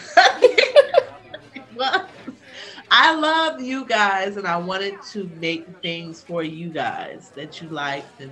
well, 1.76 2.07
I 2.91 3.16
love 3.16 3.61
you 3.61 3.86
guys 3.86 4.38
and 4.38 4.47
I 4.47 4.57
wanted 4.57 5.01
to 5.11 5.30
make 5.39 5.68
things 5.82 6.22
for 6.22 6.43
you 6.43 6.70
guys 6.70 7.32
that 7.36 7.61
you 7.61 7.70
liked 7.70 8.22
and 8.22 8.32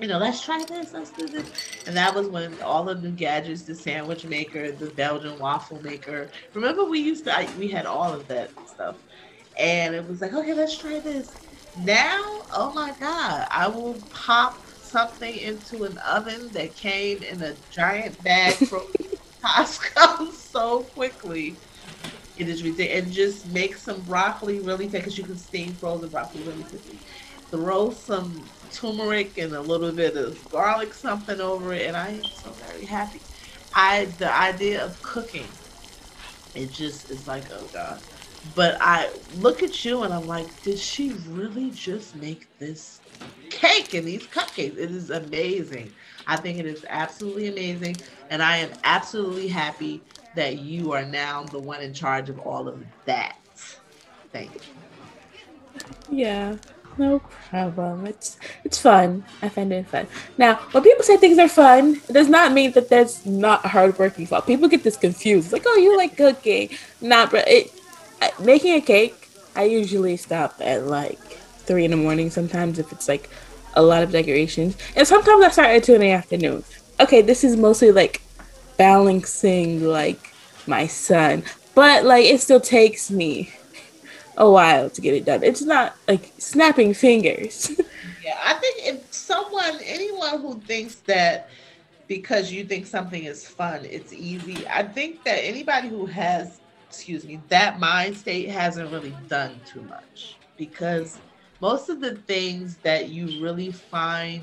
you 0.00 0.06
know, 0.06 0.18
let's 0.18 0.42
try 0.42 0.64
this, 0.64 0.94
let's 0.94 1.10
do 1.10 1.26
this. 1.26 1.50
And 1.86 1.94
that 1.94 2.14
was 2.14 2.26
when 2.26 2.60
all 2.62 2.84
the 2.84 2.94
new 2.94 3.10
gadgets, 3.10 3.62
the 3.62 3.74
sandwich 3.74 4.24
maker, 4.24 4.72
the 4.72 4.90
Belgian 4.90 5.38
waffle 5.38 5.82
maker. 5.82 6.30
Remember 6.54 6.84
we 6.84 7.00
used 7.00 7.24
to, 7.24 7.36
I, 7.36 7.48
we 7.58 7.68
had 7.68 7.84
all 7.84 8.12
of 8.12 8.26
that 8.28 8.50
stuff. 8.66 8.96
And 9.58 9.94
it 9.94 10.08
was 10.08 10.22
like, 10.22 10.32
okay, 10.32 10.54
let's 10.54 10.76
try 10.76 11.00
this. 11.00 11.30
Now, 11.74 12.42
oh 12.52 12.72
my 12.74 12.94
God, 13.00 13.46
I 13.50 13.68
will 13.68 14.02
pop 14.10 14.66
something 14.76 15.34
into 15.34 15.84
an 15.84 15.98
oven 15.98 16.52
that 16.54 16.74
came 16.76 17.22
in 17.22 17.42
a 17.42 17.58
giant 17.70 18.22
bag 18.22 18.54
from 18.68 18.82
Costco 19.44 20.32
so 20.52 20.84
quickly. 20.84 21.62
It 22.36 22.48
is 22.48 22.64
ridiculous. 22.64 23.04
And 23.04 23.12
just 23.12 23.46
make 23.46 23.76
some 23.76 24.04
broccoli 24.04 24.60
really 24.60 24.88
thick 24.90 25.02
because 25.02 25.18
you 25.18 25.24
can 25.24 25.38
steam 25.38 25.76
frozen 25.78 26.10
broccoli 26.10 26.42
really 26.44 26.64
quickly. 26.64 27.02
Throw 27.50 27.90
some 27.90 28.52
turmeric 28.70 29.38
and 29.38 29.54
a 29.54 29.62
little 29.62 29.92
bit 29.92 30.16
of 30.16 30.48
garlic 30.50 30.94
something 30.94 31.40
over 31.40 31.72
it, 31.72 31.86
and 31.86 31.96
I 31.96 32.10
am 32.10 32.30
so 32.30 32.54
very 32.54 32.86
happy. 32.86 33.26
I 33.74 34.06
the 34.18 34.32
idea 34.34 34.84
of 34.84 35.02
cooking, 35.02 35.60
it 36.54 36.70
just 36.72 37.10
is 37.10 37.26
like 37.26 37.48
oh 37.52 37.68
god. 37.68 38.02
But 38.54 38.78
I 38.80 39.10
look 39.38 39.62
at 39.62 39.84
you 39.84 40.02
and 40.02 40.12
I'm 40.12 40.26
like, 40.26 40.62
did 40.62 40.78
she 40.78 41.12
really 41.28 41.70
just 41.70 42.16
make 42.16 42.46
this 42.58 43.00
cake 43.50 43.94
and 43.94 44.06
these 44.06 44.26
cupcakes? 44.26 44.76
It 44.78 44.90
is 44.90 45.10
amazing. 45.10 45.92
I 46.26 46.36
think 46.36 46.58
it 46.58 46.66
is 46.66 46.84
absolutely 46.88 47.48
amazing, 47.48 47.96
and 48.30 48.42
I 48.42 48.58
am 48.58 48.70
absolutely 48.84 49.48
happy 49.48 50.00
that 50.36 50.58
you 50.58 50.92
are 50.92 51.04
now 51.04 51.42
the 51.44 51.58
one 51.58 51.80
in 51.80 51.92
charge 51.92 52.28
of 52.28 52.38
all 52.40 52.68
of 52.68 52.82
that. 53.04 53.36
Thank 54.32 54.54
you. 54.54 54.60
Yeah. 56.08 56.56
No 56.98 57.20
problem. 57.48 58.06
It's 58.06 58.36
it's 58.64 58.78
fun. 58.78 59.24
I 59.42 59.48
find 59.48 59.72
it 59.72 59.86
fun. 59.88 60.06
Now, 60.36 60.56
when 60.72 60.82
people 60.82 61.02
say 61.02 61.16
things 61.16 61.38
are 61.38 61.48
fun, 61.48 62.00
it 62.08 62.12
does 62.12 62.28
not 62.28 62.52
mean 62.52 62.72
that 62.72 62.88
that's 62.88 63.24
not 63.24 63.62
hard 63.62 63.72
hardworking 63.72 64.26
fun. 64.26 64.42
People 64.42 64.68
get 64.68 64.82
this 64.82 64.96
confused. 64.96 65.52
Like, 65.52 65.62
oh, 65.66 65.76
you 65.76 65.96
like 65.96 66.16
cooking? 66.16 66.70
Not, 67.00 67.30
but 67.30 67.48
it 67.48 67.72
making 68.40 68.74
a 68.74 68.80
cake. 68.80 69.28
I 69.56 69.64
usually 69.64 70.16
stop 70.16 70.54
at 70.60 70.86
like 70.86 71.18
three 71.18 71.84
in 71.84 71.90
the 71.90 71.96
morning. 71.96 72.30
Sometimes 72.30 72.78
if 72.78 72.92
it's 72.92 73.08
like 73.08 73.28
a 73.74 73.82
lot 73.82 74.02
of 74.02 74.12
decorations, 74.12 74.76
and 74.96 75.06
sometimes 75.06 75.44
I 75.44 75.50
start 75.50 75.68
at 75.70 75.84
two 75.84 75.94
in 75.94 76.00
the 76.00 76.10
afternoon. 76.10 76.64
Okay, 76.98 77.22
this 77.22 77.44
is 77.44 77.56
mostly 77.56 77.92
like 77.92 78.22
balancing 78.76 79.84
like 79.84 80.32
my 80.66 80.86
son, 80.86 81.42
but 81.74 82.04
like 82.04 82.24
it 82.24 82.40
still 82.40 82.60
takes 82.60 83.10
me 83.10 83.50
a 84.36 84.50
while 84.50 84.90
to 84.90 85.00
get 85.00 85.14
it 85.14 85.24
done. 85.24 85.42
It's 85.42 85.62
not 85.62 85.96
like 86.08 86.32
snapping 86.38 86.94
fingers. 86.94 87.70
yeah, 88.24 88.38
I 88.42 88.54
think 88.54 88.76
if 88.80 89.12
someone, 89.12 89.78
anyone 89.84 90.40
who 90.40 90.60
thinks 90.60 90.96
that 91.06 91.50
because 92.08 92.50
you 92.50 92.64
think 92.64 92.86
something 92.86 93.24
is 93.24 93.46
fun, 93.46 93.84
it's 93.84 94.12
easy. 94.12 94.66
I 94.66 94.82
think 94.82 95.22
that 95.24 95.44
anybody 95.44 95.88
who 95.88 96.06
has, 96.06 96.59
excuse 96.90 97.24
me, 97.24 97.40
that 97.48 97.78
mind 97.78 98.16
state 98.16 98.48
hasn't 98.48 98.90
really 98.90 99.14
done 99.28 99.60
too 99.64 99.80
much 99.82 100.34
because 100.56 101.18
most 101.60 101.88
of 101.88 102.00
the 102.00 102.16
things 102.16 102.78
that 102.78 103.10
you 103.10 103.40
really 103.40 103.70
find 103.70 104.42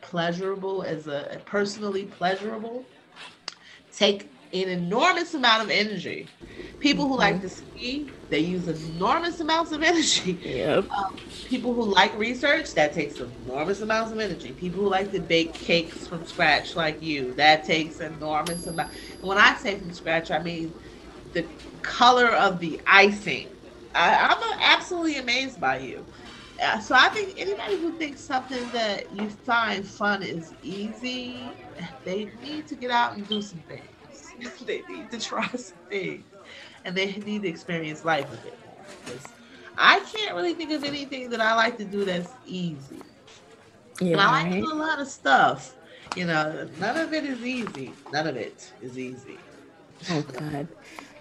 pleasurable 0.00 0.82
as 0.82 1.08
a 1.08 1.38
personally 1.44 2.04
pleasurable 2.04 2.86
take 3.92 4.30
an 4.54 4.70
enormous 4.70 5.34
amount 5.34 5.62
of 5.62 5.68
energy. 5.68 6.26
People 6.80 7.06
who 7.06 7.18
like 7.18 7.42
to 7.42 7.50
ski, 7.50 8.08
they 8.30 8.38
use 8.38 8.66
enormous 8.68 9.40
amounts 9.40 9.72
of 9.72 9.82
energy. 9.82 10.38
Yep. 10.42 10.90
Um, 10.90 11.16
people 11.46 11.74
who 11.74 11.82
like 11.82 12.16
research, 12.16 12.72
that 12.74 12.94
takes 12.94 13.20
enormous 13.20 13.82
amounts 13.82 14.12
of 14.12 14.20
energy. 14.20 14.52
People 14.52 14.82
who 14.84 14.88
like 14.88 15.12
to 15.12 15.20
bake 15.20 15.52
cakes 15.52 16.06
from 16.06 16.24
scratch, 16.24 16.76
like 16.76 17.02
you, 17.02 17.34
that 17.34 17.64
takes 17.64 18.00
enormous 18.00 18.66
amount. 18.66 18.92
when 19.20 19.36
I 19.36 19.54
say 19.56 19.78
from 19.78 19.92
scratch, 19.92 20.30
I 20.30 20.38
mean 20.38 20.72
the 21.32 21.44
color 21.82 22.28
of 22.28 22.60
the 22.60 22.80
icing. 22.86 23.48
I, 23.94 24.34
I'm 24.34 24.58
absolutely 24.60 25.16
amazed 25.16 25.60
by 25.60 25.78
you. 25.78 26.04
Uh, 26.62 26.78
so 26.80 26.94
I 26.94 27.08
think 27.10 27.34
anybody 27.38 27.76
who 27.76 27.92
thinks 27.92 28.20
something 28.20 28.66
that 28.70 29.14
you 29.14 29.28
find 29.28 29.86
fun 29.86 30.22
is 30.22 30.54
easy, 30.62 31.40
they 32.04 32.30
need 32.42 32.66
to 32.68 32.74
get 32.74 32.90
out 32.90 33.16
and 33.16 33.28
do 33.28 33.42
some 33.42 33.62
things. 33.68 33.82
they 34.66 34.82
need 34.88 35.10
to 35.10 35.20
try 35.20 35.46
some 35.48 35.76
things 35.88 36.24
and 36.86 36.96
they 36.96 37.12
need 37.12 37.42
to 37.42 37.48
experience 37.48 38.04
life 38.04 38.32
a 38.32 38.36
bit 38.36 38.58
more. 38.64 39.18
I 39.76 40.00
can't 40.00 40.34
really 40.34 40.54
think 40.54 40.70
of 40.70 40.84
anything 40.84 41.28
that 41.30 41.40
I 41.40 41.54
like 41.54 41.76
to 41.78 41.84
do 41.84 42.04
that's 42.04 42.32
easy. 42.46 43.02
Yeah, 44.00 44.12
and 44.12 44.20
I 44.20 44.42
like 44.42 44.52
to 44.52 44.60
do 44.60 44.72
a 44.72 44.74
lot 44.74 45.00
of 45.00 45.08
stuff. 45.08 45.74
You 46.14 46.26
know, 46.26 46.68
none 46.78 46.96
of 46.96 47.12
it 47.12 47.24
is 47.24 47.44
easy. 47.44 47.92
None 48.12 48.26
of 48.26 48.36
it 48.36 48.72
is 48.80 48.98
easy. 48.98 49.38
Oh 50.10 50.22
God. 50.22 50.68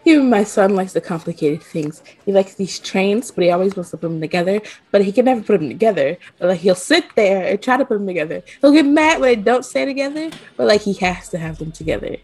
Even 0.05 0.29
my 0.29 0.43
son 0.43 0.75
likes 0.75 0.93
the 0.93 1.01
complicated 1.01 1.63
things. 1.63 2.03
He 2.25 2.31
likes 2.31 2.55
these 2.55 2.79
trains, 2.79 3.31
but 3.31 3.43
he 3.43 3.51
always 3.51 3.75
wants 3.75 3.91
to 3.91 3.97
put 3.97 4.09
them 4.09 4.21
together. 4.21 4.61
But 4.91 5.03
he 5.03 5.11
can 5.11 5.25
never 5.25 5.41
put 5.41 5.59
them 5.59 5.69
together. 5.69 6.17
But 6.37 6.49
like 6.49 6.59
he'll 6.59 6.75
sit 6.75 7.05
there 7.15 7.45
and 7.45 7.61
try 7.61 7.77
to 7.77 7.85
put 7.85 7.97
them 7.97 8.07
together. 8.07 8.43
He'll 8.61 8.71
get 8.71 8.85
mad 8.85 9.19
when 9.19 9.29
they 9.29 9.35
don't 9.35 9.65
stay 9.65 9.85
together. 9.85 10.29
But 10.57 10.67
like 10.67 10.81
he 10.81 10.93
has 10.93 11.29
to 11.29 11.37
have 11.37 11.57
them 11.57 11.71
together 11.71 12.17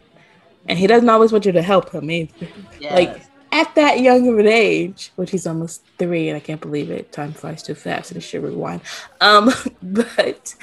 and 0.68 0.78
he 0.78 0.88
doesn't 0.88 1.10
always 1.10 1.32
want 1.32 1.46
you 1.46 1.52
to 1.52 1.62
help 1.62 1.92
him 1.92 2.10
either. 2.10 2.48
Yes. 2.80 2.94
Like 2.94 3.22
at 3.52 3.74
that 3.76 4.00
young 4.00 4.28
of 4.28 4.40
an 4.40 4.48
age, 4.48 5.12
which 5.16 5.32
he's 5.32 5.48
almost 5.48 5.84
three, 5.98 6.30
and 6.30 6.38
I 6.38 6.40
can't 6.40 6.62
believe 6.62 6.90
it. 6.90 7.12
Time 7.12 7.34
flies 7.34 7.64
too 7.64 7.76
fast, 7.76 8.12
and 8.12 8.18
it 8.18 8.22
should 8.22 8.44
rewind. 8.44 8.82
Um, 9.20 9.52
but 9.84 10.56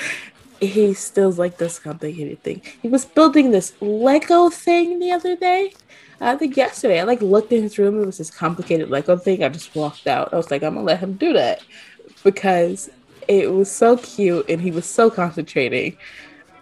he 0.60 0.94
still's 0.94 1.38
like 1.38 1.58
this 1.58 1.78
complicated 1.78 2.42
thing. 2.42 2.62
He 2.80 2.88
was 2.88 3.04
building 3.04 3.50
this 3.50 3.74
Lego 3.80 4.48
thing 4.50 4.98
the 4.98 5.12
other 5.12 5.36
day. 5.36 5.74
I 6.20 6.36
think 6.36 6.56
yesterday. 6.56 7.00
I 7.00 7.04
like 7.04 7.22
looked 7.22 7.52
in 7.52 7.62
his 7.62 7.78
room. 7.78 8.02
It 8.02 8.06
was 8.06 8.18
this 8.18 8.30
complicated 8.30 8.90
Lego 8.90 9.16
thing. 9.16 9.44
I 9.44 9.48
just 9.48 9.74
walked 9.74 10.06
out. 10.06 10.32
I 10.32 10.36
was 10.36 10.50
like, 10.50 10.62
I'm 10.62 10.74
gonna 10.74 10.84
let 10.84 10.98
him 10.98 11.14
do 11.14 11.32
that 11.34 11.62
because 12.24 12.90
it 13.28 13.52
was 13.52 13.70
so 13.70 13.96
cute 13.98 14.48
and 14.48 14.60
he 14.60 14.70
was 14.70 14.86
so 14.86 15.10
concentrating. 15.10 15.96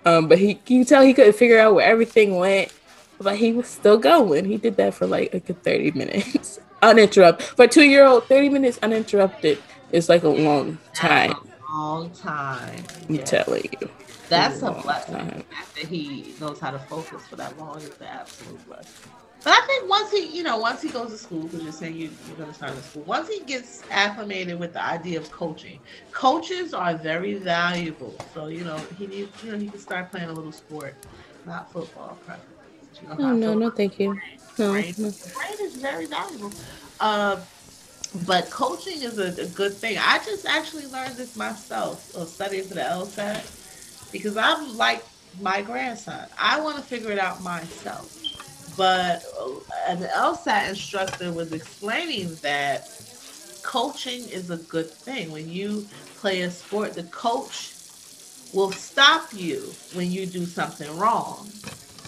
Um, 0.04 0.28
but 0.28 0.38
he 0.38 0.60
you 0.66 0.84
tell 0.84 1.02
he 1.02 1.14
couldn't 1.14 1.34
figure 1.34 1.58
out 1.58 1.74
where 1.74 1.86
everything 1.86 2.36
went, 2.36 2.72
but 3.20 3.36
he 3.36 3.52
was 3.52 3.66
still 3.66 3.98
going. 3.98 4.44
He 4.44 4.58
did 4.58 4.76
that 4.76 4.94
for 4.94 5.06
like 5.06 5.32
a 5.32 5.40
good 5.40 5.62
30 5.62 5.92
minutes 5.92 6.60
uninterrupted. 6.82 7.46
For 7.46 7.64
a 7.64 7.68
two 7.68 7.84
year 7.84 8.04
old, 8.04 8.24
30 8.24 8.50
minutes 8.50 8.78
uninterrupted 8.82 9.58
is 9.92 10.08
like 10.08 10.22
a 10.22 10.28
long 10.28 10.78
time. 10.92 11.32
A 11.32 11.76
long 11.76 12.10
time. 12.10 12.84
I'm 13.08 13.14
yeah. 13.14 13.24
telling 13.24 13.64
you. 13.80 13.90
That's 14.28 14.62
a, 14.62 14.66
a 14.66 14.82
blessing. 14.82 15.14
Time. 15.14 15.44
That 15.76 15.86
he 15.86 16.34
knows 16.40 16.58
how 16.58 16.72
to 16.72 16.78
focus 16.78 17.26
for 17.26 17.36
that 17.36 17.56
long 17.58 17.78
is 17.78 17.90
the 17.90 18.08
absolute 18.08 18.66
blessing. 18.66 19.12
But 19.46 19.54
I 19.54 19.66
think 19.68 19.88
once 19.88 20.10
he, 20.10 20.26
you 20.36 20.42
know, 20.42 20.56
once 20.56 20.82
he 20.82 20.88
goes 20.88 21.12
to 21.12 21.16
school, 21.16 21.44
because 21.44 21.62
you're 21.62 21.70
saying 21.70 21.94
you, 21.94 22.10
are 22.32 22.34
going 22.34 22.48
to 22.48 22.54
start 22.54 22.72
in 22.72 22.82
school, 22.82 23.04
once 23.04 23.28
he 23.28 23.44
gets 23.44 23.80
acclimated 23.92 24.58
with 24.58 24.72
the 24.72 24.84
idea 24.84 25.20
of 25.20 25.30
coaching, 25.30 25.78
coaches 26.10 26.74
are 26.74 26.96
very 26.96 27.34
valuable. 27.34 28.12
So, 28.34 28.48
you 28.48 28.64
know, 28.64 28.76
he 28.98 29.06
needs, 29.06 29.30
you 29.44 29.52
know, 29.52 29.58
he 29.58 29.68
can 29.68 29.78
start 29.78 30.10
playing 30.10 30.30
a 30.30 30.32
little 30.32 30.50
sport, 30.50 30.96
not 31.46 31.70
football, 31.70 32.18
preferably. 32.26 32.56
You 33.00 33.08
know, 33.08 33.16
oh, 33.20 33.36
no, 33.36 33.54
no, 33.54 33.70
thank 33.70 34.00
you. 34.00 34.20
No, 34.58 34.72
brain, 34.72 34.92
no. 34.98 35.12
brain 35.12 35.56
is 35.60 35.76
very 35.76 36.06
valuable. 36.06 36.50
Uh, 36.98 37.38
but 38.26 38.50
coaching 38.50 39.00
is 39.00 39.16
a, 39.20 39.40
a, 39.40 39.46
good 39.46 39.74
thing. 39.74 39.96
I 39.96 40.18
just 40.24 40.44
actually 40.44 40.86
learned 40.86 41.14
this 41.14 41.36
myself, 41.36 42.12
of 42.16 42.26
studying 42.26 42.64
for 42.64 42.74
the 42.74 42.80
LSAT, 42.80 44.10
because 44.10 44.36
I'm 44.36 44.76
like 44.76 45.04
my 45.40 45.62
grandson. 45.62 46.26
I 46.36 46.60
want 46.60 46.78
to 46.78 46.82
figure 46.82 47.12
it 47.12 47.20
out 47.20 47.44
myself. 47.44 48.24
But 48.76 49.24
an 49.88 49.98
LSAT 49.98 50.68
instructor 50.68 51.32
was 51.32 51.52
explaining 51.52 52.34
that 52.36 52.90
coaching 53.62 54.28
is 54.28 54.50
a 54.50 54.58
good 54.58 54.90
thing. 54.90 55.32
When 55.32 55.50
you 55.50 55.86
play 56.16 56.42
a 56.42 56.50
sport, 56.50 56.94
the 56.94 57.04
coach 57.04 57.74
will 58.52 58.72
stop 58.72 59.32
you 59.32 59.72
when 59.94 60.10
you 60.10 60.26
do 60.26 60.44
something 60.44 60.94
wrong, 60.98 61.50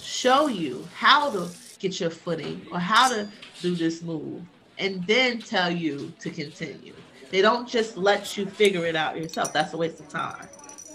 show 0.03 0.47
you 0.47 0.87
how 0.95 1.31
to 1.31 1.49
get 1.79 2.01
your 2.01 2.11
footing 2.11 2.67
or 2.71 2.79
how 2.79 3.09
to 3.09 3.29
do 3.61 3.75
this 3.75 4.03
move, 4.03 4.43
and 4.79 5.07
then 5.07 5.41
tell 5.41 5.71
you 5.71 6.13
to 6.21 6.31
continue. 6.31 6.95
They 7.31 7.43
don't 7.43 7.69
just 7.69 7.97
let 7.97 8.37
you 8.37 8.47
figure 8.47 8.87
it 8.87 8.97
out 8.97 9.17
yourself. 9.17 9.53
That's 9.53 9.75
a 9.75 9.77
waste 9.77 10.01
of 10.01 10.09
time. 10.09 10.49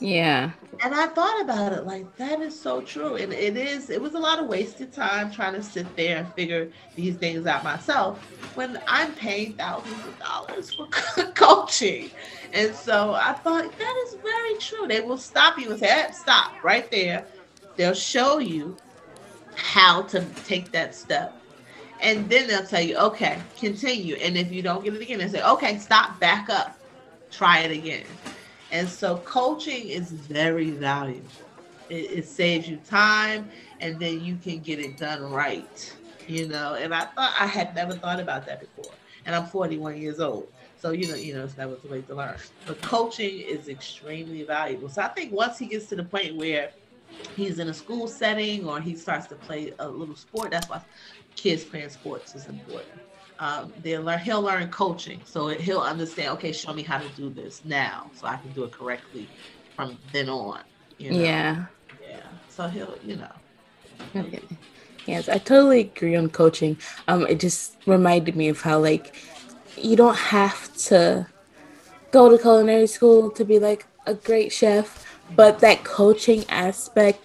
Yeah. 0.04 0.52
And 0.84 0.94
I 0.94 1.08
thought 1.08 1.42
about 1.42 1.72
it 1.72 1.86
like 1.86 2.18
that 2.18 2.42
is 2.42 2.60
so 2.60 2.82
true. 2.82 3.16
And 3.16 3.32
it 3.32 3.56
is, 3.56 3.90
it 3.90 4.02
was 4.02 4.16
a 4.16 4.20
lot 4.20 4.38
of 4.38 4.48
wasted 4.48 4.92
time 4.92 5.32
trying 5.32 5.54
to 5.54 5.64
sit 5.64 5.96
there 5.96 6.18
and 6.18 6.34
figure 6.34 6.70
these 6.94 7.16
things 7.16 7.46
out 7.46 7.64
myself 7.64 8.20
when 8.56 8.82
I'm 8.86 9.14
paying 9.14 9.54
thousands 9.54 10.06
of 10.06 10.20
dollars 10.20 10.74
for 10.74 10.88
coaching. 11.36 12.12
And 12.52 12.76
so 12.76 13.14
I 13.14 13.32
thought 13.32 13.64
that 13.80 14.06
is 14.08 14.16
very 14.22 14.58
true. 14.58 14.88
They 14.90 15.00
will 15.00 15.18
stop 15.18 15.58
you 15.58 15.72
and 15.72 15.80
say, 15.80 15.88
hey, 15.88 16.08
stop 16.12 16.52
right 16.66 16.92
there. 16.92 17.26
They'll 17.78 17.94
show 17.94 18.40
you 18.40 18.76
how 19.56 20.02
to 20.04 20.26
take 20.44 20.74
that 20.74 20.96
step. 20.96 21.34
And 22.02 22.30
then 22.30 22.50
they'll 22.50 22.66
tell 22.66 22.82
you, 22.82 22.98
okay, 22.98 23.40
continue. 23.58 24.16
And 24.16 24.38
if 24.38 24.52
you 24.52 24.62
don't 24.62 24.84
get 24.84 24.96
it 24.96 25.02
again, 25.02 25.20
they 25.20 25.30
say, 25.30 25.42
okay, 25.44 25.78
stop, 25.78 26.20
back 26.20 26.50
up, 26.50 26.78
try 27.32 27.60
it 27.60 27.72
again. 27.72 28.04
And 28.74 28.90
so 28.90 29.18
coaching 29.18 29.88
is 29.88 30.12
very 30.12 30.72
valuable. 30.72 31.30
It, 31.90 32.12
it, 32.12 32.26
saves 32.26 32.68
you 32.68 32.78
time 32.78 33.48
and 33.80 34.00
then 34.00 34.26
you 34.26 34.36
can 34.36 34.60
get 34.60 34.80
it 34.80 34.98
done 34.98 35.32
right. 35.32 35.96
You 36.28 36.48
know, 36.48 36.74
and 36.74 36.94
I 36.94 37.06
thought 37.06 37.36
I 37.40 37.46
had 37.46 37.76
never 37.76 37.94
thought 37.94 38.20
about 38.20 38.48
that 38.48 38.62
before. 38.62 38.92
And 39.28 39.36
I'm 39.36 39.46
41 39.46 39.98
years 39.98 40.20
old. 40.20 40.48
So 40.80 40.90
you 40.90 41.08
know, 41.08 41.16
you 41.16 41.36
know, 41.36 41.44
it's 41.44 41.56
never 41.56 41.76
too 41.76 41.88
late 41.88 42.08
to 42.08 42.16
learn. 42.16 42.36
But 42.66 42.82
coaching 42.82 43.42
is 43.42 43.70
extremely 43.70 44.42
valuable. 44.42 44.90
So 44.90 45.04
I 45.04 45.10
think 45.10 45.32
once 45.32 45.60
he 45.60 45.68
gets 45.68 45.86
to 45.90 45.96
the 45.96 46.04
point 46.04 46.36
where 46.36 46.72
he's 47.36 47.60
in 47.60 47.70
a 47.70 47.74
school 47.74 48.08
setting 48.08 48.68
or 48.68 48.82
he 48.82 48.96
starts 48.96 49.28
to 49.28 49.36
play 49.36 49.74
a 49.78 49.88
little 49.88 50.16
sport, 50.16 50.50
that's 50.50 50.68
why 50.68 50.82
kids 51.36 51.64
playing 51.64 51.90
sports 51.90 52.34
is 52.34 52.48
important 52.48 53.03
um, 53.44 53.74
they'll 53.84 54.02
learn 54.02 54.20
he'll 54.20 54.42
learn 54.42 54.70
coaching. 54.72 55.22
So 55.26 55.50
he'll 55.50 55.82
understand 55.82 56.30
okay 56.36 56.54
show 56.54 56.74
me 56.74 56.84
how 56.84 57.00
to 57.00 57.10
do 57.10 57.30
this 57.30 57.66
now 57.66 58.10
so 58.14 58.28
i 58.28 58.38
can 58.38 58.52
do 58.54 58.64
it 58.64 58.72
correctly 58.72 59.26
from 59.76 60.00
then 60.12 60.30
on 60.30 60.62
you 60.98 61.12
know? 61.12 61.18
yeah. 61.18 61.66
Yeah. 62.02 62.30
So 62.48 62.68
he'll 62.68 62.98
you 63.04 63.18
know. 63.18 63.36
Okay. 64.16 64.42
Yes 65.06 65.28
i 65.28 65.38
totally 65.38 65.82
agree 65.82 66.16
on 66.16 66.30
coaching. 66.30 66.78
Um 67.10 67.28
it 67.28 67.40
just 67.40 67.76
reminded 67.86 68.36
me 68.36 68.48
of 68.48 68.62
how 68.62 68.80
like 68.80 69.16
you 69.76 69.96
don't 69.98 70.18
have 70.38 70.74
to 70.90 71.28
go 72.12 72.30
to 72.30 72.38
culinary 72.38 72.88
school 72.88 73.30
to 73.32 73.44
be 73.44 73.60
like 73.60 73.86
a 74.06 74.14
great 74.14 74.52
chef 74.54 74.88
but 75.36 75.60
that 75.60 75.84
coaching 75.84 76.46
aspect 76.50 77.20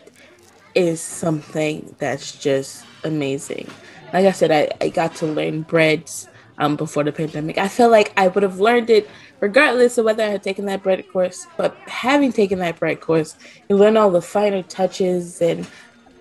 is 0.75 1.01
something 1.01 1.95
that's 1.99 2.33
just 2.39 2.85
amazing 3.05 3.69
like 4.13 4.27
I 4.27 4.33
said, 4.33 4.51
I, 4.51 4.69
I 4.85 4.89
got 4.89 5.15
to 5.17 5.27
learn 5.27 5.63
breads 5.63 6.29
um, 6.59 6.77
before 6.77 7.05
the 7.05 7.13
pandemic. 7.13 7.59
I 7.59 7.69
feel 7.69 7.91
like 7.91 8.13
I 8.17 8.29
would 8.29 8.43
have 8.43 8.61
learned 8.61 8.91
it 8.91 9.09
regardless 9.41 9.99
of 9.99 10.05
whether 10.05 10.23
I 10.23 10.29
had 10.29 10.43
taken 10.43 10.67
that 10.67 10.83
bread 10.83 11.09
course. 11.13 11.47
But 11.57 11.77
having 11.87 12.33
taken 12.33 12.59
that 12.59 12.79
bread 12.79 13.01
course, 13.01 13.37
you 13.69 13.77
learn 13.77 13.97
all 13.97 14.11
the 14.11 14.23
finer 14.23 14.63
touches. 14.63 15.41
And 15.41 15.69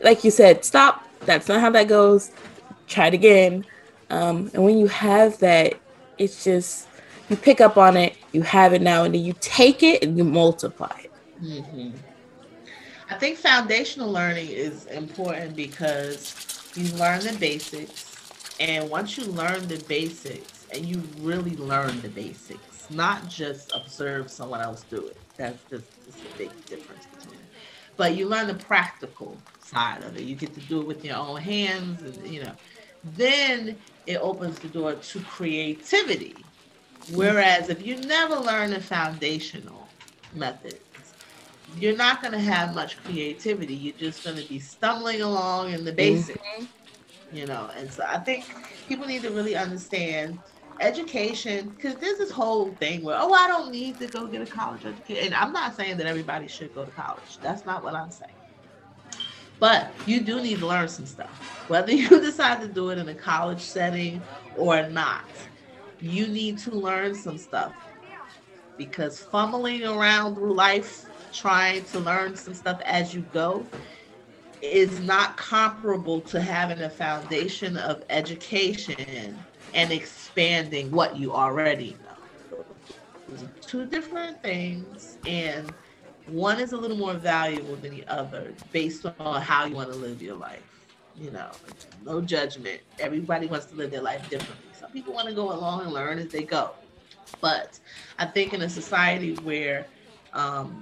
like 0.03 0.23
you 0.23 0.31
said, 0.31 0.63
stop. 0.63 1.07
That's 1.21 1.47
not 1.47 1.61
how 1.61 1.71
that 1.71 1.87
goes. 1.87 2.31
Try 2.87 3.07
it 3.07 3.13
again. 3.13 3.65
Um, 4.09 4.51
and 4.53 4.63
when 4.63 4.77
you 4.77 4.87
have 4.87 5.39
that, 5.39 5.73
it's 6.17 6.43
just, 6.43 6.87
you 7.29 7.35
pick 7.35 7.59
up 7.59 7.77
on 7.77 7.97
it, 7.97 8.15
you 8.31 8.41
have 8.43 8.73
it 8.73 8.81
now, 8.81 9.03
and 9.03 9.13
then 9.13 9.23
you 9.23 9.33
take 9.39 9.83
it 9.83 10.03
and 10.03 10.17
you 10.17 10.23
multiply 10.23 10.95
it. 11.03 11.11
Mm-hmm. 11.43 11.89
I 13.09 13.15
think 13.15 13.37
foundational 13.37 14.11
learning 14.11 14.49
is 14.49 14.85
important 14.87 15.55
because 15.55 16.56
you 16.77 16.93
learn 16.95 17.21
the 17.21 17.35
basics. 17.39 18.13
And 18.59 18.89
once 18.89 19.17
you 19.17 19.25
learn 19.25 19.67
the 19.67 19.83
basics, 19.87 20.65
and 20.73 20.85
you 20.85 21.01
really 21.19 21.55
learn 21.55 22.01
the 22.01 22.09
basics, 22.09 22.89
not 22.89 23.27
just 23.29 23.71
observe 23.75 24.29
someone 24.29 24.61
else 24.61 24.83
do 24.89 25.05
it. 25.07 25.17
That's 25.37 25.63
just, 25.69 25.85
a 26.09 26.37
big 26.37 26.65
difference 26.65 27.05
between 27.05 27.39
it. 27.39 27.45
But 27.95 28.15
you 28.15 28.27
learn 28.27 28.47
the 28.47 28.55
practical 28.55 29.37
side 29.59 30.03
of 30.03 30.17
it. 30.17 30.23
You 30.23 30.35
get 30.35 30.53
to 30.55 30.59
do 30.61 30.81
it 30.81 30.87
with 30.87 31.03
your 31.05 31.17
own 31.17 31.39
hands, 31.41 32.01
and 32.01 32.27
you 32.27 32.43
know. 32.43 32.53
Then 33.15 33.77
it 34.05 34.17
opens 34.17 34.59
the 34.59 34.67
door 34.67 34.95
to 34.95 35.19
creativity. 35.21 36.35
Whereas 37.13 37.69
if 37.69 37.85
you 37.85 37.97
never 37.97 38.35
learn 38.35 38.71
the 38.71 38.81
foundational 38.81 39.87
methods, 40.33 40.79
you're 41.75 41.95
not 41.95 42.21
going 42.21 42.33
to 42.33 42.39
have 42.39 42.73
much 42.73 43.01
creativity. 43.03 43.75
You're 43.75 43.95
just 43.95 44.23
going 44.23 44.37
to 44.37 44.47
be 44.47 44.59
stumbling 44.59 45.21
along 45.21 45.73
in 45.73 45.83
the 45.83 45.91
basics, 45.91 46.39
mm-hmm. 46.39 47.35
you 47.35 47.45
know. 47.45 47.69
And 47.77 47.91
so 47.91 48.03
I 48.07 48.17
think 48.19 48.45
people 48.87 49.05
need 49.05 49.21
to 49.23 49.31
really 49.31 49.55
understand 49.55 50.39
education 50.79 51.69
because 51.69 51.95
there's 51.95 52.17
this 52.17 52.31
whole 52.31 52.71
thing 52.75 53.03
where, 53.03 53.17
oh, 53.19 53.33
I 53.33 53.47
don't 53.47 53.71
need 53.71 53.99
to 53.99 54.07
go 54.07 54.27
get 54.27 54.41
a 54.41 54.45
college 54.45 54.85
education. 54.85 55.25
And 55.25 55.35
I'm 55.35 55.51
not 55.51 55.75
saying 55.75 55.97
that 55.97 56.07
everybody 56.07 56.47
should 56.47 56.73
go 56.73 56.85
to 56.85 56.91
college. 56.91 57.37
That's 57.41 57.65
not 57.65 57.83
what 57.83 57.93
I'm 57.93 58.11
saying. 58.11 58.31
But 59.59 59.91
you 60.05 60.21
do 60.21 60.41
need 60.41 60.59
to 60.59 60.67
learn 60.67 60.87
some 60.87 61.05
stuff, 61.05 61.65
whether 61.67 61.91
you 61.93 62.09
decide 62.09 62.61
to 62.61 62.67
do 62.67 62.89
it 62.89 62.97
in 62.97 63.09
a 63.09 63.15
college 63.15 63.61
setting 63.61 64.21
or 64.55 64.87
not. 64.89 65.25
You 65.99 66.27
need 66.27 66.59
to 66.59 66.71
learn 66.71 67.15
some 67.15 67.37
stuff 67.37 67.73
because 68.77 69.19
fumbling 69.19 69.83
around 69.83 70.35
through 70.35 70.53
life 70.53 71.06
trying 71.33 71.83
to 71.85 71.99
learn 71.99 72.35
some 72.35 72.53
stuff 72.53 72.81
as 72.85 73.13
you 73.13 73.21
go 73.33 73.65
is 74.61 74.99
not 75.01 75.37
comparable 75.37 76.19
to 76.21 76.41
having 76.41 76.81
a 76.81 76.89
foundation 76.89 77.77
of 77.77 78.03
education 78.09 79.37
and 79.73 79.91
expanding 79.91 80.91
what 80.91 81.15
you 81.17 81.33
already 81.33 81.95
know. 82.03 82.65
Two 83.61 83.85
different 83.85 84.41
things, 84.41 85.17
and 85.27 85.71
one 86.27 86.59
is 86.59 86.71
a 86.71 86.77
little 86.77 86.97
more 86.97 87.13
valuable 87.13 87.75
than 87.75 87.91
the 87.91 88.07
other 88.07 88.53
based 88.71 89.05
on 89.19 89.41
how 89.41 89.65
you 89.65 89.75
want 89.75 89.91
to 89.91 89.97
live 89.97 90.21
your 90.21 90.35
life. 90.35 90.63
You 91.15 91.31
know, 91.31 91.51
no 92.03 92.21
judgment. 92.21 92.81
Everybody 92.99 93.47
wants 93.47 93.65
to 93.67 93.75
live 93.75 93.91
their 93.91 94.01
life 94.01 94.29
differently. 94.29 94.67
Some 94.79 94.91
people 94.91 95.13
want 95.13 95.27
to 95.27 95.33
go 95.33 95.51
along 95.51 95.81
and 95.81 95.91
learn 95.91 96.19
as 96.19 96.27
they 96.27 96.43
go. 96.43 96.71
But 97.41 97.79
I 98.17 98.25
think 98.25 98.53
in 98.53 98.61
a 98.61 98.69
society 98.69 99.35
where 99.35 99.87
um, 100.33 100.81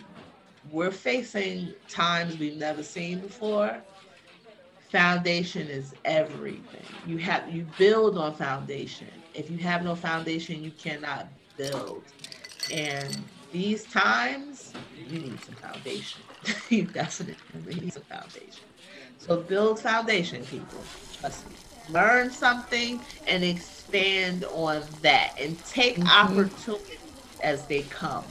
we're 0.72 0.91
facing 0.91 1.74
times 1.88 2.38
we've 2.38 2.57
never 2.57 2.84
seen 2.84 3.20
before. 3.20 3.78
foundation 4.91 5.68
is 5.68 5.93
everything. 6.05 6.86
You 7.05 7.18
have 7.18 7.53
you 7.53 7.66
build 7.78 8.18
on 8.18 8.34
foundation. 8.36 9.07
If 9.34 9.51
you 9.51 9.57
have 9.57 9.84
no 9.84 9.95
foundation, 9.95 10.63
you 10.63 10.72
cannot 10.72 11.28
build. 11.57 12.03
And 12.72 13.18
these 13.51 13.84
times, 13.84 14.74
you 15.07 15.20
need 15.20 15.43
some 15.43 15.55
foundation. 15.55 16.22
you 16.70 16.84
definitely 16.86 17.76
need 17.76 17.93
some 17.93 18.03
foundation. 18.03 18.63
So 19.18 19.41
build 19.41 19.80
foundation, 19.80 20.43
people. 20.45 20.80
Trust 21.20 21.49
me. 21.49 21.55
Learn 21.89 22.32
something 22.32 22.99
and 23.28 23.43
expand 23.43 24.45
on 24.45 24.84
that 25.01 25.36
and 25.39 25.57
take 25.66 25.97
mm-hmm. 25.97 26.07
opportunities 26.07 26.97
as 27.43 27.66
they 27.68 27.84
come. 27.84 28.26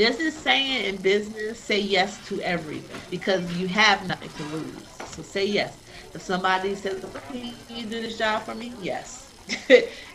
This 0.00 0.18
is 0.18 0.42
saying 0.42 0.86
in 0.86 1.02
business, 1.02 1.62
say 1.62 1.78
yes 1.80 2.20
to 2.28 2.40
everything 2.40 3.04
because 3.10 3.52
you 3.52 3.68
have 3.68 4.06
nothing 4.06 4.32
to 4.34 4.44
lose. 4.44 5.02
So 5.04 5.22
say 5.22 5.44
yes. 5.44 5.82
If 6.14 6.22
somebody 6.22 6.74
says, 6.74 7.04
Can 7.28 7.36
you 7.68 7.84
do 7.90 8.00
this 8.00 8.16
job 8.16 8.46
for 8.46 8.54
me? 8.54 8.76
Yes. 8.80 9.34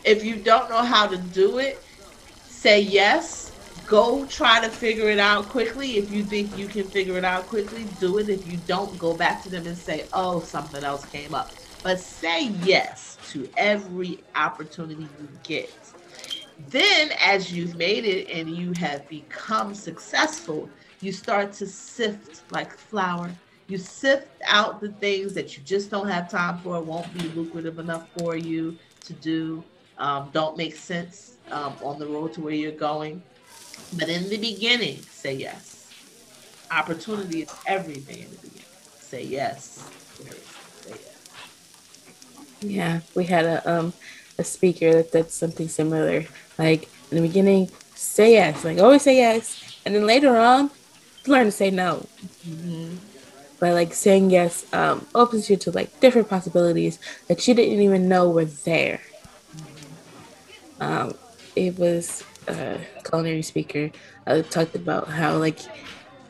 if 0.04 0.24
you 0.24 0.38
don't 0.38 0.72
know 0.72 0.84
how 0.84 1.08
to 1.08 1.20
do 1.20 1.60
it, 1.60 1.84
say 2.48 2.82
yes. 2.82 3.54
Go 3.86 4.26
try 4.26 4.60
to 4.66 4.72
figure 4.72 5.10
it 5.10 5.20
out 5.20 5.50
quickly. 5.50 5.98
If 5.98 6.10
you 6.10 6.26
think 6.26 6.56
you 6.56 6.68
can 6.68 6.90
figure 6.90 7.18
it 7.18 7.26
out 7.26 7.48
quickly, 7.48 7.86
do 7.86 8.18
it. 8.18 8.30
If 8.30 8.48
you 8.48 8.58
don't, 8.58 8.98
go 8.98 9.14
back 9.16 9.44
to 9.44 9.52
them 9.52 9.68
and 9.68 9.78
say, 9.78 10.10
Oh, 10.14 10.42
something 10.42 10.84
else 10.84 11.06
came 11.06 11.36
up. 11.36 11.56
But 11.84 12.00
say 12.02 12.48
yes 12.48 13.20
to 13.34 13.52
every 13.56 14.26
opportunity 14.36 15.14
you 15.20 15.30
get. 15.44 15.94
Then, 16.70 17.12
as 17.20 17.52
you've 17.52 17.76
made 17.76 18.06
it 18.06 18.30
and 18.30 18.50
you 18.50 18.74
have 18.74 19.08
become 19.10 19.76
successful, 19.76 20.70
you 21.02 21.12
start 21.12 21.54
to 21.54 21.68
sift 21.68 22.44
like 22.52 22.72
flour 22.74 23.32
you 23.68 23.78
sift 23.78 24.28
out 24.46 24.80
the 24.80 24.90
things 24.90 25.34
that 25.34 25.58
you 25.58 25.64
just 25.64 25.90
don't 25.90 26.08
have 26.08 26.30
time 26.30 26.60
for, 26.60 26.80
won't 26.82 27.12
be 27.18 27.28
lucrative 27.30 27.80
enough 27.80 28.08
for 28.18 28.36
you 28.36 28.78
to 29.06 29.14
do, 29.14 29.64
um, 29.98 30.30
don't 30.34 30.56
make 30.56 30.76
sense 30.76 31.38
um, 31.52 31.74
on 31.84 31.98
the 31.98 32.06
road 32.06 32.34
to 32.34 32.42
where 32.42 32.54
you're 32.54 32.72
going. 32.72 33.22
But 33.98 34.10
in 34.10 34.30
the 34.30 34.38
beginning, 34.38 35.02
say 35.02 35.34
yes. 35.36 35.90
Opportunity 36.70 37.42
is 37.44 37.54
everything 37.66 38.24
in 38.24 38.32
the 38.32 38.38
beginning. 38.38 38.66
Say 39.00 39.24
yes. 39.24 39.90
Yeah, 42.62 43.02
we 43.16 43.26
had 43.26 43.46
a 43.46 43.70
um 43.70 43.94
a 44.38 44.44
speaker 44.44 45.04
that 45.04 45.12
did 45.12 45.32
something 45.32 45.68
similar. 45.68 46.26
Like 46.58 46.90
in 47.12 47.18
the 47.18 47.28
beginning, 47.28 47.70
say 47.94 48.34
yes. 48.34 48.64
Like 48.64 48.80
always 48.80 49.02
say 49.02 49.18
yes, 49.18 49.80
and 49.86 49.94
then 49.96 50.06
later 50.06 50.38
on, 50.38 50.72
learn 51.28 51.46
to 51.46 51.52
say 51.52 51.72
no. 51.72 52.08
Mm-hmm 52.48 52.96
by 53.60 53.72
like 53.72 53.94
saying 53.94 54.30
yes 54.30 54.72
um, 54.74 55.06
opens 55.16 55.50
you 55.50 55.58
to 55.58 55.72
like 55.72 56.00
different 56.00 56.30
possibilities 56.30 57.00
that 57.28 57.48
you 57.48 57.54
didn't 57.54 57.80
even 57.80 58.08
know 58.08 58.30
were 58.30 58.46
there. 58.46 59.02
Um, 60.80 61.16
it 61.56 61.78
was 61.80 62.24
a 62.48 62.80
culinary 63.04 63.42
speaker 63.42 63.92
uh, 64.28 64.42
talked 64.44 64.76
about 64.76 65.08
how 65.08 65.38
like 65.38 65.60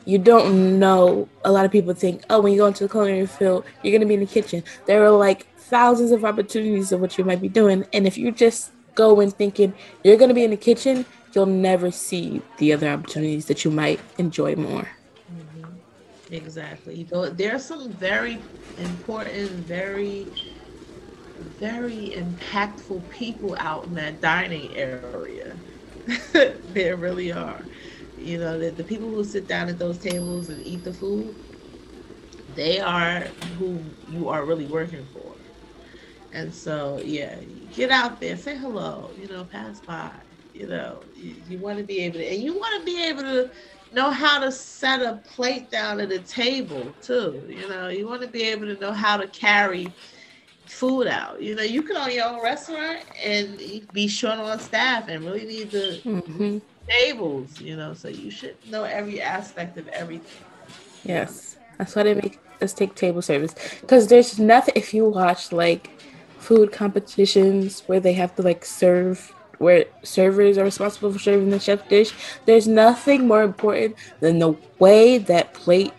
you 0.04 0.18
don't 0.18 0.78
know. 0.78 1.28
A 1.44 1.50
lot 1.50 1.64
of 1.64 1.72
people 1.72 1.92
think, 1.92 2.22
oh, 2.30 2.40
when 2.40 2.52
you 2.52 2.58
go 2.58 2.66
into 2.66 2.84
the 2.84 2.88
culinary 2.88 3.26
field, 3.26 3.64
you're 3.82 3.92
gonna 3.92 4.06
be 4.06 4.14
in 4.14 4.20
the 4.20 4.26
kitchen. 4.26 4.62
There 4.86 5.04
are 5.04 5.10
like 5.10 5.46
thousands 5.56 6.12
of 6.12 6.24
opportunities 6.24 6.92
of 6.92 7.00
what 7.00 7.18
you 7.18 7.24
might 7.24 7.42
be 7.42 7.48
doing, 7.48 7.84
and 7.92 8.06
if 8.06 8.16
you 8.16 8.30
just 8.30 8.70
go 8.96 9.20
in 9.20 9.30
thinking 9.30 9.72
you're 10.02 10.16
gonna 10.16 10.34
be 10.34 10.42
in 10.42 10.50
the 10.50 10.56
kitchen, 10.56 11.06
you'll 11.32 11.46
never 11.46 11.92
see 11.92 12.42
the 12.58 12.72
other 12.72 12.88
opportunities 12.88 13.46
that 13.46 13.64
you 13.64 13.70
might 13.70 14.00
enjoy 14.18 14.56
more. 14.56 14.88
Mm-hmm. 15.32 16.34
Exactly. 16.34 17.04
There 17.04 17.54
are 17.54 17.60
some 17.60 17.92
very 17.92 18.38
important, 18.78 19.50
very, 19.50 20.26
very 21.60 22.14
impactful 22.16 23.08
people 23.10 23.54
out 23.60 23.84
in 23.84 23.94
that 23.94 24.20
dining 24.20 24.74
area. 24.76 25.54
there 26.72 26.96
really 26.96 27.30
are. 27.30 27.60
You 28.18 28.38
know, 28.38 28.58
the, 28.58 28.70
the 28.70 28.84
people 28.84 29.08
who 29.08 29.22
sit 29.22 29.46
down 29.46 29.68
at 29.68 29.78
those 29.78 29.98
tables 29.98 30.48
and 30.48 30.66
eat 30.66 30.84
the 30.84 30.92
food, 30.92 31.34
they 32.54 32.80
are 32.80 33.20
who 33.58 33.78
you 34.10 34.28
are 34.28 34.44
really 34.44 34.66
working 34.66 35.04
for. 35.12 35.35
And 36.36 36.54
so, 36.54 37.00
yeah, 37.02 37.34
get 37.74 37.90
out 37.90 38.20
there, 38.20 38.36
say 38.36 38.58
hello, 38.58 39.08
you 39.18 39.26
know, 39.26 39.44
pass 39.44 39.80
by. 39.80 40.10
You 40.52 40.66
know, 40.66 41.00
you, 41.16 41.34
you 41.48 41.58
want 41.58 41.78
to 41.78 41.84
be 41.84 42.00
able 42.00 42.18
to, 42.18 42.26
and 42.26 42.42
you 42.42 42.52
want 42.52 42.78
to 42.78 42.84
be 42.84 43.02
able 43.04 43.22
to 43.22 43.50
know 43.94 44.10
how 44.10 44.38
to 44.40 44.52
set 44.52 45.00
a 45.00 45.18
plate 45.34 45.70
down 45.70 45.98
at 45.98 46.12
a 46.12 46.18
table 46.18 46.92
too. 47.00 47.42
You 47.48 47.66
know, 47.70 47.88
you 47.88 48.06
want 48.06 48.20
to 48.20 48.28
be 48.28 48.42
able 48.42 48.66
to 48.66 48.78
know 48.78 48.92
how 48.92 49.16
to 49.16 49.26
carry 49.28 49.90
food 50.66 51.06
out. 51.06 51.40
You 51.40 51.54
know, 51.54 51.62
you 51.62 51.80
can 51.80 51.96
own 51.96 52.12
your 52.12 52.26
own 52.26 52.42
restaurant 52.42 53.00
and 53.24 53.58
be 53.94 54.06
short 54.06 54.38
on 54.38 54.60
staff 54.60 55.08
and 55.08 55.24
really 55.24 55.46
need 55.46 55.70
the 55.70 56.00
mm-hmm. 56.04 56.58
tables. 56.86 57.58
You 57.62 57.76
know, 57.76 57.94
so 57.94 58.08
you 58.08 58.30
should 58.30 58.56
know 58.70 58.84
every 58.84 59.22
aspect 59.22 59.78
of 59.78 59.88
everything. 59.88 60.44
Yes, 61.02 61.56
that's 61.78 61.96
why 61.96 62.02
they 62.02 62.14
make 62.14 62.40
us 62.60 62.74
take 62.74 62.94
table 62.94 63.22
service 63.22 63.54
because 63.80 64.08
there's 64.08 64.38
nothing. 64.38 64.74
If 64.76 64.92
you 64.92 65.08
watch 65.08 65.50
like 65.50 65.95
food 66.46 66.70
competitions 66.70 67.82
where 67.86 67.98
they 67.98 68.12
have 68.12 68.32
to 68.36 68.42
like 68.42 68.64
serve 68.64 69.34
where 69.58 69.84
servers 70.04 70.56
are 70.56 70.64
responsible 70.64 71.12
for 71.12 71.18
serving 71.18 71.50
the 71.50 71.58
chef 71.58 71.88
dish, 71.88 72.12
there's 72.44 72.68
nothing 72.68 73.26
more 73.26 73.42
important 73.42 73.96
than 74.20 74.38
the 74.38 74.54
way 74.78 75.18
that 75.18 75.54
plate 75.54 75.92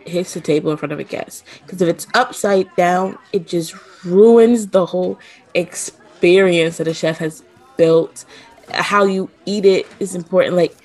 hits 0.00 0.34
the 0.34 0.40
table 0.40 0.70
in 0.70 0.76
front 0.76 0.92
of 0.92 0.98
a 0.98 1.04
guest. 1.04 1.42
Because 1.64 1.80
if 1.80 1.88
it's 1.88 2.06
upside 2.14 2.74
down, 2.76 3.16
it 3.32 3.46
just 3.46 3.74
ruins 4.04 4.66
the 4.66 4.84
whole 4.84 5.18
experience 5.54 6.76
that 6.76 6.88
a 6.88 6.94
chef 6.94 7.18
has 7.18 7.42
built. 7.78 8.26
How 8.70 9.04
you 9.04 9.30
eat 9.46 9.64
it 9.64 9.86
is 10.00 10.14
important. 10.14 10.56
Like 10.56 10.76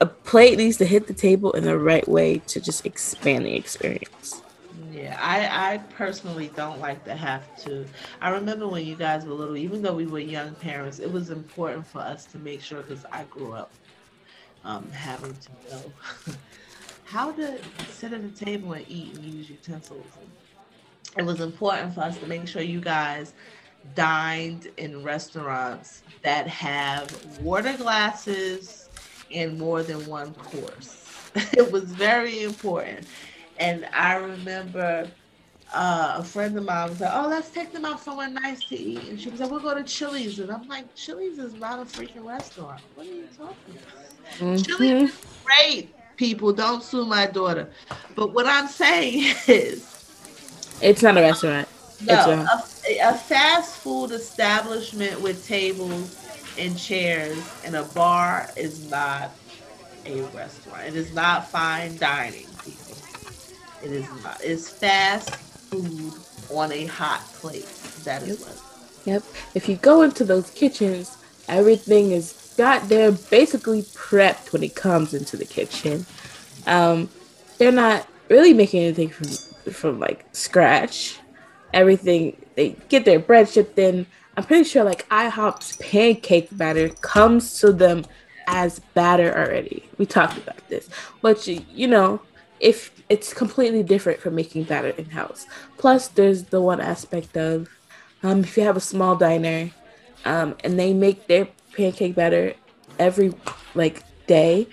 a 0.00 0.06
plate 0.06 0.56
needs 0.56 0.78
to 0.78 0.86
hit 0.86 1.06
the 1.06 1.14
table 1.14 1.52
in 1.52 1.64
the 1.64 1.78
right 1.78 2.08
way 2.08 2.38
to 2.46 2.60
just 2.60 2.86
expand 2.86 3.44
the 3.44 3.54
experience. 3.54 4.41
Yeah, 5.02 5.18
I, 5.20 5.74
I 5.74 5.78
personally 5.78 6.52
don't 6.54 6.78
like 6.78 7.04
to 7.06 7.16
have 7.16 7.56
to. 7.64 7.84
I 8.20 8.30
remember 8.30 8.68
when 8.68 8.86
you 8.86 8.94
guys 8.94 9.24
were 9.24 9.34
little, 9.34 9.56
even 9.56 9.82
though 9.82 9.94
we 9.94 10.06
were 10.06 10.20
young 10.20 10.54
parents, 10.54 11.00
it 11.00 11.10
was 11.10 11.30
important 11.30 11.84
for 11.88 11.98
us 11.98 12.24
to 12.26 12.38
make 12.38 12.62
sure, 12.62 12.82
because 12.82 13.04
I 13.10 13.24
grew 13.24 13.52
up 13.52 13.72
um, 14.64 14.88
having 14.92 15.34
to 15.34 15.50
know 15.70 15.92
how 17.04 17.32
to 17.32 17.58
sit 17.90 18.12
at 18.12 18.22
the 18.22 18.44
table 18.44 18.74
and 18.74 18.84
eat 18.88 19.16
and 19.16 19.24
use 19.24 19.50
utensils. 19.50 20.06
It 21.18 21.24
was 21.24 21.40
important 21.40 21.94
for 21.94 22.02
us 22.02 22.16
to 22.18 22.26
make 22.28 22.46
sure 22.46 22.62
you 22.62 22.80
guys 22.80 23.34
dined 23.96 24.68
in 24.76 25.02
restaurants 25.02 26.04
that 26.22 26.46
have 26.46 27.38
water 27.40 27.76
glasses 27.76 28.88
and 29.34 29.58
more 29.58 29.82
than 29.82 30.06
one 30.06 30.32
course. 30.34 31.04
it 31.34 31.72
was 31.72 31.84
very 31.84 32.44
important. 32.44 33.08
And 33.62 33.86
I 33.94 34.16
remember 34.16 35.08
uh, 35.72 36.16
a 36.18 36.24
friend 36.24 36.58
of 36.58 36.64
mine 36.64 36.88
was 36.90 37.00
like, 37.00 37.12
"Oh, 37.14 37.28
let's 37.28 37.48
take 37.50 37.72
them 37.72 37.84
out 37.84 38.00
somewhere 38.00 38.28
nice 38.28 38.64
to 38.64 38.76
eat." 38.76 39.04
And 39.08 39.20
she 39.20 39.30
was 39.30 39.38
like, 39.38 39.52
"We'll 39.52 39.60
go 39.60 39.72
to 39.72 39.84
Chili's." 39.84 40.40
And 40.40 40.50
I'm 40.50 40.66
like, 40.66 40.92
"Chili's 40.96 41.38
is 41.38 41.54
not 41.54 41.78
a 41.78 41.84
freaking 41.84 42.26
restaurant. 42.26 42.80
What 42.96 43.06
are 43.06 43.10
you 43.10 43.28
talking 43.38 43.74
about? 43.74 44.38
Mm-hmm. 44.40 44.56
Chili's 44.56 45.10
is 45.10 45.26
great. 45.44 45.94
People, 46.16 46.52
don't 46.52 46.82
sue 46.82 47.06
my 47.06 47.26
daughter. 47.26 47.70
But 48.16 48.34
what 48.34 48.46
I'm 48.46 48.66
saying 48.66 49.36
is, 49.46 49.86
it's 50.80 51.02
not 51.02 51.16
a 51.16 51.20
restaurant. 51.20 51.68
No, 52.04 52.14
a, 52.14 52.98
a 52.98 53.14
fast 53.14 53.76
food 53.76 54.10
establishment 54.10 55.20
with 55.20 55.46
tables 55.46 56.18
and 56.58 56.76
chairs 56.76 57.38
and 57.64 57.76
a 57.76 57.84
bar 57.84 58.48
is 58.56 58.90
not 58.90 59.30
a 60.04 60.20
restaurant. 60.34 60.84
It 60.84 60.96
is 60.96 61.14
not 61.14 61.48
fine 61.48 61.96
dining. 61.98 62.46
It 63.82 63.90
is 63.90 64.08
not. 64.22 64.40
It's 64.42 64.68
fast 64.68 65.34
food 65.34 66.14
on 66.50 66.70
a 66.72 66.86
hot 66.86 67.20
plate. 67.34 67.66
That 68.04 68.22
is 68.22 68.40
yep. 68.40 68.48
what. 68.48 68.62
Yep. 69.04 69.22
If 69.54 69.68
you 69.68 69.76
go 69.76 70.02
into 70.02 70.24
those 70.24 70.50
kitchens, 70.50 71.16
everything 71.48 72.12
is 72.12 72.54
got 72.56 72.88
there 72.88 73.12
basically 73.12 73.82
prepped 73.82 74.52
when 74.52 74.62
it 74.62 74.76
comes 74.76 75.14
into 75.14 75.36
the 75.36 75.44
kitchen. 75.44 76.06
Um, 76.66 77.08
they're 77.58 77.72
not 77.72 78.06
really 78.28 78.54
making 78.54 78.82
anything 78.82 79.08
from 79.08 79.28
from 79.72 79.98
like 79.98 80.24
scratch. 80.32 81.18
Everything 81.72 82.36
they 82.54 82.76
get 82.88 83.04
their 83.04 83.18
bread 83.18 83.48
shipped 83.48 83.78
in. 83.78 84.06
I'm 84.36 84.44
pretty 84.44 84.64
sure 84.64 84.84
like 84.84 85.08
IHOP's 85.08 85.76
pancake 85.78 86.48
batter 86.52 86.88
comes 86.88 87.58
to 87.60 87.72
them 87.72 88.04
as 88.46 88.78
batter 88.94 89.36
already. 89.36 89.88
We 89.98 90.06
talked 90.06 90.38
about 90.38 90.68
this, 90.68 90.88
but 91.20 91.46
you, 91.46 91.64
you 91.70 91.86
know 91.86 92.20
if 92.62 93.02
it's 93.08 93.34
completely 93.34 93.82
different 93.82 94.20
from 94.20 94.36
making 94.36 94.62
batter 94.62 94.90
in 94.90 95.04
house. 95.10 95.46
Plus, 95.76 96.08
there's 96.08 96.44
the 96.44 96.60
one 96.60 96.80
aspect 96.80 97.36
of 97.36 97.68
um, 98.22 98.40
if 98.40 98.56
you 98.56 98.62
have 98.62 98.76
a 98.76 98.80
small 98.80 99.16
diner 99.16 99.70
um, 100.24 100.54
and 100.62 100.78
they 100.78 100.94
make 100.94 101.26
their 101.26 101.48
pancake 101.76 102.14
batter 102.14 102.54
every 102.98 103.34
like 103.74 104.04
day, 104.28 104.68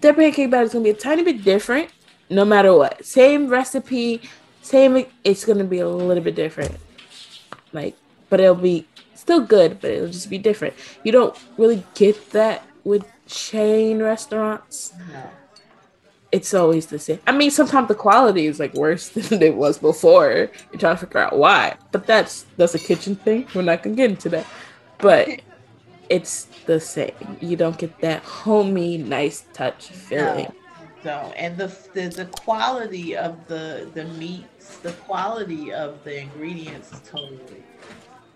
their 0.00 0.12
pancake 0.12 0.50
batter 0.50 0.64
is 0.64 0.72
gonna 0.72 0.82
be 0.82 0.90
a 0.90 0.94
tiny 0.94 1.22
bit 1.22 1.44
different 1.44 1.88
no 2.28 2.44
matter 2.44 2.74
what. 2.74 3.04
Same 3.06 3.48
recipe, 3.48 4.20
Same, 4.60 5.06
it's 5.22 5.44
gonna 5.44 5.64
be 5.64 5.78
a 5.78 5.88
little 5.88 6.22
bit 6.22 6.34
different. 6.34 6.76
Like, 7.72 7.96
but 8.28 8.40
it'll 8.40 8.56
be 8.56 8.88
still 9.14 9.40
good, 9.40 9.80
but 9.80 9.92
it'll 9.92 10.08
just 10.08 10.30
be 10.30 10.38
different. 10.38 10.74
You 11.04 11.12
don't 11.12 11.38
really 11.56 11.84
get 11.94 12.32
that 12.32 12.66
with 12.82 13.06
chain 13.28 14.02
restaurants. 14.02 14.92
No. 15.12 15.30
It's 16.34 16.52
always 16.52 16.86
the 16.86 16.98
same. 16.98 17.20
I 17.28 17.30
mean, 17.30 17.52
sometimes 17.52 17.86
the 17.86 17.94
quality 17.94 18.46
is 18.46 18.58
like 18.58 18.74
worse 18.74 19.08
than 19.28 19.40
it 19.40 19.54
was 19.54 19.78
before. 19.78 20.50
You're 20.72 20.80
trying 20.80 20.96
to 20.96 21.06
figure 21.06 21.20
out 21.20 21.38
why, 21.38 21.76
but 21.92 22.08
that's 22.08 22.44
that's 22.56 22.74
a 22.74 22.78
kitchen 22.80 23.14
thing. 23.14 23.46
We're 23.54 23.62
not 23.62 23.84
gonna 23.84 23.94
get 23.94 24.10
into 24.10 24.28
that, 24.30 24.46
but 24.98 25.28
it's 26.08 26.48
the 26.66 26.80
same. 26.80 27.14
You 27.40 27.56
don't 27.56 27.78
get 27.78 28.00
that 28.00 28.24
homey, 28.24 28.98
nice 28.98 29.44
touch 29.52 29.90
feeling. 29.90 30.52
No, 31.04 31.32
and 31.36 31.56
the, 31.56 31.68
the 31.92 32.08
the 32.08 32.24
quality 32.24 33.16
of 33.16 33.46
the 33.46 33.88
the 33.94 34.04
meats, 34.04 34.78
the 34.78 34.92
quality 35.06 35.72
of 35.72 36.02
the 36.02 36.18
ingredients 36.18 36.90
is 36.90 37.00
totally 37.08 37.62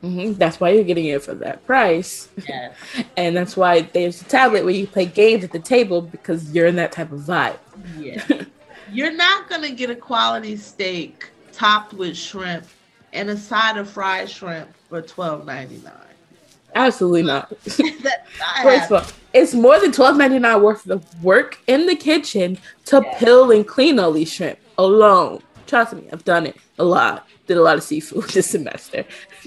hmm 0.00 0.32
That's 0.34 0.60
why 0.60 0.70
you're 0.70 0.84
getting 0.84 1.06
it 1.06 1.22
for 1.22 1.34
that 1.34 1.64
price. 1.66 2.28
yes. 2.48 2.74
And 3.16 3.36
that's 3.36 3.56
why 3.56 3.82
there's 3.82 4.22
a 4.22 4.24
tablet 4.24 4.64
where 4.64 4.74
you 4.74 4.86
play 4.86 5.06
games 5.06 5.44
at 5.44 5.52
the 5.52 5.58
table 5.58 6.02
because 6.02 6.52
you're 6.52 6.66
in 6.66 6.76
that 6.76 6.92
type 6.92 7.12
of 7.12 7.20
vibe. 7.20 7.58
Yeah. 7.98 8.24
You're 8.90 9.12
not 9.12 9.50
gonna 9.50 9.70
get 9.70 9.90
a 9.90 9.94
quality 9.94 10.56
steak 10.56 11.28
topped 11.52 11.92
with 11.92 12.16
shrimp 12.16 12.64
and 13.12 13.28
a 13.28 13.36
side 13.36 13.76
of 13.76 13.90
fried 13.90 14.30
shrimp 14.30 14.70
for 14.88 15.02
twelve 15.02 15.44
ninety 15.44 15.76
nine. 15.84 15.92
Absolutely 16.74 17.22
not. 17.22 17.50
that 18.02 18.26
First 18.62 18.90
of 18.90 18.92
all, 18.92 19.12
it's 19.34 19.52
more 19.52 19.78
than 19.78 19.92
twelve 19.92 20.16
ninety 20.16 20.38
nine 20.38 20.62
worth 20.62 20.88
of 20.88 21.22
work 21.22 21.58
in 21.66 21.86
the 21.86 21.96
kitchen 21.96 22.56
to 22.86 23.02
peel 23.18 23.50
and 23.50 23.66
clean 23.66 23.98
all 23.98 24.12
these 24.12 24.32
shrimp 24.32 24.58
alone. 24.78 25.42
Trust 25.66 25.92
me, 25.92 26.08
I've 26.10 26.24
done 26.24 26.46
it 26.46 26.56
a 26.78 26.84
lot. 26.84 27.28
Did 27.48 27.56
a 27.56 27.62
lot 27.62 27.76
of 27.76 27.82
seafood 27.82 28.24
this 28.30 28.50
semester. 28.50 29.04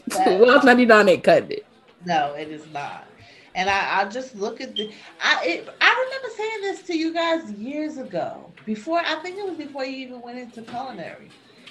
Yeah. 0.07 0.37
Twelve 0.37 0.65
ninety 0.65 0.85
nine 0.85 1.07
ain't 1.07 1.23
cutting 1.23 1.51
it. 1.51 1.65
No, 2.05 2.33
it 2.33 2.49
is 2.49 2.65
not. 2.73 3.07
And 3.53 3.69
I, 3.69 4.01
I 4.01 4.09
just 4.09 4.35
look 4.35 4.59
at 4.59 4.75
the. 4.75 4.91
I 5.21 5.45
it, 5.45 5.69
I 5.79 6.05
remember 6.05 6.35
saying 6.35 6.61
this 6.61 6.81
to 6.87 6.97
you 6.97 7.13
guys 7.13 7.51
years 7.53 7.97
ago. 7.97 8.51
Before 8.65 8.99
I 8.99 9.15
think 9.21 9.37
it 9.37 9.45
was 9.45 9.55
before 9.55 9.85
you 9.85 9.97
even 9.97 10.21
went 10.21 10.39
into 10.39 10.61
culinary. 10.63 11.29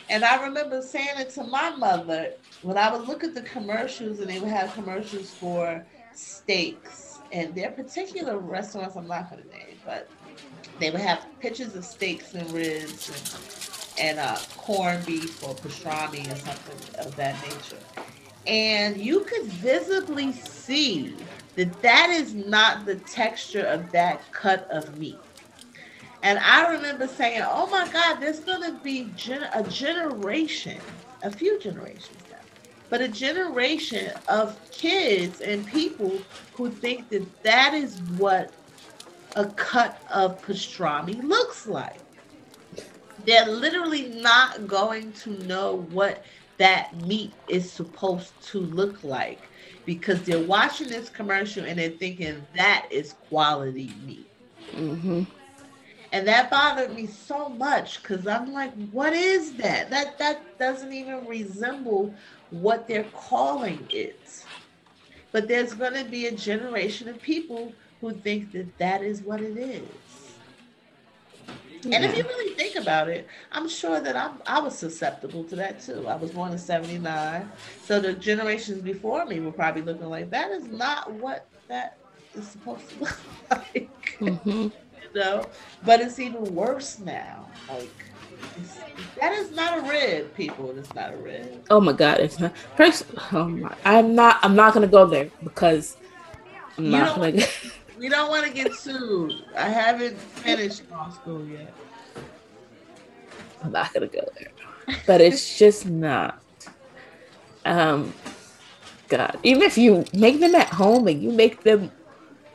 And 0.09 0.25
I 0.25 0.43
remember 0.43 0.83
saying 0.83 1.19
it 1.19 1.31
to 1.31 1.45
my 1.45 1.71
mother 1.77 2.33
when 2.63 2.77
I 2.77 2.93
would 2.93 3.07
look 3.07 3.23
at 3.23 3.35
the 3.35 3.43
commercials 3.43 4.19
and 4.19 4.29
they 4.29 4.41
would 4.41 4.49
have 4.49 4.73
commercials 4.75 5.33
for 5.33 5.85
steaks 6.13 7.21
and 7.33 7.55
their 7.55 7.71
particular 7.71 8.39
restaurants 8.39 8.97
I'm 8.97 9.07
not 9.07 9.31
going 9.31 9.43
to 9.43 9.49
name, 9.49 9.79
but 9.85 10.09
they 10.81 10.91
would 10.91 11.01
have 11.01 11.27
pictures 11.39 11.77
of 11.77 11.85
steaks 11.85 12.35
and 12.35 12.51
ribs 12.51 13.09
and, 13.09 13.70
and 14.01 14.21
a 14.21 14.49
corned 14.57 15.07
beef 15.07 15.43
or 15.43 15.59
pastrami 15.59 16.33
or 16.33 16.37
something 16.37 16.81
of 16.99 17.17
that 17.17 17.41
nature 17.43 17.81
and 18.47 18.99
you 18.99 19.25
could 19.25 19.53
visibly 19.55 20.33
see 20.33 21.29
that 21.57 21.83
that 21.83 22.11
is 22.11 22.35
not 22.35 22.87
the 22.87 22.97
texture 22.97 23.65
of 23.67 23.93
that 23.93 24.33
cut 24.33 24.69
of 24.71 24.97
meat. 24.97 25.25
And 26.23 26.39
I 26.41 26.69
remember 26.73 27.09
saying, 27.09 27.43
"Oh 27.49 27.69
my 27.69 27.89
God, 27.89 28.21
there's 28.21 28.41
going 28.41 28.63
to 28.63 28.81
be 28.83 29.13
gen- 29.15 29.49
a 29.55 29.65
generation, 29.65 30.83
a 31.23 31.33
few 31.33 31.61
generations 31.61 32.25
now, 32.31 32.43
but 32.91 33.03
a 33.03 33.09
generation 33.09 34.13
of 34.29 34.61
kids 34.73 35.41
and 35.41 35.67
people 35.67 36.27
who 36.53 36.73
think 36.73 37.11
that 37.11 37.43
that 37.45 37.75
is 37.75 38.03
what 38.03 38.57
a 39.37 39.47
cut 39.53 40.03
of 40.11 40.43
pastrami 40.43 41.23
looks 41.23 41.67
like." 41.67 42.03
They're 43.25 43.47
literally 43.49 44.09
not 44.09 44.67
going 44.67 45.13
to 45.25 45.39
know 45.45 45.75
what 45.77 46.25
that 46.59 46.97
meat 46.97 47.39
is 47.47 47.73
supposed 47.73 48.35
to 48.51 48.61
look 48.61 49.03
like 49.03 49.51
because 49.85 50.25
they're 50.25 50.41
watching 50.41 50.89
this 50.89 51.09
commercial 51.11 51.65
and 51.65 51.79
they're 51.79 51.91
thinking 51.91 52.47
that 52.55 52.87
is 52.91 53.13
quality 53.13 53.97
meat. 54.03 54.31
hmm 54.75 55.23
And 56.13 56.27
that 56.29 56.51
bothered 56.51 56.95
me 56.95 57.07
so 57.07 57.49
much 57.49 58.03
because 58.03 58.27
I'm 58.27 58.53
like, 58.53 58.73
what 58.75 59.13
is 59.13 59.57
that? 59.57 59.91
That 59.91 60.19
that 60.19 60.59
doesn't 60.59 60.93
even 60.93 61.27
resemble 61.27 62.17
what 62.51 62.87
they're 62.89 63.11
calling 63.13 63.87
it. 63.91 64.29
But 65.33 65.49
there's 65.49 65.75
going 65.75 65.95
to 65.95 66.09
be 66.11 66.27
a 66.27 66.37
generation 66.37 67.09
of 67.09 67.21
people 67.23 67.77
who 68.01 68.21
think 68.21 68.53
that 68.53 68.79
that 68.79 69.03
is 69.03 69.23
what 69.23 69.43
it 69.43 69.57
is. 69.59 70.10
And 71.85 72.05
if 72.05 72.17
you 72.17 72.25
really 72.25 72.55
think 72.55 72.77
about 72.77 73.09
it, 73.09 73.27
I'm 73.53 73.69
sure 73.69 74.01
that 74.01 74.17
I'm, 74.17 74.33
I 74.47 74.61
was 74.61 74.77
susceptible 74.77 75.45
to 75.45 75.57
that 75.57 75.81
too. 75.81 76.07
I 76.07 76.17
was 76.17 76.31
born 76.31 76.53
in 76.53 76.59
79. 76.59 77.51
So 77.85 78.01
the 78.01 78.13
generations 78.13 78.83
before 78.83 79.25
me 79.25 79.41
were 79.41 79.53
probably 79.53 79.83
looking 79.83 80.07
like, 80.09 80.31
that 80.31 80.51
is 80.51 80.69
not 80.69 81.11
what 81.13 81.47
that 81.69 81.97
is 82.35 82.47
supposed 82.47 82.89
to 82.91 82.99
look 83.01 83.19
like. 83.51 84.17
hmm 84.19 84.69
you 85.15 85.21
know? 85.21 85.45
But 85.85 86.01
it's 86.01 86.19
even 86.19 86.55
worse 86.55 86.99
now. 86.99 87.49
Like, 87.69 87.91
that 89.21 89.33
is 89.33 89.51
not 89.53 89.79
a 89.79 89.83
rib, 89.83 90.35
people. 90.35 90.77
It's 90.79 90.95
not 90.95 91.13
a 91.15 91.17
rib. 91.17 91.65
Oh 91.71 91.81
my 91.81 91.93
god, 91.93 92.21
it's 92.21 92.39
not. 92.39 92.57
First, 92.77 93.05
oh 93.33 93.47
my, 93.47 93.75
I'm 93.85 94.15
not. 94.15 94.39
I'm 94.43 94.55
not 94.55 94.75
gonna 94.75 94.87
go 94.87 95.07
there 95.07 95.31
because 95.43 95.97
I'm 96.79 96.85
You 96.85 96.91
not 96.91 97.15
gonna. 97.17 97.43
We 98.01 98.09
don't 98.09 98.31
want 98.31 98.47
to 98.47 98.53
get 98.53 98.73
sued. 98.73 99.45
I 99.55 99.69
haven't 99.69 100.17
finished 100.17 100.91
law 100.91 101.11
school 101.11 101.47
yet. 101.47 101.71
I'm 103.63 103.73
not 103.73 103.93
gonna 103.93 104.07
go 104.07 104.27
there. 104.39 104.97
But 105.07 105.21
it's 105.21 105.59
just 105.59 105.85
not. 105.85 106.43
Um, 107.67 108.15
God, 109.09 109.39
even 109.43 109.63
if 109.65 109.77
you 109.77 110.07
make 110.15 110.41
them 110.41 110.55
at 110.55 110.69
home 110.69 111.09
and 111.09 111.23
you 111.23 111.31
make 111.31 111.63
them 111.63 111.93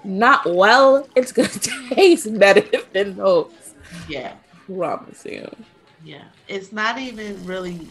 not 0.04 0.52
well, 0.52 1.08
it's 1.16 1.32
gonna 1.32 1.48
taste 1.93 2.39
better 2.39 2.66
than 2.91 3.16
those. 3.16 3.76
Yeah. 4.10 4.34
Promise 4.66 5.26
you. 5.26 5.48
Yeah. 6.04 6.24
It's 6.48 6.72
not 6.72 6.98
even 6.98 7.46
really 7.46 7.88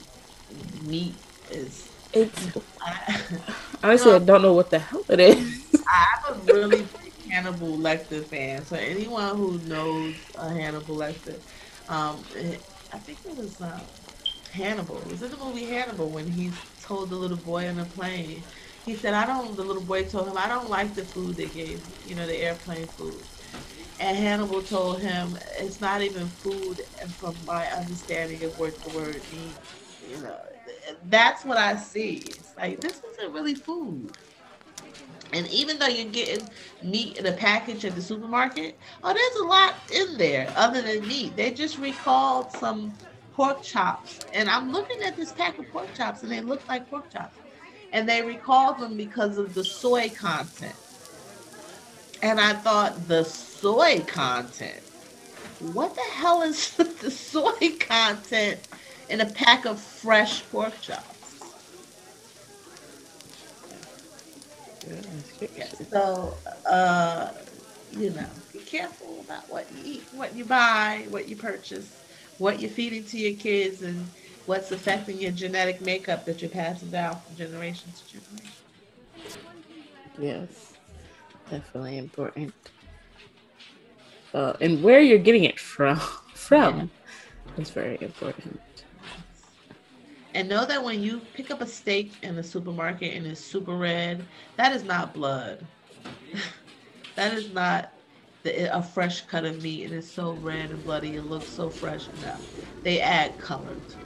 meat. 0.83 1.15
It's 1.53 1.89
It's 2.13 2.49
I, 2.81 3.21
honestly, 3.85 4.13
I 4.13 4.19
don't 4.19 4.43
know 4.43 4.55
what 4.55 4.71
the 4.71 4.81
hell 4.81 5.05
it 5.09 5.21
is. 5.21 5.85
I'm 5.87 6.35
a 6.35 6.53
really 6.53 6.85
Hannibal 7.35 7.79
Lecter 7.79 8.29
fan. 8.29 8.65
So 8.65 8.77
anyone 8.77 9.37
who 9.37 9.59
knows 9.61 10.31
uh, 10.37 10.51
Hannibal 10.51 10.97
Lecter, 10.97 11.43
um, 11.89 12.29
I 12.93 12.99
think 12.99 13.21
it 13.25 13.37
was 13.37 13.61
uh, 13.61 13.87
Hannibal. 14.53 15.03
It 15.03 15.09
was 15.09 15.23
in 15.23 15.31
the 15.31 15.39
movie 15.39 15.67
Hannibal 15.67 16.11
when 16.11 16.29
he 16.29 16.59
told 16.81 17.11
the 17.11 17.17
little 17.17 17.39
boy 17.39 17.69
on 17.69 17.77
the 17.77 17.87
plane. 17.87 18.47
He 18.85 18.97
said, 18.97 19.15
"I 19.15 19.27
don't." 19.27 19.57
The 19.57 19.65
little 19.65 19.83
boy 19.83 20.05
told 20.05 20.29
him, 20.29 20.37
"I 20.39 20.49
don't 20.49 20.71
like 20.71 20.95
the 20.95 21.05
food 21.07 21.37
they 21.37 21.49
gave. 21.49 21.85
You 22.03 22.15
know, 22.15 22.27
the 22.27 22.37
airplane 22.37 22.89
food." 22.89 23.27
And 23.99 24.17
Hannibal 24.17 24.63
told 24.63 25.01
him, 25.03 25.39
"It's 25.59 25.81
not 25.81 26.03
even 26.03 26.31
food, 26.31 26.83
and 27.01 27.17
from 27.17 27.45
my 27.45 27.69
understanding 27.69 28.45
of 28.45 28.57
what 28.59 28.83
the 28.83 28.91
word 28.91 29.29
means." 29.31 29.97
You 30.01 30.21
know, 30.21 30.39
that's 31.05 31.45
what 31.45 31.59
I 31.59 31.77
see. 31.77 32.37
It's 32.39 32.57
like 32.57 32.81
this 32.83 33.03
isn't 33.13 33.33
really 33.33 33.55
food. 33.55 34.13
And 35.35 35.49
even 35.49 35.81
though 35.81 35.89
you're 35.89 36.11
getting 36.13 36.49
meat 36.83 37.19
in 37.19 37.27
a 37.27 37.33
package 37.33 37.85
at 37.85 37.97
the 37.97 38.03
supermarket, 38.03 38.79
oh, 39.03 39.13
there's 39.13 39.43
a 39.43 39.45
lot 39.45 39.75
in 39.93 40.17
there 40.17 40.49
other 40.57 40.81
than 40.81 41.07
meat. 41.09 41.35
They 41.35 41.51
just 41.51 41.77
recalled 41.79 42.53
some 42.53 42.93
pork 43.35 43.61
chops. 43.61 44.21
And 44.33 44.49
I'm 44.49 44.71
looking 44.71 45.03
at 45.03 45.17
this 45.17 45.33
pack 45.33 45.59
of 45.59 45.69
pork 45.73 45.93
chops 45.95 46.23
and 46.23 46.31
they 46.31 46.41
look 46.41 46.67
like 46.69 46.89
pork 46.89 47.11
chops. 47.11 47.37
And 47.93 48.09
they 48.09 48.23
recalled 48.23 48.79
them 48.79 48.97
because 48.97 49.37
of 49.37 49.55
the 49.55 49.65
soy 49.65 50.09
content. 50.09 50.77
And 52.23 52.41
I 52.41 52.53
thought, 52.55 53.09
the 53.09 53.25
soy 53.25 54.05
content? 54.07 54.81
What 55.59 55.97
the 55.97 56.07
hell 56.13 56.43
is 56.43 56.71
the 56.77 57.11
soy 57.11 57.77
content 57.81 58.61
in 59.09 59.21
a 59.21 59.27
pack 59.27 59.67
of 59.67 59.81
fresh 59.81 60.49
pork 60.51 60.81
chops? 60.81 61.14
So 65.91 66.35
uh, 66.67 67.31
you 67.93 68.11
know, 68.11 68.27
be 68.53 68.59
careful 68.61 69.21
about 69.21 69.49
what 69.49 69.67
you 69.73 69.95
eat, 69.95 70.05
what 70.13 70.35
you 70.35 70.45
buy, 70.45 71.07
what 71.11 71.29
you 71.29 71.37
purchase, 71.37 72.03
what 72.39 72.61
you're 72.61 72.71
feeding 72.71 73.05
to 73.05 73.19
your 73.19 73.39
kids, 73.39 73.83
and 73.83 74.07
what's 74.47 74.73
affecting 74.73 75.19
your 75.19 75.31
genetic 75.31 75.81
makeup 75.81 76.25
that 76.25 76.43
you're 76.43 76.51
passing 76.51 76.91
down 76.91 77.19
from 77.21 77.37
generation 77.37 77.91
to 77.93 78.13
generation. 78.13 78.53
Yes, 80.19 80.73
definitely 81.51 81.99
important. 81.99 82.55
Uh, 84.33 84.55
and 84.61 84.83
where 84.83 85.01
you're 85.01 85.19
getting 85.19 85.45
it 85.45 85.61
from, 85.61 85.97
from, 86.35 86.91
is 87.57 87.71
very 87.71 87.99
important. 88.01 88.61
And 90.35 90.49
know 90.49 90.67
that 90.67 90.83
when 90.83 91.01
you 91.01 91.21
pick 91.33 91.53
up 91.53 91.61
a 91.61 91.67
steak 91.67 92.13
in 92.23 92.35
the 92.35 92.43
supermarket 92.43 93.15
and 93.15 93.25
it's 93.25 93.41
super 93.41 93.77
red, 93.77 94.25
that 94.57 94.73
is 94.73 94.83
not 94.83 95.15
blood. 95.15 95.65
that 97.15 97.33
is 97.33 97.53
not 97.53 97.93
the, 98.43 98.77
a 98.77 98.83
fresh 98.83 99.23
cut 99.23 99.45
of 99.45 99.63
meat 99.63 99.85
and 99.85 99.95
it's 99.95 100.11
so 100.11 100.33
red 100.33 100.71
and 100.71 100.83
bloody. 100.85 101.15
It 101.17 101.23
looks 101.23 101.47
so 101.47 101.71
fresh. 101.71 102.07
No, 102.21 102.35
they 102.83 103.01
add 103.01 103.39
color 103.39 103.77
to 103.77 103.99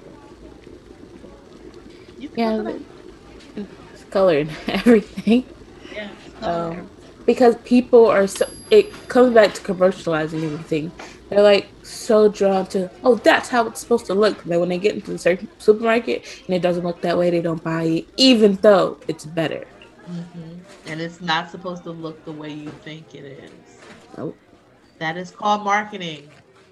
it. 2.21 2.31
yeah, 2.37 2.77
it's 3.93 4.05
colored 4.11 4.51
everything. 4.69 5.47
Yeah. 5.95 6.11
Um, 6.43 6.91
because 7.25 7.57
people 7.65 8.07
are 8.07 8.27
so 8.27 8.47
it 8.71 8.93
comes 9.09 9.35
back 9.35 9.55
to 9.55 9.63
commercializing 9.63 10.45
everything. 10.45 10.93
They're 11.29 11.43
like 11.43 11.69
so 11.83 12.29
drawn 12.29 12.67
to 12.69 12.91
oh 13.05 13.17
that's 13.17 13.49
how 13.49 13.67
it's 13.67 13.81
supposed 13.81 14.07
to 14.07 14.15
look. 14.15 14.43
That 14.45 14.61
when 14.61 14.69
they 14.69 14.79
get 14.79 14.95
into 14.95 15.13
the 15.13 15.49
supermarket 15.59 16.43
and 16.47 16.57
it 16.57 16.63
doesn't 16.63 16.85
look 16.85 17.01
that 17.03 17.19
way, 17.19 17.31
they 17.31 17.41
don't 17.41 17.63
buy 17.63 17.83
it, 17.83 18.09
even 18.17 18.55
though 18.57 18.99
it's 19.09 19.27
better. 19.27 19.67
Mm-hmm. 20.11 20.59
And 20.87 21.01
it's 21.01 21.21
not 21.21 21.51
supposed 21.51 21.83
to 21.85 21.91
look 21.91 22.25
the 22.25 22.33
way 22.33 22.51
you 22.51 22.71
think 22.83 23.15
it 23.15 23.25
is. 23.25 23.51
Nope. 24.17 24.37
That 24.99 25.17
is 25.17 25.31
called 25.31 25.65
marketing. 25.65 26.31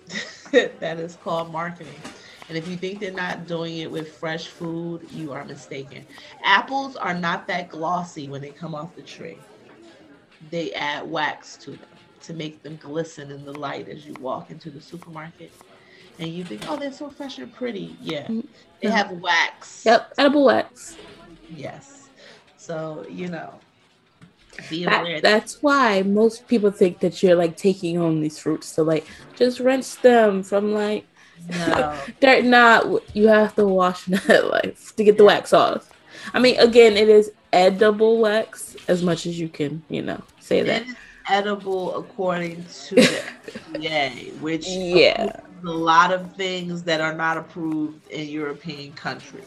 that 0.52 0.98
is 0.98 1.16
called 1.16 1.52
marketing. 1.52 2.00
And 2.48 2.56
if 2.56 2.66
you 2.68 2.76
think 2.76 3.00
they're 3.00 3.12
not 3.12 3.46
doing 3.46 3.78
it 3.78 3.90
with 3.90 4.12
fresh 4.12 4.46
food, 4.46 5.06
you 5.10 5.32
are 5.32 5.44
mistaken. 5.44 6.06
Apples 6.44 6.96
are 6.96 7.12
not 7.12 7.46
that 7.48 7.68
glossy 7.68 8.28
when 8.28 8.40
they 8.40 8.50
come 8.50 8.74
off 8.74 8.94
the 8.94 9.02
tree 9.02 9.38
they 10.50 10.72
add 10.72 11.08
wax 11.08 11.56
to 11.58 11.72
them 11.72 11.80
to 12.22 12.34
make 12.34 12.62
them 12.62 12.76
glisten 12.82 13.30
in 13.30 13.44
the 13.44 13.52
light 13.52 13.88
as 13.88 14.04
you 14.04 14.14
walk 14.20 14.50
into 14.50 14.70
the 14.70 14.80
supermarket. 14.80 15.52
And 16.18 16.28
you 16.28 16.44
think, 16.44 16.62
oh, 16.68 16.76
they're 16.76 16.92
so 16.92 17.10
fresh 17.10 17.38
and 17.38 17.54
pretty. 17.54 17.96
Yeah. 18.00 18.22
Mm-hmm. 18.22 18.40
They 18.82 18.90
have 18.90 19.12
wax. 19.12 19.84
Yep, 19.84 20.14
edible 20.18 20.44
wax. 20.46 20.96
Yes. 21.50 22.08
So, 22.56 23.06
you 23.08 23.28
know, 23.28 23.60
that, 24.70 25.20
that's 25.22 25.62
why 25.62 26.02
most 26.02 26.48
people 26.48 26.70
think 26.70 27.00
that 27.00 27.22
you're 27.22 27.36
like 27.36 27.56
taking 27.56 27.96
home 27.96 28.20
these 28.20 28.38
fruits 28.38 28.74
to 28.74 28.82
like 28.82 29.06
just 29.36 29.60
rinse 29.60 29.96
them 29.96 30.42
from 30.42 30.72
like 30.72 31.06
no. 31.48 31.98
they're 32.20 32.42
not 32.42 32.86
you 33.14 33.28
have 33.28 33.54
to 33.56 33.66
wash 33.66 34.04
that 34.06 34.50
like 34.50 34.76
to 34.96 35.04
get 35.04 35.18
the 35.18 35.24
yeah. 35.24 35.28
wax 35.28 35.52
off. 35.52 35.90
I 36.32 36.40
mean 36.40 36.58
again 36.58 36.96
it 36.96 37.08
is 37.08 37.32
edible 37.52 38.18
wax 38.18 38.76
as 38.88 39.02
much 39.02 39.26
as 39.26 39.38
you 39.38 39.48
can, 39.48 39.82
you 39.88 40.02
know, 40.02 40.22
say 40.46 40.62
that. 40.62 40.86
edible 41.28 41.96
according 41.96 42.64
to 42.64 42.94
the 42.94 43.22
FDA, 43.46 44.38
which 44.38 44.66
yeah, 44.68 45.40
a 45.64 45.68
lot 45.68 46.12
of 46.12 46.34
things 46.36 46.84
that 46.84 47.00
are 47.00 47.14
not 47.14 47.36
approved 47.36 48.08
in 48.10 48.28
European 48.28 48.92
countries. 48.92 49.44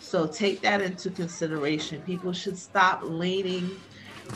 So 0.00 0.26
take 0.26 0.60
that 0.62 0.80
into 0.80 1.10
consideration. 1.10 2.02
People 2.02 2.32
should 2.32 2.58
stop 2.58 3.02
leaning 3.04 3.70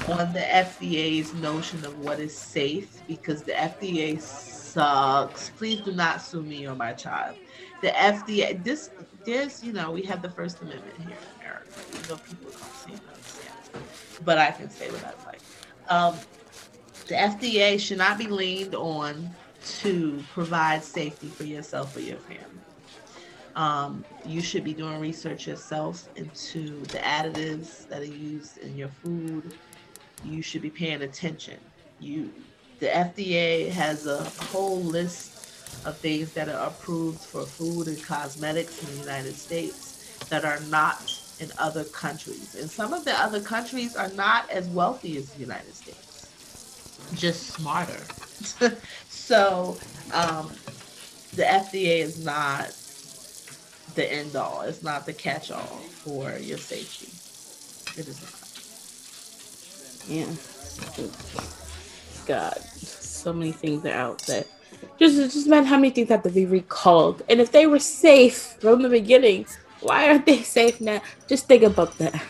on 0.09 0.33
the 0.33 0.41
FDA's 0.41 1.35
notion 1.35 1.85
of 1.85 1.99
what 1.99 2.21
is 2.21 2.37
safe 2.37 3.03
because 3.09 3.43
the 3.43 3.53
FDA 3.53 4.21
sucks. 4.21 5.51
Please 5.51 5.81
do 5.81 5.93
not 5.93 6.23
sue 6.23 6.43
me 6.43 6.69
or 6.69 6.77
my 6.77 6.93
child. 6.93 7.37
The 7.83 7.89
FDA, 7.89 8.63
this, 8.63 8.91
this, 9.25 9.65
you 9.65 9.73
know, 9.73 9.91
we 9.91 10.03
have 10.03 10.23
the 10.23 10.31
First 10.31 10.61
Amendment 10.63 10.97
here 10.99 11.17
in 11.17 11.41
America. 11.41 11.71
You 11.93 12.09
know, 12.09 12.17
people 12.19 12.51
but 14.25 14.39
I 14.39 14.51
can 14.51 14.71
say 14.71 14.91
what 14.91 15.05
I. 15.05 15.24
Um, 15.89 16.17
the 17.09 17.15
FDA 17.15 17.79
should 17.79 17.99
not 17.99 18.19
be 18.19 18.27
leaned 18.27 18.75
on 18.75 19.31
to 19.81 20.23
provide 20.33 20.83
safety 20.83 21.29
for 21.29 21.45
yourself 21.45 21.97
or 21.97 22.01
your 22.01 22.17
family. 22.19 22.45
Um, 23.57 24.05
you 24.27 24.41
should 24.41 24.65
be 24.65 24.75
doing 24.75 24.99
research 25.01 25.47
yourself 25.47 26.09
into 26.17 26.81
the 26.87 26.99
additives 26.99 27.87
that 27.89 28.01
are 28.01 28.05
used 28.05 28.59
in 28.59 28.77
your 28.77 28.89
food. 28.89 29.55
You 30.25 30.43
should 30.43 30.63
be 30.63 30.71
paying 30.71 31.03
attention. 31.03 31.59
You, 32.01 32.33
the 32.81 32.87
FDA 32.87 33.71
has 33.71 34.07
a 34.07 34.25
whole 34.25 34.81
list 34.81 35.87
of 35.87 35.97
things 35.99 36.33
that 36.33 36.49
are 36.49 36.67
approved 36.67 37.21
for 37.21 37.43
food 37.43 37.87
and 37.87 38.03
cosmetics 38.03 38.83
in 38.83 38.95
the 38.95 39.01
United 39.01 39.35
States 39.35 40.25
that 40.31 40.45
are 40.45 40.61
not 40.69 41.03
in 41.45 41.53
other 41.59 41.85
countries. 41.85 42.57
And 42.59 42.71
some 42.71 42.93
of 42.93 43.05
the 43.05 43.13
other 43.13 43.41
countries 43.41 43.95
are 43.97 44.09
not 44.11 44.51
as 44.51 44.67
wealthy 44.69 45.17
as 45.19 45.31
the 45.31 45.41
United 45.41 45.75
States, 45.75 46.29
just 47.15 47.49
smarter. 47.49 48.01
so 49.09 49.77
um, 50.13 50.51
the 51.37 51.45
FDA 51.45 51.99
is 51.99 52.25
not 52.25 52.75
the 53.95 54.11
end 54.11 54.35
all, 54.35 54.63
it's 54.63 54.83
not 54.83 55.07
the 55.07 55.13
catch 55.13 55.51
all 55.51 55.79
for 56.03 56.37
your 56.39 56.59
safety. 56.59 57.13
It 58.01 58.09
is 58.09 58.21
not. 58.23 58.41
Yeah. 60.09 60.27
God, 62.27 62.59
so 62.81 63.33
many 63.33 63.53
things 63.53 63.85
are 63.85 63.93
out 63.93 64.19
that 64.23 64.47
just 64.99 65.17
just 65.17 65.47
imagine 65.47 65.67
how 65.67 65.77
many 65.77 65.91
things 65.91 66.09
have 66.09 66.23
to 66.25 66.31
be 66.31 66.47
recalled. 66.47 67.23
And 67.29 67.41
if 67.41 67.53
they 67.53 67.67
were 67.67 67.79
safe 67.79 68.57
from 68.61 68.83
the 68.83 68.89
beginning, 68.89 69.47
why 69.85 70.09
aren't 70.09 70.27
they 70.27 70.43
safe 70.43 70.81
now? 70.81 71.01
Just 71.29 71.47
think 71.47 71.63
about 71.63 71.99
that. 71.99 72.23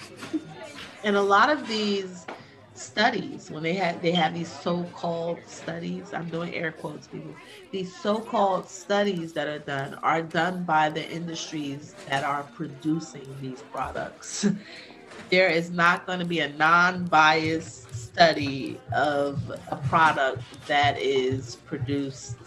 and 1.05 1.17
a 1.17 1.23
lot 1.23 1.51
of 1.51 1.67
these 1.69 2.27
studies, 2.75 3.51
when 3.51 3.63
they 3.63 3.75
have 3.75 4.03
they 4.03 4.13
have 4.13 4.35
these 4.35 4.53
so-called 4.53 5.47
studies, 5.47 6.13
I'm 6.13 6.29
doing 6.29 6.55
air 6.55 6.73
quotes, 6.73 7.07
people. 7.07 7.37
These 7.71 7.95
so-called 7.97 8.69
studies 8.69 9.33
that 9.35 9.47
are 9.49 9.61
done 9.61 9.95
are 10.03 10.23
done 10.23 10.65
by 10.65 10.91
the 10.91 11.09
industries 11.09 11.95
that 12.09 12.25
are 12.25 12.45
producing 12.45 13.37
these 13.41 13.63
products. 13.63 14.47
there 15.31 15.49
is 15.49 15.71
not 15.71 16.07
going 16.07 16.19
to 16.19 16.25
be 16.25 16.41
a 16.41 16.49
non-biased 16.49 17.95
study 17.95 18.81
of 18.93 19.51
a 19.69 19.77
product 19.77 20.43
that 20.67 20.99
is 20.99 21.57
produced 21.57 22.44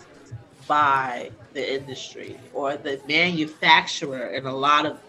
by 0.68 1.32
the 1.54 1.76
industry 1.76 2.40
or 2.52 2.78
the 2.78 3.02
manufacturer 3.08 4.28
in 4.28 4.46
a 4.46 4.56
lot 4.56 4.86
of 4.86 5.00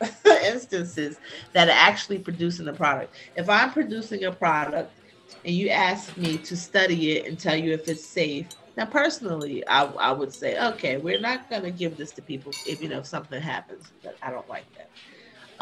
instances 0.44 1.18
that 1.52 1.68
are 1.68 1.72
actually 1.72 2.18
producing 2.18 2.66
the 2.66 2.72
product. 2.72 3.14
If 3.34 3.48
I'm 3.48 3.72
producing 3.72 4.24
a 4.24 4.32
product 4.32 5.00
and 5.44 5.54
you 5.54 5.68
ask 5.70 6.16
me 6.16 6.38
to 6.38 6.56
study 6.56 7.12
it 7.12 7.26
and 7.26 7.38
tell 7.38 7.56
you 7.56 7.72
if 7.72 7.88
it's 7.88 8.06
safe, 8.06 8.48
now 8.76 8.86
personally, 8.86 9.66
I, 9.66 9.84
I 9.84 10.12
would 10.12 10.32
say, 10.32 10.58
okay, 10.72 10.98
we're 10.98 11.20
not 11.20 11.48
to 11.50 11.70
give 11.70 11.96
this 11.96 12.12
to 12.12 12.22
people 12.22 12.52
if 12.66 12.82
you 12.82 12.88
know 12.88 12.98
if 12.98 13.06
something 13.06 13.40
happens. 13.40 13.92
But 14.02 14.18
I 14.22 14.30
don't 14.30 14.48
like 14.48 14.66
that. 14.74 14.90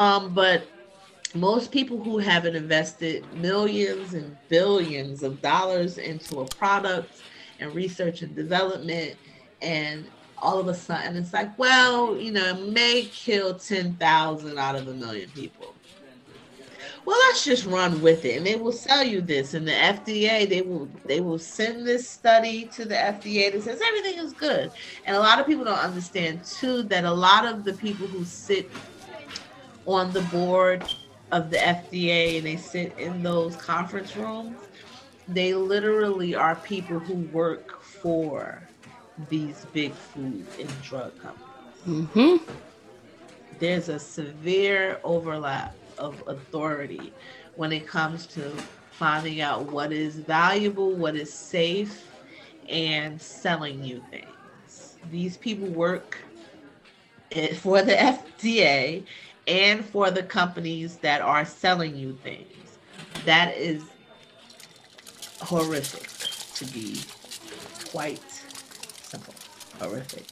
Um, 0.03 0.33
but 0.33 0.71
most 1.33 1.71
people 1.71 2.01
who 2.03 2.17
haven't 2.17 2.55
invested 2.55 3.31
millions 3.33 4.13
and 4.13 4.37
billions 4.49 5.23
of 5.23 5.41
dollars 5.41 5.97
into 5.97 6.41
a 6.41 6.45
product 6.45 7.23
and 7.59 7.73
research 7.73 8.21
and 8.21 8.35
development 8.35 9.15
and 9.61 10.05
all 10.37 10.59
of 10.59 10.67
a 10.67 10.73
sudden 10.73 11.15
it's 11.15 11.33
like, 11.33 11.57
well, 11.57 12.17
you 12.17 12.31
know, 12.31 12.49
it 12.49 12.69
may 12.69 13.03
kill 13.11 13.55
10,000 13.55 14.57
out 14.57 14.75
of 14.75 14.87
a 14.87 14.93
million 14.93 15.29
people. 15.29 15.73
Well, 17.05 17.17
let's 17.27 17.45
just 17.45 17.67
run 17.67 18.01
with 18.01 18.25
it. 18.25 18.37
And 18.37 18.47
they 18.47 18.55
will 18.55 18.71
sell 18.71 19.03
you 19.03 19.21
this. 19.21 19.53
And 19.53 19.67
the 19.67 19.71
FDA, 19.71 20.49
they 20.49 20.63
will 20.63 20.89
they 21.05 21.21
will 21.21 21.37
send 21.37 21.85
this 21.85 22.09
study 22.09 22.65
to 22.73 22.83
the 22.83 22.95
FDA 22.95 23.51
that 23.51 23.61
says 23.61 23.79
everything 23.85 24.17
is 24.17 24.33
good. 24.33 24.71
And 25.05 25.15
a 25.15 25.19
lot 25.19 25.39
of 25.39 25.45
people 25.45 25.63
don't 25.63 25.77
understand 25.77 26.43
too 26.43 26.81
that 26.83 27.05
a 27.05 27.11
lot 27.11 27.45
of 27.45 27.63
the 27.63 27.73
people 27.73 28.07
who 28.07 28.25
sit 28.25 28.71
on 29.85 30.11
the 30.13 30.21
board 30.23 30.83
of 31.31 31.51
the 31.51 31.57
FDA 31.57 32.37
and 32.37 32.47
they 32.47 32.57
sit 32.57 32.97
in 32.97 33.21
those 33.21 33.55
conference 33.55 34.15
rooms, 34.15 34.57
they 35.27 35.53
literally 35.53 36.35
are 36.35 36.55
people 36.55 36.99
who 36.99 37.15
work 37.35 37.81
for 37.81 38.61
these 39.29 39.65
big 39.73 39.93
food 39.93 40.45
and 40.59 40.81
drug 40.81 41.13
companies. 41.19 41.45
Mm-hmm. 41.87 42.51
There's 43.59 43.89
a 43.89 43.99
severe 43.99 44.99
overlap 45.03 45.75
of 45.97 46.21
authority 46.27 47.13
when 47.55 47.71
it 47.71 47.87
comes 47.87 48.25
to 48.27 48.49
finding 48.91 49.41
out 49.41 49.71
what 49.71 49.91
is 49.91 50.15
valuable, 50.15 50.91
what 50.91 51.15
is 51.15 51.33
safe, 51.33 52.09
and 52.69 53.21
selling 53.21 53.83
you 53.83 54.03
things. 54.09 54.97
These 55.11 55.37
people 55.37 55.67
work 55.67 56.17
for 57.57 57.81
the 57.81 57.93
FDA 57.93 59.03
and 59.47 59.85
for 59.85 60.11
the 60.11 60.23
companies 60.23 60.97
that 60.97 61.21
are 61.21 61.45
selling 61.45 61.95
you 61.95 62.17
things. 62.23 62.77
That 63.25 63.55
is 63.55 63.83
horrific 65.41 66.07
to 66.55 66.65
be 66.73 66.99
quite 67.89 68.21
simple. 69.01 69.33
horrific. 69.79 70.25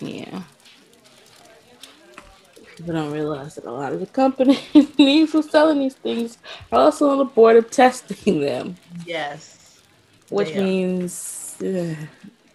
Yeah. 0.00 0.42
People 2.76 2.94
don't 2.94 3.12
realize 3.12 3.54
that 3.54 3.64
a 3.64 3.70
lot 3.70 3.92
of 3.92 4.00
the 4.00 4.06
companies 4.06 4.58
who 4.96 5.38
are 5.38 5.42
selling 5.42 5.78
these 5.78 5.94
things 5.94 6.38
are 6.72 6.80
also 6.80 7.10
on 7.10 7.18
the 7.18 7.24
board 7.24 7.56
of 7.56 7.70
testing 7.70 8.40
them. 8.40 8.76
Yes. 9.06 9.80
Which 10.30 10.54
means 10.54 11.56
uh, 11.62 11.94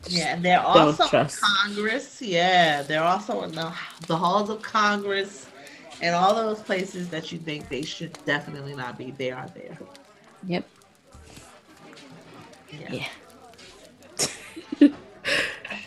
yeah, 0.07 0.36
and 0.36 0.43
they're 0.43 0.62
also 0.62 1.03
in 1.18 1.28
Congress. 1.30 2.22
Yeah, 2.22 2.82
they're 2.84 3.03
also 3.03 3.43
in 3.43 3.51
the, 3.51 3.74
the 4.07 4.18
halls 4.18 4.49
of 4.49 4.62
Congress 4.62 5.47
and 6.01 6.16
all 6.16 6.34
those 6.34 6.62
places 6.62 7.10
that 7.10 7.32
you 7.32 7.39
think 7.39 7.70
they 7.70 7.82
should 7.82 8.18
definitely 8.26 8.76
not 8.76 8.97
be. 8.97 9.12
They 9.12 9.32
are 9.32 9.47
there. 9.49 9.78
Yep. 10.47 10.66
Yeah. 12.72 13.05
yeah. 14.80 14.89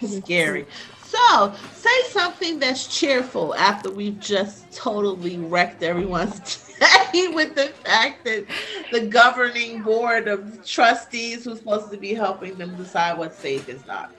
Scary. 0.07 0.67
So, 1.05 1.55
say 1.75 2.03
something 2.09 2.59
that's 2.59 2.87
cheerful 2.87 3.55
after 3.55 3.91
we've 3.91 4.19
just 4.19 4.73
totally 4.73 5.37
wrecked 5.37 5.83
everyone's 5.83 6.75
day 6.79 7.29
with 7.35 7.55
the 7.55 7.69
fact 7.85 8.25
that 8.25 8.47
the 8.91 9.07
governing 9.07 9.83
board 9.83 10.29
of 10.29 10.65
trustees 10.67 11.45
who's 11.45 11.59
supposed 11.59 11.91
to 11.91 11.97
be 11.97 12.15
helping 12.15 12.55
them 12.57 12.75
decide 12.77 13.19
what's 13.19 13.39
safe 13.39 13.69
is 13.69 13.87
not. 13.87 14.13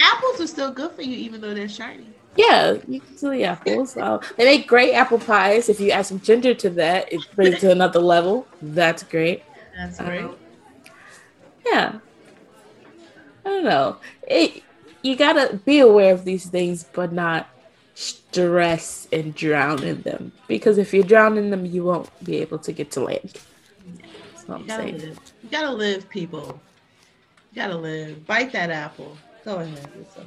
Apples 0.00 0.40
are 0.40 0.46
still 0.46 0.72
good 0.72 0.92
for 0.92 1.02
you 1.02 1.16
even 1.16 1.40
though 1.40 1.54
they're 1.54 1.68
shiny. 1.68 2.06
Yeah, 2.36 2.76
you 2.86 3.00
can 3.00 3.16
do 3.16 3.30
the 3.30 3.44
apples. 3.44 3.96
Uh, 3.96 4.18
they 4.36 4.44
make 4.44 4.68
great 4.68 4.92
apple 4.92 5.18
pies. 5.18 5.68
If 5.68 5.80
you 5.80 5.90
add 5.90 6.06
some 6.06 6.20
ginger 6.20 6.54
to 6.54 6.70
that, 6.70 7.12
it 7.12 7.20
brings 7.34 7.56
it 7.56 7.60
to 7.60 7.72
another 7.72 8.00
level. 8.00 8.46
That's 8.60 9.02
great. 9.02 9.42
That's 9.76 9.98
great. 9.98 10.24
Um, 10.24 10.36
yeah. 11.66 11.98
I 13.44 13.48
don't 13.48 13.64
know. 13.64 13.96
It, 14.26 14.62
you 15.02 15.16
gotta 15.16 15.56
be 15.64 15.78
aware 15.78 16.12
of 16.12 16.24
these 16.24 16.46
things, 16.46 16.84
but 16.92 17.12
not 17.12 17.48
stress 17.94 19.08
and 19.12 19.34
drown 19.34 19.82
in 19.82 20.02
them. 20.02 20.32
Because 20.48 20.78
if 20.78 20.92
you 20.92 21.02
drown 21.02 21.38
in 21.38 21.50
them, 21.50 21.64
you 21.64 21.84
won't 21.84 22.10
be 22.24 22.36
able 22.38 22.58
to 22.60 22.72
get 22.72 22.90
to 22.92 23.00
land. 23.00 23.32
That's 23.32 24.48
what 24.48 24.60
I'm 24.60 24.68
saying. 24.68 24.98
Live. 24.98 25.20
You 25.42 25.50
gotta 25.50 25.72
live, 25.72 26.08
people. 26.08 26.60
You 27.52 27.62
gotta 27.62 27.76
live. 27.76 28.26
Bite 28.26 28.52
that 28.52 28.70
apple. 28.70 29.16
Go 29.44 29.56
ahead. 29.56 29.88
Okay. 29.96 30.26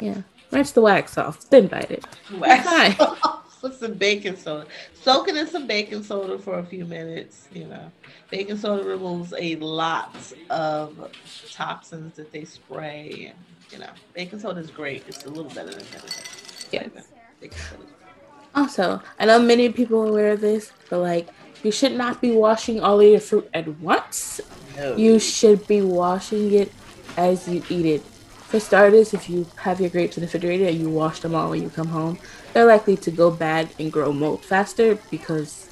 Yeah. 0.00 0.22
Rinse 0.50 0.72
the 0.72 0.80
wax 0.82 1.16
off, 1.18 1.48
then 1.50 1.66
bite 1.68 1.90
it. 1.90 2.04
Wax 2.38 2.66
with 3.68 3.78
some 3.78 3.94
baking 3.94 4.36
soda. 4.36 4.66
Soak 4.94 5.28
it 5.28 5.36
in 5.36 5.46
some 5.46 5.66
baking 5.66 6.02
soda 6.02 6.38
for 6.38 6.58
a 6.58 6.64
few 6.64 6.84
minutes. 6.84 7.48
You 7.52 7.66
know, 7.66 7.90
baking 8.30 8.56
soda 8.58 8.84
removes 8.84 9.34
a 9.36 9.56
lot 9.56 10.14
of 10.50 11.10
toxins 11.50 12.16
that 12.16 12.32
they 12.32 12.44
spray. 12.44 13.32
And, 13.32 13.38
you 13.72 13.78
know, 13.78 13.90
baking 14.14 14.40
soda 14.40 14.60
is 14.60 14.70
great. 14.70 15.04
It's 15.08 15.24
a 15.24 15.28
little 15.28 15.50
better 15.50 15.70
than 15.70 15.84
vinegar. 15.84 16.22
Yes. 16.72 16.90
Also, 18.54 19.02
I 19.18 19.26
know 19.26 19.38
many 19.38 19.68
people 19.70 20.02
are 20.02 20.08
aware 20.08 20.32
of 20.32 20.40
this, 20.40 20.72
but 20.88 21.00
like, 21.00 21.28
you 21.62 21.70
should 21.70 21.92
not 21.92 22.20
be 22.20 22.30
washing 22.30 22.80
all 22.80 23.00
of 23.00 23.06
your 23.06 23.20
fruit 23.20 23.48
at 23.52 23.68
once. 23.80 24.40
No. 24.76 24.96
You 24.96 25.18
should 25.18 25.66
be 25.66 25.82
washing 25.82 26.52
it 26.52 26.72
as 27.16 27.48
you 27.48 27.62
eat 27.68 27.86
it 27.86 28.02
for 28.46 28.60
starters, 28.60 29.12
if 29.12 29.28
you 29.28 29.44
have 29.56 29.80
your 29.80 29.90
grapes 29.90 30.16
in 30.16 30.20
the 30.20 30.26
refrigerator 30.26 30.66
and 30.66 30.78
you 30.78 30.88
wash 30.88 31.18
them 31.18 31.34
all 31.34 31.50
when 31.50 31.62
you 31.62 31.68
come 31.68 31.88
home, 31.88 32.16
they're 32.56 32.64
likely 32.64 32.96
to 32.96 33.10
go 33.10 33.30
bad 33.30 33.68
and 33.78 33.92
grow 33.92 34.10
mold 34.14 34.42
faster 34.42 34.98
because 35.10 35.68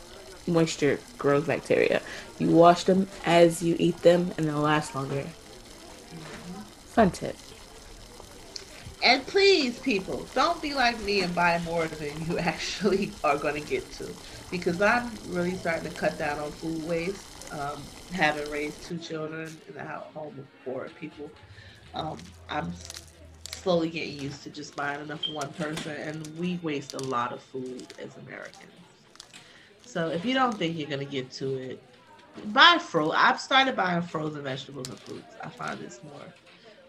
moisture 0.47 1.01
grows 1.17 1.47
bacteria. 1.47 2.03
You 2.39 2.51
wash 2.51 2.85
them 2.85 3.09
as 3.25 3.63
you 3.63 3.75
eat 3.79 4.03
them 4.03 4.35
and 4.37 4.47
they'll 4.47 4.59
last 4.59 4.95
longer. 4.95 5.25
Fun 6.89 7.11
tip. 7.11 7.39
And 9.03 9.27
please, 9.27 9.79
people, 9.79 10.27
don't 10.35 10.61
be 10.61 10.75
like 10.75 11.01
me 11.01 11.23
and 11.23 11.35
buy 11.35 11.59
more 11.65 11.87
than 11.87 12.23
you 12.27 12.39
actually 12.53 13.13
are 13.25 13.39
going 13.39 13.63
to 13.63 13.67
get 13.67 13.91
to. 13.93 14.15
Because 14.51 14.83
I'm 14.83 15.11
really 15.29 15.55
starting 15.55 15.91
to 15.91 15.97
cut 15.97 16.19
down 16.19 16.39
on 16.39 16.53
food 16.53 16.87
waste. 16.87 17.25
Um, 17.51 17.83
having 18.13 18.51
raised 18.51 18.85
two 18.85 18.99
children 18.99 19.57
in 19.69 19.75
the 19.75 19.85
home 19.85 20.39
of 20.39 20.47
four 20.67 20.91
people 21.01 21.31
um, 21.95 22.19
I'm 22.49 22.73
slowly 23.65 23.89
getting 23.89 24.21
used 24.21 24.43
to 24.43 24.51
just 24.51 24.77
buying 24.77 25.01
enough 25.01 25.25
for 25.25 25.33
one 25.33 25.51
person, 25.55 25.93
and 25.93 26.39
we 26.39 26.61
waste 26.63 26.93
a 26.93 26.99
lot 26.99 27.33
of 27.33 27.43
food 27.43 27.87
as 27.99 28.15
Americans. 28.27 28.71
So 29.87 30.09
if 30.09 30.23
you 30.23 30.35
don't 30.35 30.57
think 30.57 30.77
you're 30.77 30.89
gonna 30.89 31.07
get 31.07 31.31
to 31.33 31.55
it, 31.55 31.83
buy 32.53 32.77
fro. 32.79 33.13
I've 33.13 33.41
started 33.41 33.75
buying 33.75 34.03
frozen 34.03 34.43
vegetables 34.43 34.89
and 34.89 34.99
fruits. 35.01 35.35
I 35.43 35.49
find 35.49 35.81
it's 35.81 36.01
more, 36.05 36.27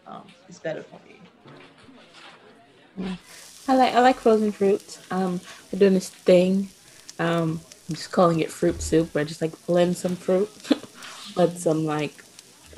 um, 0.06 0.28
it's 0.50 0.60
better 0.60 0.84
for 0.84 1.00
me. 1.08 1.22
Yeah. 2.98 3.16
I 3.70 3.76
like 3.78 3.94
I 3.96 4.02
like 4.02 4.18
frozen 4.18 4.52
fruits. 4.52 5.00
Um, 5.12 5.40
we're 5.72 5.80
doing 5.80 5.94
this 5.94 6.10
thing. 6.10 6.68
Um, 7.20 7.62
I'm 7.88 7.96
just 7.96 8.12
calling 8.12 8.42
it 8.42 8.52
fruit 8.52 8.82
soup. 8.82 9.16
Where 9.16 9.22
I 9.22 9.26
just 9.26 9.42
like 9.42 9.54
blend 9.66 9.96
some 9.96 10.18
fruit 10.18 10.50
with 11.38 11.58
some 11.58 11.86
like 11.86 12.22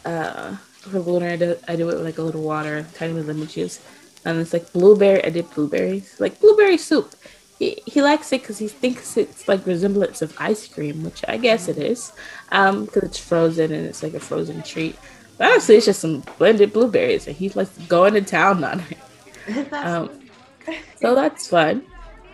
uh 0.06 0.58
for 0.88 1.00
Luna, 1.00 1.34
I 1.34 1.36
do, 1.36 1.56
I 1.68 1.76
do 1.76 1.90
it 1.90 1.96
with 1.96 2.04
like 2.04 2.18
a 2.18 2.22
little 2.22 2.44
water, 2.44 2.86
tiny 2.94 3.14
bit 3.14 3.22
of 3.22 3.28
lemon 3.28 3.48
juice, 3.48 3.82
and 4.26 4.40
it's 4.40 4.54
like 4.54 4.72
blueberry. 4.74 5.24
I 5.24 5.30
did 5.30 5.50
blueberries, 5.52 6.20
like 6.20 6.40
blueberry 6.40 6.78
soup. 6.78 7.16
He, 7.60 7.82
he 7.86 8.02
likes 8.02 8.32
it 8.32 8.42
because 8.42 8.60
he 8.60 8.68
thinks 8.68 9.18
it's 9.18 9.48
like 9.48 9.66
resemblance 9.66 10.22
of 10.22 10.36
ice 10.40 10.68
cream, 10.68 11.04
which 11.04 11.24
I 11.28 11.38
guess 11.38 11.68
it 11.68 11.78
is, 11.78 12.12
um, 12.52 12.86
because 12.86 13.04
it's 13.04 13.18
frozen 13.18 13.72
and 13.72 13.86
it's 13.86 14.04
like 14.04 14.14
a 14.14 14.20
frozen 14.20 14.62
treat. 14.64 14.96
But 15.38 15.52
honestly, 15.52 15.76
it's 15.76 15.86
just 15.86 16.00
some 16.00 16.24
blended 16.38 16.74
blueberries, 16.74 17.28
and 17.28 17.36
he's 17.36 17.56
like 17.56 17.70
going 17.88 18.14
to 18.14 18.22
town 18.22 18.64
on 18.64 18.84
it. 19.48 19.74
um, 19.74 20.10
so 20.98 21.16
that's 21.16 21.48
fun. 21.48 21.84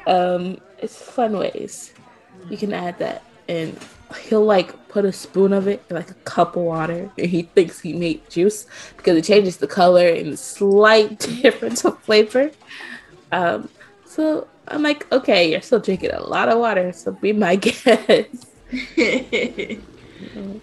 Um, 0.07 0.57
it's 0.79 1.01
fun 1.01 1.37
ways 1.37 1.93
you 2.49 2.57
can 2.57 2.73
add 2.73 2.97
that 2.99 3.23
and 3.47 3.77
he'll 4.15 4.45
like 4.45 4.87
put 4.87 5.05
a 5.05 5.11
spoon 5.11 5.53
of 5.53 5.67
it 5.67 5.83
in 5.89 5.95
like 5.95 6.11
a 6.11 6.15
cup 6.25 6.55
of 6.55 6.63
water 6.63 7.09
and 7.17 7.27
he 7.27 7.43
thinks 7.43 7.79
he 7.79 7.93
made 7.93 8.29
juice 8.29 8.65
because 8.95 9.17
it 9.17 9.23
changes 9.23 9.57
the 9.57 9.67
color 9.67 10.07
and 10.07 10.33
the 10.33 10.37
slight 10.37 11.19
difference 11.41 11.83
of 11.85 12.01
flavor. 12.03 12.51
Um, 13.31 13.69
so 14.05 14.47
I'm 14.67 14.83
like, 14.83 15.11
okay, 15.11 15.51
you're 15.51 15.61
still 15.61 15.79
drinking 15.79 16.11
a 16.11 16.21
lot 16.21 16.49
of 16.49 16.59
water, 16.59 16.93
so 16.93 17.11
be 17.11 17.33
my 17.33 17.55
guest. 17.57 18.47
and 18.97 19.85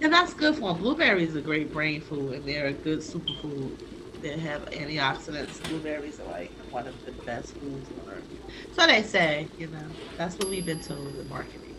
that's 0.00 0.34
good 0.34 0.54
for 0.56 0.72
them. 0.72 0.82
Blueberries 0.82 1.34
are 1.36 1.40
great 1.40 1.72
brain 1.72 2.00
food 2.00 2.34
and 2.34 2.44
they're 2.44 2.66
a 2.66 2.72
good 2.72 3.00
superfood. 3.00 3.76
They 4.22 4.38
have 4.38 4.66
antioxidants. 4.66 5.62
Blueberries 5.68 6.20
are 6.20 6.30
like 6.30 6.50
one 6.70 6.86
of 6.86 7.04
the 7.04 7.12
best 7.12 7.54
foods 7.54 7.88
on 8.06 8.14
earth. 8.14 8.24
So 8.72 8.86
they 8.86 9.02
say, 9.02 9.48
you 9.58 9.66
know, 9.68 9.86
that's 10.16 10.36
what 10.36 10.48
we've 10.48 10.66
been 10.66 10.80
told 10.80 11.14
in 11.16 11.28
marketing. 11.28 11.76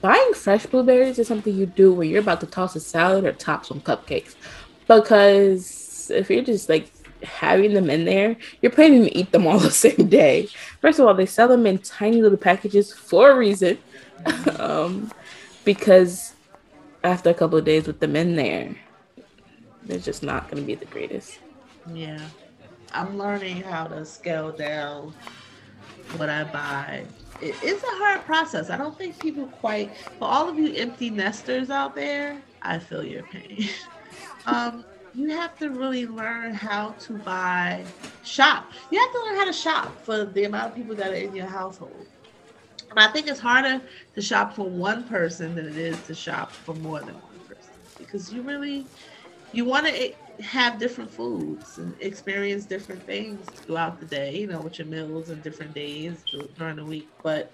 buying 0.00 0.34
fresh 0.34 0.66
blueberries 0.66 1.18
is 1.18 1.28
something 1.28 1.54
you 1.54 1.66
do 1.66 1.92
when 1.92 2.08
you're 2.08 2.20
about 2.20 2.40
to 2.40 2.46
toss 2.46 2.74
a 2.76 2.80
salad 2.80 3.24
or 3.24 3.32
top 3.32 3.66
some 3.66 3.80
cupcakes. 3.80 4.34
Because 4.88 6.10
if 6.12 6.30
you're 6.30 6.42
just 6.44 6.68
like 6.68 6.90
having 7.22 7.74
them 7.74 7.90
in 7.90 8.04
there, 8.04 8.36
you're 8.62 8.72
planning 8.72 9.04
to 9.04 9.16
eat 9.16 9.32
them 9.32 9.46
all 9.46 9.58
the 9.60 9.70
same 9.70 10.08
day. 10.08 10.48
First 10.80 10.98
of 10.98 11.06
all, 11.06 11.14
they 11.14 11.26
sell 11.26 11.48
them 11.48 11.66
in 11.66 11.78
tiny 11.78 12.22
little 12.22 12.38
packages 12.38 12.92
for 12.92 13.30
a 13.30 13.36
reason. 13.36 13.78
um, 14.58 15.12
because 15.64 16.34
after 17.02 17.30
a 17.30 17.34
couple 17.34 17.58
of 17.58 17.64
days 17.64 17.86
with 17.86 18.00
them 18.00 18.16
in 18.16 18.36
there, 18.36 18.74
they're 19.84 19.98
just 19.98 20.22
not 20.22 20.50
going 20.50 20.62
to 20.62 20.66
be 20.66 20.74
the 20.74 20.86
greatest. 20.86 21.38
Yeah. 21.92 22.20
I'm 22.94 23.18
learning 23.18 23.62
how 23.62 23.86
to 23.88 24.06
scale 24.06 24.52
down 24.52 25.12
what 26.16 26.28
I 26.28 26.44
buy. 26.44 27.04
It, 27.40 27.54
it's 27.62 27.82
a 27.82 27.96
hard 27.96 28.24
process. 28.24 28.70
I 28.70 28.76
don't 28.76 28.96
think 28.96 29.18
people 29.18 29.46
quite, 29.46 29.96
for 30.18 30.26
all 30.26 30.48
of 30.48 30.58
you 30.58 30.72
empty 30.74 31.10
nesters 31.10 31.70
out 31.70 31.94
there, 31.94 32.40
I 32.62 32.78
feel 32.78 33.04
your 33.04 33.22
pain. 33.24 33.68
um, 34.46 34.84
you 35.14 35.30
have 35.30 35.56
to 35.58 35.70
really 35.70 36.06
learn 36.06 36.54
how 36.54 36.90
to 37.00 37.12
buy, 37.12 37.84
shop. 38.24 38.70
You 38.90 38.98
have 38.98 39.12
to 39.12 39.20
learn 39.24 39.36
how 39.36 39.44
to 39.44 39.52
shop 39.52 40.04
for 40.04 40.24
the 40.24 40.44
amount 40.44 40.70
of 40.70 40.74
people 40.74 40.94
that 40.96 41.12
are 41.12 41.16
in 41.16 41.34
your 41.34 41.46
household. 41.46 42.06
And 42.90 42.98
I 42.98 43.08
think 43.08 43.28
it's 43.28 43.40
harder 43.40 43.80
to 44.14 44.22
shop 44.22 44.54
for 44.54 44.68
one 44.68 45.04
person 45.04 45.54
than 45.54 45.66
it 45.66 45.76
is 45.76 46.00
to 46.06 46.14
shop 46.14 46.50
for 46.52 46.74
more 46.76 47.00
than 47.00 47.14
one 47.14 47.38
person 47.48 47.72
because 47.98 48.32
you 48.32 48.42
really, 48.42 48.86
you 49.52 49.64
want 49.64 49.86
to 49.86 50.12
have 50.40 50.78
different 50.78 51.10
foods 51.10 51.78
and 51.78 51.94
experience 52.00 52.64
different 52.64 53.02
things 53.02 53.44
throughout 53.50 54.00
the 54.00 54.06
day, 54.06 54.38
you 54.38 54.46
know, 54.46 54.60
with 54.60 54.78
your 54.78 54.86
meals 54.86 55.30
and 55.30 55.42
different 55.42 55.74
days 55.74 56.24
during 56.56 56.76
the 56.76 56.84
week. 56.84 57.08
But 57.22 57.52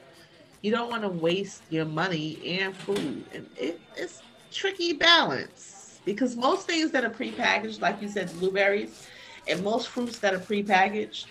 you 0.62 0.70
don't 0.70 0.91
want 0.91 1.03
to 1.03 1.09
waste 1.09 1.62
your 1.70 1.85
money 1.85 2.61
and 2.61 2.74
food. 2.74 3.24
And 3.35 3.47
it, 3.57 3.81
it's 3.97 4.22
tricky 4.51 4.93
balance 4.93 6.01
because 6.05 6.37
most 6.37 6.66
things 6.66 6.91
that 6.93 7.05
are 7.05 7.11
prepackaged, 7.11 7.81
like 7.81 8.01
you 8.01 8.09
said, 8.09 8.33
blueberries, 8.39 9.07
and 9.49 9.62
most 9.62 9.89
fruits 9.89 10.18
that 10.18 10.35
are 10.35 10.39
prepackaged, 10.39 11.26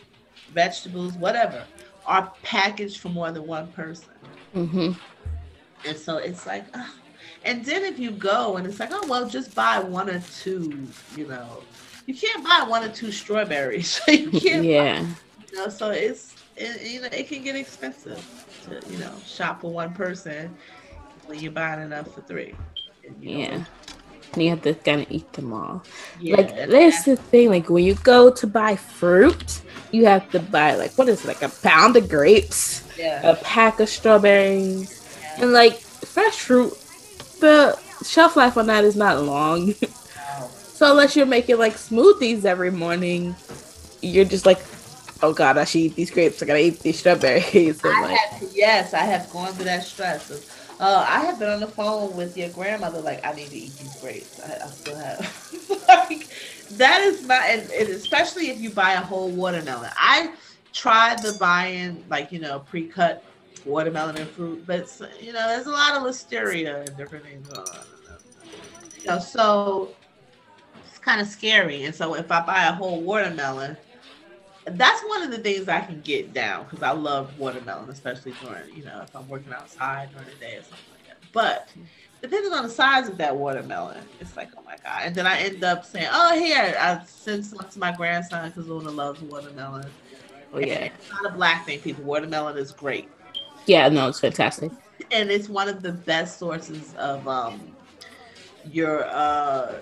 vegetables, 0.54 1.14
whatever, 1.14 1.64
are 2.06 2.32
packaged 2.44 3.00
for 3.00 3.10
more 3.10 3.32
than 3.32 3.46
one 3.46 3.68
person. 3.72 4.14
Mm-hmm. 4.56 4.92
And 5.88 5.98
so 5.98 6.18
it's 6.18 6.46
like, 6.46 6.66
oh, 6.74 6.94
and 7.46 7.64
then 7.64 7.86
if 7.86 8.00
you 8.00 8.12
go 8.12 8.58
and 8.58 8.68
it's 8.68 8.80
like, 8.80 8.90
oh 8.92 9.06
well, 9.08 9.28
just 9.28 9.56
buy 9.56 9.80
one 9.80 10.10
or 10.10 10.22
two, 10.42 10.88
you 11.16 11.28
know, 11.28 11.64
you 12.06 12.14
can't 12.14 12.44
buy 12.44 12.66
one 12.68 12.84
or 12.84 12.90
two 12.90 13.12
strawberries. 13.12 14.00
you 14.08 14.32
can't. 14.32 14.66
Yeah. 14.66 15.02
Buy, 15.02 15.08
you 15.52 15.58
know, 15.58 15.70
so 15.70 15.92
it's 15.92 16.36
it, 16.58 16.82
you 16.92 17.02
know 17.02 17.08
it 17.12 17.28
can 17.28 17.44
get 17.44 17.56
expensive 17.56 18.24
to 18.66 18.92
you 18.92 18.98
know 18.98 19.14
shop 19.26 19.62
for 19.62 19.72
one 19.72 19.94
person 19.94 20.56
when 21.26 21.40
you're 21.40 21.52
buying 21.52 21.82
enough 21.82 22.14
for 22.14 22.22
three. 22.22 22.56
yeah. 23.20 23.64
And 24.34 24.44
you 24.44 24.52
have 24.52 24.62
to 24.62 24.76
kind 24.76 25.02
of 25.02 25.12
eat 25.12 25.34
them 25.34 25.54
all. 25.54 25.84
Yeah, 26.20 26.36
like 26.36 26.70
that's 26.70 27.04
the 27.04 27.16
thing. 27.16 27.50
Like 27.50 27.68
when 27.68 27.84
you 27.84 27.96
go 27.96 28.30
to 28.30 28.46
buy 28.46 28.76
fruit, 28.76 29.62
you 29.92 30.06
have 30.06 30.30
to 30.32 30.40
buy 30.40 30.76
like 30.76 30.92
what 31.00 31.10
is 31.10 31.24
it, 31.24 31.28
like 31.28 31.42
a 31.42 31.50
pound 31.50 31.96
of 31.96 32.08
grapes, 32.08 32.88
yeah. 32.96 33.28
a 33.28 33.36
pack 33.38 33.80
of 33.80 33.90
strawberries, 33.90 35.18
yeah. 35.20 35.42
and 35.42 35.52
like 35.52 35.78
fresh 35.80 36.36
fruit 36.36 36.74
the 37.40 37.80
shelf 38.06 38.36
life 38.36 38.58
on 38.58 38.68
that 38.68 38.84
is 38.84 38.96
not 38.96 39.24
long. 39.24 39.74
So 40.80 40.92
unless 40.92 41.14
you're 41.14 41.26
making 41.26 41.58
like 41.58 41.74
smoothies 41.74 42.46
every 42.46 42.72
morning, 42.72 43.36
you're 44.02 44.24
just 44.24 44.46
like, 44.46 44.60
oh 45.22 45.34
god, 45.34 45.58
I 45.58 45.66
should 45.66 45.82
eat 45.82 45.96
these 45.96 46.10
grapes. 46.10 46.42
I 46.42 46.46
gotta 46.46 46.62
eat 46.62 46.80
these 46.80 47.00
strawberries. 47.00 47.82
I 47.84 48.02
like, 48.02 48.18
have, 48.18 48.50
yes, 48.54 48.94
I 48.94 49.00
have 49.00 49.30
gone 49.30 49.52
through 49.52 49.66
that 49.66 49.84
stress. 49.84 50.32
Uh, 50.80 51.06
I 51.06 51.20
have 51.26 51.38
been 51.38 51.50
on 51.50 51.60
the 51.60 51.68
phone 51.68 52.16
with 52.16 52.38
your 52.38 52.48
grandmother, 52.48 53.02
like, 53.02 53.26
I 53.26 53.34
need 53.34 53.50
to 53.50 53.58
eat 53.58 53.76
these 53.76 53.94
grapes. 53.98 54.40
I, 54.40 54.64
I 54.64 54.68
still 54.68 54.96
have. 54.96 55.88
like, 55.90 56.30
that 56.78 57.02
is 57.02 57.28
not, 57.28 57.44
and, 57.44 57.70
and, 57.72 57.90
especially 57.90 58.50
if 58.50 58.62
you 58.62 58.70
buy 58.70 58.94
a 58.94 59.02
whole 59.02 59.30
watermelon. 59.32 59.90
I 59.98 60.32
tried 60.72 61.22
the 61.22 61.36
buying, 61.38 62.06
like, 62.10 62.32
you 62.32 62.40
know, 62.40 62.60
pre 62.60 62.88
cut 62.88 63.26
watermelon 63.66 64.18
and 64.18 64.30
fruit, 64.30 64.66
but, 64.66 64.90
you 65.22 65.34
know, 65.34 65.48
there's 65.48 65.66
a 65.68 65.72
lot 65.72 65.96
of 65.96 66.04
listeria 66.04 66.88
and 66.88 66.98
different 66.98 67.26
things 67.26 67.48
going 67.48 67.68
on. 67.68 67.86
You 69.00 69.08
know, 69.08 69.20
so 69.20 69.96
it's 70.88 71.00
kind 71.00 71.22
of 71.22 71.28
scary. 71.28 71.86
And 71.86 71.96
so 71.96 72.16
if 72.16 72.32
I 72.32 72.46
buy 72.46 72.66
a 72.66 72.74
whole 72.74 73.02
watermelon, 73.02 73.78
that's 74.66 75.02
one 75.04 75.24
of 75.24 75.32
the 75.32 75.38
things 75.38 75.68
I 75.68 75.80
can 75.80 76.02
get 76.02 76.34
down 76.34 76.66
because 76.66 76.84
I 76.84 76.92
love 76.92 77.38
watermelon, 77.40 77.90
especially 77.90 78.34
during, 78.44 78.76
you 78.76 78.84
know, 78.84 79.02
if 79.02 79.16
I'm 79.16 79.28
working 79.28 79.54
outside 79.54 80.12
during 80.12 80.28
the 80.28 80.36
day 80.36 80.58
or 80.58 80.64
something 80.64 80.86
like 80.92 81.08
that. 81.08 81.18
But 81.32 81.70
depending 82.22 82.52
on 82.54 82.64
the 82.64 82.70
size 82.70 83.08
of 83.08 83.18
that 83.18 83.36
watermelon, 83.36 84.04
it's 84.20 84.36
like, 84.36 84.50
oh 84.58 84.62
my 84.66 84.76
God. 84.84 85.02
And 85.04 85.16
then 85.16 85.26
I 85.26 85.40
end 85.40 85.64
up 85.64 85.86
saying, 85.86 86.10
oh, 86.12 86.38
here, 86.38 86.76
I 86.80 87.02
send 87.06 87.46
some 87.46 87.60
to 87.60 87.80
my 87.80 87.96
grandson 87.96 88.50
because 88.50 88.68
Luna 88.68 88.92
loves 88.92 89.22
watermelon. 89.22 89.90
Oh, 90.54 90.60
yeah. 90.60 90.74
And 90.74 90.94
it's 90.94 91.10
not 91.12 91.26
a 91.32 91.36
black 91.36 91.66
thing, 91.66 91.80
people. 91.80 92.04
Watermelon 92.04 92.58
is 92.58 92.72
great. 92.72 93.10
Yeah, 93.70 93.88
no, 93.90 94.08
it's 94.08 94.20
fantastic. 94.20 94.72
And 95.12 95.30
it's 95.30 95.48
one 95.48 95.70
of 95.70 95.84
the 95.84 95.92
best 95.92 96.40
sources 96.40 96.96
of 96.96 97.28
um, 97.28 97.78
your 98.66 99.06
uh, 99.06 99.82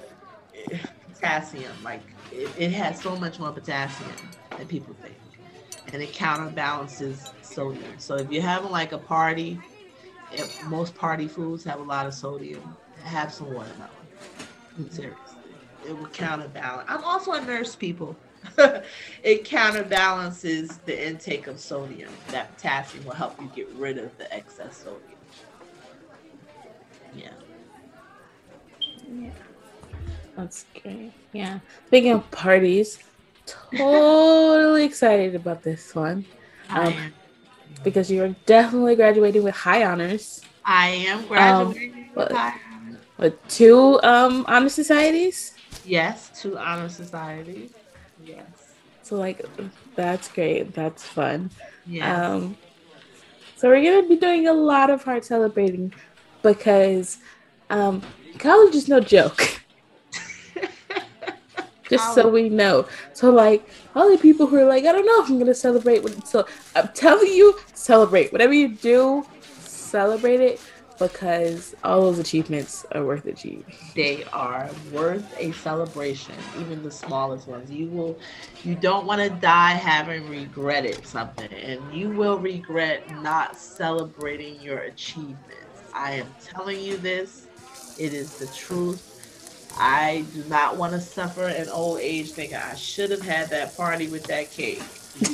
potassium. 1.07 1.71
Like, 1.81 2.01
it, 2.29 2.49
it 2.57 2.71
has 2.73 3.01
so 3.01 3.15
much 3.15 3.39
more 3.39 3.53
potassium 3.53 4.11
than 4.57 4.67
people 4.67 4.93
think. 5.01 5.15
And 5.93 6.01
it 6.01 6.11
counterbalances 6.11 7.33
sodium. 7.41 7.97
So 7.97 8.15
if 8.17 8.29
you're 8.29 8.43
having 8.43 8.71
like 8.71 8.91
a 8.91 8.97
party, 8.97 9.63
if 10.33 10.61
most 10.65 10.93
party 10.93 11.29
foods 11.29 11.63
have 11.63 11.79
a 11.79 11.83
lot 11.83 12.05
of 12.05 12.13
sodium, 12.13 12.75
have 13.05 13.33
some 13.33 13.53
watermelon. 13.53 13.89
Seriously. 14.89 15.15
It 15.87 15.97
will 15.97 16.07
counterbalance. 16.07 16.83
I'm 16.89 17.05
also 17.05 17.31
a 17.31 17.41
nurse, 17.41 17.73
people. 17.73 18.17
it 19.23 19.45
counterbalances 19.45 20.77
the 20.85 21.07
intake 21.07 21.47
of 21.47 21.59
sodium. 21.59 22.11
That 22.29 22.55
potassium 22.55 23.05
will 23.05 23.13
help 23.13 23.39
you 23.41 23.49
get 23.55 23.69
rid 23.75 23.97
of 23.97 24.17
the 24.17 24.31
excess 24.33 24.77
sodium. 24.77 25.01
Yeah. 27.15 27.29
Yeah. 29.09 29.29
That's 30.35 30.65
great. 30.81 31.11
Yeah. 31.33 31.59
Speaking 31.87 32.11
of 32.11 32.29
parties, 32.31 32.99
totally 33.45 34.83
excited 34.85 35.35
about 35.35 35.63
this 35.63 35.95
one. 35.95 36.25
Um, 36.69 36.93
because 37.83 38.11
you're 38.11 38.35
definitely 38.45 38.95
graduating 38.95 39.43
with 39.43 39.55
high 39.55 39.85
honors. 39.85 40.41
I 40.65 40.89
am 40.89 41.25
graduating 41.27 42.09
um, 42.15 42.15
with. 42.15 42.37
With 43.17 43.47
two 43.47 43.99
um, 44.03 44.45
honor 44.47 44.69
societies? 44.69 45.55
Yes, 45.83 46.29
two 46.39 46.57
honor 46.57 46.89
societies. 46.89 47.71
Yes. 48.27 48.73
So 49.03 49.15
like 49.15 49.45
that's 49.95 50.27
great. 50.27 50.73
That's 50.73 51.03
fun. 51.03 51.49
Yeah. 51.85 52.25
Um, 52.25 52.57
so 53.55 53.69
we're 53.69 53.83
gonna 53.83 54.07
be 54.07 54.17
doing 54.17 54.47
a 54.47 54.53
lot 54.53 54.89
of 54.89 55.03
heart 55.03 55.25
celebrating 55.25 55.93
because 56.43 57.17
um, 57.69 58.01
college 58.37 58.75
is 58.75 58.87
no 58.87 58.99
joke. 58.99 59.61
just 61.89 62.13
so 62.13 62.27
we 62.27 62.49
know. 62.49 62.85
So 63.13 63.31
like 63.31 63.67
all 63.95 64.11
the 64.11 64.17
people 64.17 64.45
who 64.47 64.57
are 64.57 64.65
like, 64.65 64.85
I 64.85 64.91
don't 64.91 65.05
know 65.05 65.23
if 65.23 65.29
I'm 65.29 65.39
gonna 65.39 65.55
celebrate. 65.55 66.03
So 66.27 66.45
I'm 66.75 66.89
telling 66.89 67.31
you, 67.31 67.57
celebrate 67.73 68.31
whatever 68.31 68.53
you 68.53 68.69
do, 68.69 69.25
celebrate 69.41 70.41
it 70.41 70.61
because 70.99 71.75
all 71.83 72.01
those 72.01 72.19
achievements 72.19 72.85
are 72.93 73.03
worth 73.03 73.25
achieving. 73.25 73.65
They 73.95 74.23
are 74.25 74.69
worth 74.91 75.35
a 75.39 75.51
celebration, 75.53 76.35
even 76.59 76.83
the 76.83 76.91
smallest 76.91 77.47
ones. 77.47 77.69
You 77.71 77.87
will, 77.87 78.19
you 78.63 78.75
don't 78.75 79.05
want 79.05 79.21
to 79.21 79.29
die 79.29 79.73
having 79.73 80.27
regretted 80.29 81.05
something, 81.05 81.51
and 81.51 81.81
you 81.93 82.09
will 82.09 82.39
regret 82.39 83.09
not 83.21 83.57
celebrating 83.57 84.59
your 84.61 84.79
achievements. 84.79 85.43
I 85.93 86.13
am 86.13 86.27
telling 86.43 86.79
you 86.79 86.97
this. 86.97 87.47
It 87.99 88.13
is 88.13 88.37
the 88.37 88.47
truth 88.47 89.17
I 89.79 90.25
do 90.33 90.43
not 90.45 90.77
want 90.77 90.93
to 90.93 90.99
suffer 90.99 91.47
an 91.47 91.69
old 91.69 91.99
age 91.99 92.31
thinking 92.31 92.57
I 92.57 92.75
should 92.75 93.11
have 93.11 93.21
had 93.21 93.49
that 93.49 93.77
party 93.77 94.07
with 94.07 94.23
that 94.25 94.49
cake. 94.51 94.81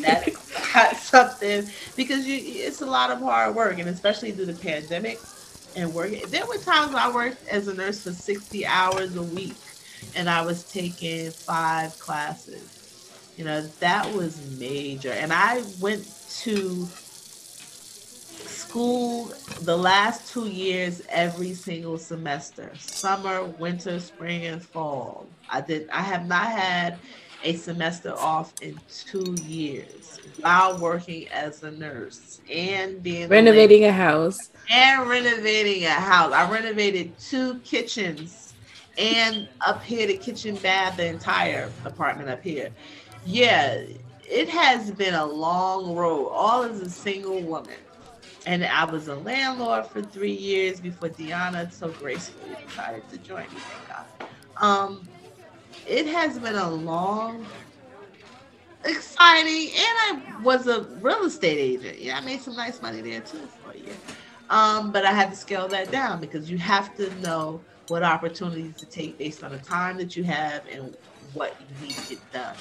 That 0.02 0.28
is 0.28 0.52
not 0.76 0.96
something 0.98 1.68
because 1.96 2.26
you 2.28 2.40
it's 2.42 2.82
a 2.82 2.86
lot 2.86 3.12
of 3.12 3.20
hard 3.20 3.56
work 3.56 3.80
and 3.80 3.90
especially 3.90 4.32
through 4.32 4.48
the 4.48 4.54
pandemic 4.54 5.20
and 5.76 5.94
working. 5.94 6.24
There 6.30 6.46
were 6.46 6.58
times 6.58 6.96
I 6.96 7.12
worked 7.12 7.48
as 7.48 7.68
a 7.68 7.74
nurse 7.74 8.02
for 8.04 8.12
60 8.12 8.66
hours 8.66 9.16
a 9.16 9.24
week 9.24 9.56
and 10.16 10.30
I 10.30 10.46
was 10.46 10.64
taking 10.64 11.32
five 11.32 11.98
classes. 12.00 12.80
You 13.38 13.46
know, 13.46 13.62
that 13.80 14.14
was 14.14 14.60
major. 14.60 15.12
And 15.12 15.34
I 15.34 15.64
went 15.80 16.06
to 16.42 16.88
school 18.74 19.32
the 19.62 19.78
last 19.78 20.34
two 20.34 20.48
years 20.48 21.04
every 21.10 21.54
single 21.54 21.96
semester 21.96 22.72
summer 22.80 23.44
winter 23.44 24.00
spring 24.00 24.46
and 24.48 24.64
fall 24.64 25.28
i 25.48 25.62
did 25.62 25.88
i 25.92 26.02
have 26.02 26.26
not 26.26 26.48
had 26.48 26.98
a 27.44 27.54
semester 27.54 28.12
off 28.18 28.52
in 28.62 28.80
two 28.90 29.36
years 29.44 30.20
while 30.42 30.76
working 30.80 31.28
as 31.28 31.62
a 31.62 31.70
nurse 31.70 32.42
and 32.50 33.04
being 33.04 33.30
renovating 33.30 33.84
a, 33.84 33.90
a 33.90 33.92
house 33.92 34.50
and 34.70 35.10
renovating 35.10 35.86
a 35.86 35.90
house 35.92 36.34
i 36.34 36.50
renovated 36.50 37.18
two 37.20 37.60
kitchens 37.62 38.56
and 38.98 39.50
up 39.66 39.84
here 39.84 40.08
the 40.08 40.18
kitchen 40.18 40.58
bath 40.58 40.98
the 40.98 41.06
entire 41.08 41.76
apartment 41.86 42.30
up 42.30 42.42
here 42.44 42.72
yeah 43.24 43.84
it 44.26 44.50
has 44.50 44.92
been 44.92 45.16
a 45.16 45.26
long 45.26 45.96
road 45.96 46.30
all 46.30 46.64
as 46.64 46.80
a 46.82 46.90
single 46.90 47.44
woman 47.44 47.78
and 48.46 48.66
I 48.66 48.86
was 48.86 49.08
a 49.10 49.16
landlord 49.16 49.88
for 49.88 50.04
three 50.04 50.34
years 50.34 50.82
before 50.82 51.10
Deanna 51.10 51.72
so 51.74 51.92
gracefully 51.94 52.56
decided 52.56 53.10
to 53.10 53.20
join 53.20 53.52
me. 53.54 53.62
Thank 53.68 53.88
God. 53.88 54.08
Um, 54.62 55.10
it 55.86 56.08
has 56.08 56.40
been 56.40 56.56
a 56.56 56.70
long, 56.70 57.52
exciting, 58.86 59.72
and 59.76 59.78
I 59.78 60.22
was 60.42 60.68
a 60.68 60.84
real 61.02 61.26
estate 61.26 61.60
agent. 61.60 62.00
Yeah, 62.00 62.18
I 62.18 62.22
made 62.22 62.42
some 62.42 62.56
nice 62.56 62.82
money 62.82 63.02
there 63.02 63.22
too 63.22 63.48
for 63.48 63.76
year. 63.76 64.02
Um, 64.50 64.92
but 64.92 65.06
I 65.06 65.12
had 65.12 65.30
to 65.32 65.36
scale 65.36 65.68
that 65.70 65.92
down 65.92 66.20
because 66.20 66.50
you 66.50 66.58
have 66.58 66.96
to 66.98 67.14
know 67.22 67.62
what 67.88 68.04
opportunities 68.04 68.76
to 68.78 68.86
take 68.86 69.18
based 69.18 69.44
on 69.44 69.52
the 69.52 69.58
time 69.60 69.98
that 69.98 70.16
you 70.16 70.24
have 70.24 70.64
and 70.72 70.96
what 71.34 71.56
you 71.60 71.88
need 71.88 71.96
to 71.96 72.10
get 72.16 72.32
done. 72.32 72.56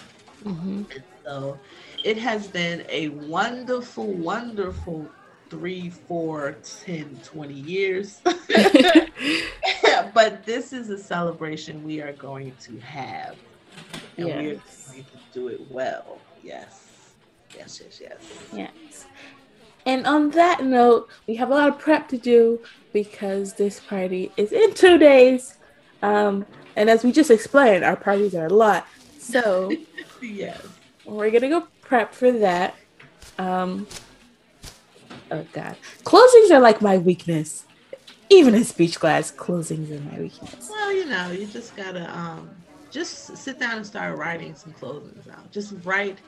Mm-hmm. 0.44 0.82
And 0.92 1.02
so 1.24 1.58
it 2.04 2.18
has 2.18 2.48
been 2.48 2.84
a 2.88 3.08
wonderful, 3.10 4.06
wonderful 4.06 5.08
three, 5.50 5.90
four, 5.90 6.56
10, 6.84 7.20
20 7.22 7.54
years. 7.54 8.20
but 10.14 10.44
this 10.44 10.72
is 10.72 10.90
a 10.90 10.98
celebration 10.98 11.84
we 11.84 12.00
are 12.00 12.12
going 12.14 12.52
to 12.60 12.78
have. 12.78 13.36
And 14.16 14.28
yes. 14.28 14.38
we 14.38 14.50
are 14.50 14.54
going 14.54 15.04
to 15.04 15.18
do 15.32 15.48
it 15.48 15.70
well. 15.70 16.18
Yes. 16.42 16.88
Yes, 17.56 17.80
yes, 17.84 18.00
yes. 18.00 18.18
Yes. 18.52 19.06
And 19.84 20.06
on 20.06 20.30
that 20.30 20.64
note, 20.64 21.08
we 21.26 21.34
have 21.36 21.50
a 21.50 21.54
lot 21.54 21.68
of 21.68 21.78
prep 21.78 22.08
to 22.08 22.18
do 22.18 22.60
because 22.92 23.54
this 23.54 23.80
party 23.80 24.30
is 24.36 24.52
in 24.52 24.74
two 24.74 24.98
days. 24.98 25.58
Um, 26.02 26.46
and 26.76 26.88
as 26.88 27.04
we 27.04 27.12
just 27.12 27.30
explained, 27.30 27.84
our 27.84 27.96
parties 27.96 28.34
are 28.34 28.46
a 28.46 28.52
lot. 28.52 28.86
So, 29.18 29.72
yes, 30.22 30.60
we're 31.04 31.30
gonna 31.30 31.48
go 31.48 31.66
prep 31.80 32.14
for 32.14 32.32
that. 32.32 32.74
Um, 33.38 33.86
oh 35.30 35.46
god, 35.52 35.76
closings 36.04 36.50
are 36.50 36.60
like 36.60 36.80
my 36.80 36.98
weakness. 36.98 37.64
Even 38.30 38.54
in 38.54 38.64
speech 38.64 38.98
class, 38.98 39.30
closings 39.30 39.90
are 39.90 40.00
my 40.10 40.20
weakness. 40.20 40.68
Well, 40.70 40.92
you 40.92 41.06
know, 41.06 41.30
you 41.30 41.46
just 41.46 41.76
gotta 41.76 42.10
um, 42.16 42.50
just 42.90 43.36
sit 43.36 43.58
down 43.58 43.78
and 43.78 43.86
start 43.86 44.16
writing 44.16 44.54
some 44.54 44.72
closings 44.74 45.28
out. 45.30 45.50
Just 45.50 45.74
write 45.84 46.18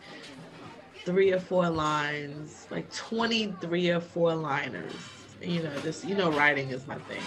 three 1.04 1.32
or 1.32 1.40
four 1.40 1.68
lines, 1.68 2.66
like 2.70 2.92
23 2.94 3.90
or 3.90 4.00
four 4.00 4.34
liners. 4.34 4.94
You 5.42 5.62
know, 5.62 5.76
just 5.80 6.04
you 6.04 6.14
know, 6.14 6.30
writing 6.32 6.70
is 6.70 6.86
my 6.86 6.96
thing. 6.96 7.22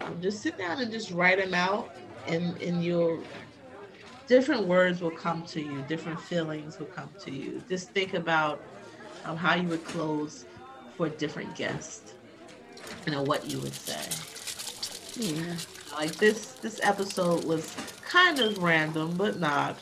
Um, 0.00 0.20
just 0.20 0.42
sit 0.42 0.58
down 0.58 0.80
and 0.80 0.90
just 0.90 1.12
write 1.12 1.38
them 1.38 1.54
out, 1.54 1.94
and 2.26 2.60
and 2.60 2.84
you'll 2.84 3.22
different 4.26 4.66
words 4.66 5.00
will 5.00 5.10
come 5.10 5.42
to 5.44 5.60
you, 5.60 5.84
different 5.88 6.20
feelings 6.20 6.78
will 6.78 6.86
come 6.86 7.10
to 7.20 7.30
you. 7.30 7.62
Just 7.68 7.90
think 7.90 8.14
about 8.14 8.60
um, 9.24 9.36
how 9.36 9.54
you 9.54 9.68
would 9.68 9.84
close 9.84 10.46
for 10.96 11.08
different 11.08 11.54
guest, 11.54 12.14
you 13.06 13.12
know, 13.12 13.22
what 13.22 13.50
you 13.50 13.58
would 13.60 13.74
say. 13.74 14.00
Yeah. 15.20 15.56
like 15.92 16.16
this 16.16 16.52
this 16.62 16.80
episode 16.82 17.44
was 17.44 17.76
kind 18.02 18.38
of 18.38 18.58
random, 18.58 19.14
but 19.16 19.38
not. 19.38 19.76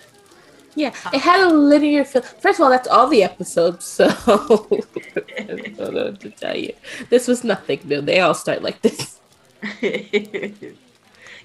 Yeah, 0.74 0.94
it 1.12 1.20
had 1.20 1.40
a 1.40 1.52
linear 1.52 2.04
feel. 2.04 2.22
First 2.22 2.60
of 2.60 2.64
all, 2.64 2.70
that's 2.70 2.88
all 2.88 3.08
the 3.08 3.22
episodes, 3.22 3.84
so 3.84 4.06
I 4.26 5.42
don't 5.42 5.78
know 5.78 6.04
what 6.04 6.20
to 6.20 6.30
tell 6.30 6.56
you. 6.56 6.72
This 7.08 7.26
was 7.26 7.42
nothing 7.42 7.80
new. 7.84 8.00
They 8.00 8.20
all 8.20 8.34
start 8.34 8.62
like 8.62 8.80
this. 8.82 9.20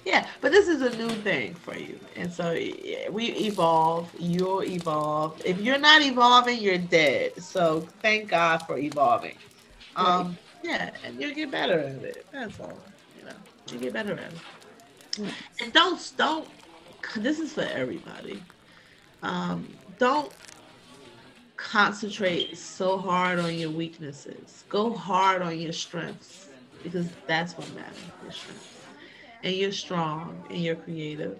yeah, 0.04 0.26
but 0.40 0.52
this 0.52 0.68
is 0.68 0.80
a 0.80 0.96
new 0.96 1.08
thing 1.08 1.54
for 1.54 1.76
you, 1.76 1.98
and 2.14 2.32
so 2.32 2.52
yeah, 2.52 3.08
we 3.08 3.26
evolve. 3.32 4.08
You'll 4.18 4.62
evolve. 4.62 5.42
If 5.44 5.60
you're 5.60 5.78
not 5.78 6.02
evolving, 6.02 6.60
you're 6.60 6.78
dead. 6.78 7.42
So 7.42 7.80
thank 8.02 8.28
God 8.28 8.58
for 8.58 8.78
evolving. 8.78 9.36
Um, 9.96 10.28
right. 10.28 10.36
yeah, 10.62 10.90
and 11.04 11.20
you'll 11.20 11.34
get 11.34 11.50
better 11.50 11.80
at 11.80 12.02
it. 12.04 12.26
That's 12.32 12.60
all. 12.60 12.78
You 13.18 13.24
know, 13.26 13.36
you 13.72 13.78
get 13.78 13.92
better 13.92 14.12
at 14.12 14.32
it. 14.32 14.38
Yes. 15.18 15.32
And 15.60 15.72
don't 15.72 16.12
don't. 16.16 16.48
This 17.16 17.38
is 17.38 17.52
for 17.52 17.62
everybody 17.62 18.42
um, 19.22 19.68
don't 19.98 20.32
concentrate 21.56 22.56
so 22.56 22.98
hard 22.98 23.38
on 23.38 23.54
your 23.54 23.70
weaknesses. 23.70 24.64
Go 24.68 24.92
hard 24.92 25.42
on 25.42 25.58
your 25.58 25.72
strengths 25.72 26.48
because 26.82 27.08
that's 27.26 27.56
what 27.56 27.68
matters. 27.74 27.98
Your 28.22 28.32
strengths. 28.32 28.68
And 29.42 29.54
you're 29.54 29.72
strong 29.72 30.44
and 30.50 30.58
you're 30.58 30.76
creative 30.76 31.38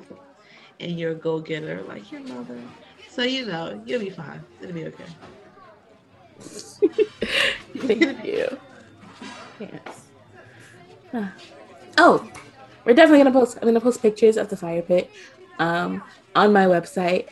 and 0.80 0.98
you're 0.98 1.12
a 1.12 1.14
go-getter 1.14 1.82
like 1.82 2.10
your 2.10 2.22
mother. 2.22 2.58
So 3.08 3.22
you 3.22 3.46
know, 3.46 3.80
you'll 3.86 4.00
be 4.00 4.10
fine. 4.10 4.44
It'll 4.60 4.74
be 4.74 4.86
okay. 4.86 5.04
Thank 7.78 8.24
you. 8.24 8.58
Yes. 9.58 11.30
Oh, 11.98 12.30
we're 12.84 12.94
definitely 12.94 13.24
gonna 13.24 13.32
post. 13.32 13.56
I'm 13.60 13.68
gonna 13.68 13.80
post 13.80 14.02
pictures 14.02 14.36
of 14.36 14.50
the 14.50 14.56
fire 14.56 14.82
pit 14.82 15.10
um, 15.58 16.02
on 16.34 16.52
my 16.52 16.66
website 16.66 17.28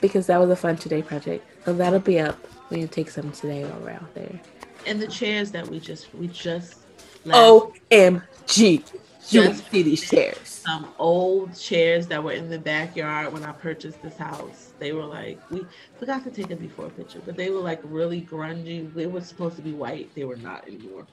because 0.00 0.26
that 0.26 0.38
was 0.38 0.50
a 0.50 0.56
fun 0.56 0.76
today 0.76 1.02
project. 1.02 1.44
So 1.64 1.72
that'll 1.72 2.00
be 2.00 2.18
up. 2.18 2.38
We 2.70 2.78
can 2.78 2.88
take 2.88 3.10
some 3.10 3.32
today 3.32 3.64
while 3.64 3.80
we're 3.80 3.90
out 3.90 4.14
there. 4.14 4.40
And 4.86 5.00
the 5.00 5.06
chairs 5.06 5.50
that 5.52 5.66
we 5.66 5.80
just 5.80 6.14
we 6.14 6.28
just 6.28 6.76
OMG. 7.24 8.84
You 9.28 9.54
see 9.54 9.82
these 9.82 10.08
chairs. 10.08 10.38
Some 10.64 10.86
old 10.98 11.58
chairs 11.58 12.06
that 12.08 12.22
were 12.22 12.32
in 12.32 12.48
the 12.48 12.58
backyard 12.58 13.32
when 13.32 13.42
I 13.42 13.50
purchased 13.52 14.00
this 14.02 14.16
house. 14.16 14.72
They 14.78 14.92
were 14.92 15.04
like 15.04 15.40
we 15.50 15.66
forgot 15.98 16.22
to 16.24 16.30
take 16.30 16.50
a 16.50 16.56
before 16.56 16.90
picture, 16.90 17.20
but 17.24 17.36
they 17.36 17.50
were 17.50 17.60
like 17.60 17.80
really 17.84 18.22
grungy. 18.22 18.92
They 18.94 19.06
were 19.06 19.20
supposed 19.20 19.56
to 19.56 19.62
be 19.62 19.72
white. 19.72 20.14
They 20.14 20.24
were 20.24 20.36
not 20.36 20.66
anymore 20.68 21.06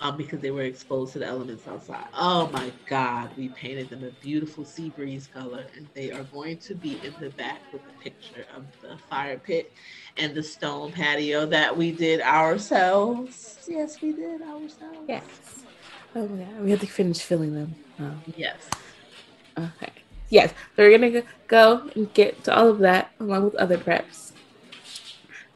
um, 0.00 0.16
because 0.16 0.40
they 0.40 0.50
were 0.50 0.62
exposed 0.62 1.12
to 1.14 1.20
the 1.20 1.26
elements 1.26 1.66
outside. 1.68 2.06
Oh 2.14 2.48
my 2.52 2.72
God, 2.86 3.30
we 3.36 3.48
painted 3.50 3.88
them 3.88 4.04
a 4.04 4.10
beautiful 4.22 4.64
sea 4.64 4.90
breeze 4.90 5.28
color, 5.32 5.64
and 5.76 5.88
they 5.94 6.10
are 6.10 6.24
going 6.24 6.58
to 6.58 6.74
be 6.74 7.00
in 7.04 7.14
the 7.20 7.30
back 7.30 7.60
with 7.72 7.82
a 7.82 8.02
picture 8.02 8.44
of 8.56 8.64
the 8.80 8.98
fire 9.08 9.38
pit 9.38 9.72
and 10.16 10.34
the 10.34 10.42
stone 10.42 10.92
patio 10.92 11.46
that 11.46 11.76
we 11.76 11.92
did 11.92 12.20
ourselves. 12.20 13.64
Yes, 13.68 14.00
we 14.00 14.12
did 14.12 14.42
ourselves. 14.42 14.98
Yes. 15.08 15.24
Oh 16.14 16.26
my 16.26 16.44
God, 16.44 16.60
we 16.60 16.70
have 16.72 16.80
to 16.80 16.86
finish 16.86 17.20
filling 17.20 17.54
them. 17.54 17.74
Oh. 18.00 18.12
Yes. 18.36 18.68
Okay. 19.56 19.92
Yes, 20.28 20.50
so 20.74 20.82
we're 20.82 20.98
gonna 20.98 21.22
go 21.46 21.90
and 21.94 22.12
get 22.14 22.42
to 22.44 22.56
all 22.56 22.68
of 22.68 22.78
that 22.78 23.12
along 23.20 23.44
with 23.44 23.54
other 23.56 23.76
preps. 23.76 24.32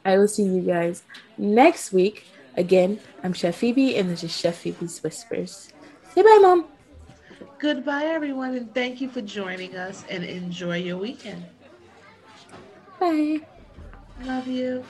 I 0.05 0.19
will 0.19 0.29
see 0.29 0.45
you 0.45 0.61
guys 0.61 1.03
next 1.37 1.93
week 1.93 2.27
Again, 2.57 2.99
I'm 3.23 3.35
Chef 3.35 3.57
Phoebe, 3.57 3.97
and 3.97 4.09
this 4.09 4.25
is 4.25 4.35
Chef 4.35 4.57
Phoebe's 4.57 5.03
Whispers. 5.03 5.69
Say 6.15 6.23
bye, 6.23 6.39
Mom. 6.41 6.67
Goodbye, 7.59 8.05
everyone, 8.05 8.55
and 8.55 8.75
thank 8.75 9.01
you 9.01 9.11
for 9.11 9.21
joining 9.21 9.77
us, 9.77 10.05
and 10.09 10.25
enjoy 10.25 10.79
your 10.79 10.97
weekend. 10.97 11.45
Bye. 12.99 13.41
Love 14.23 14.47
you. 14.47 14.85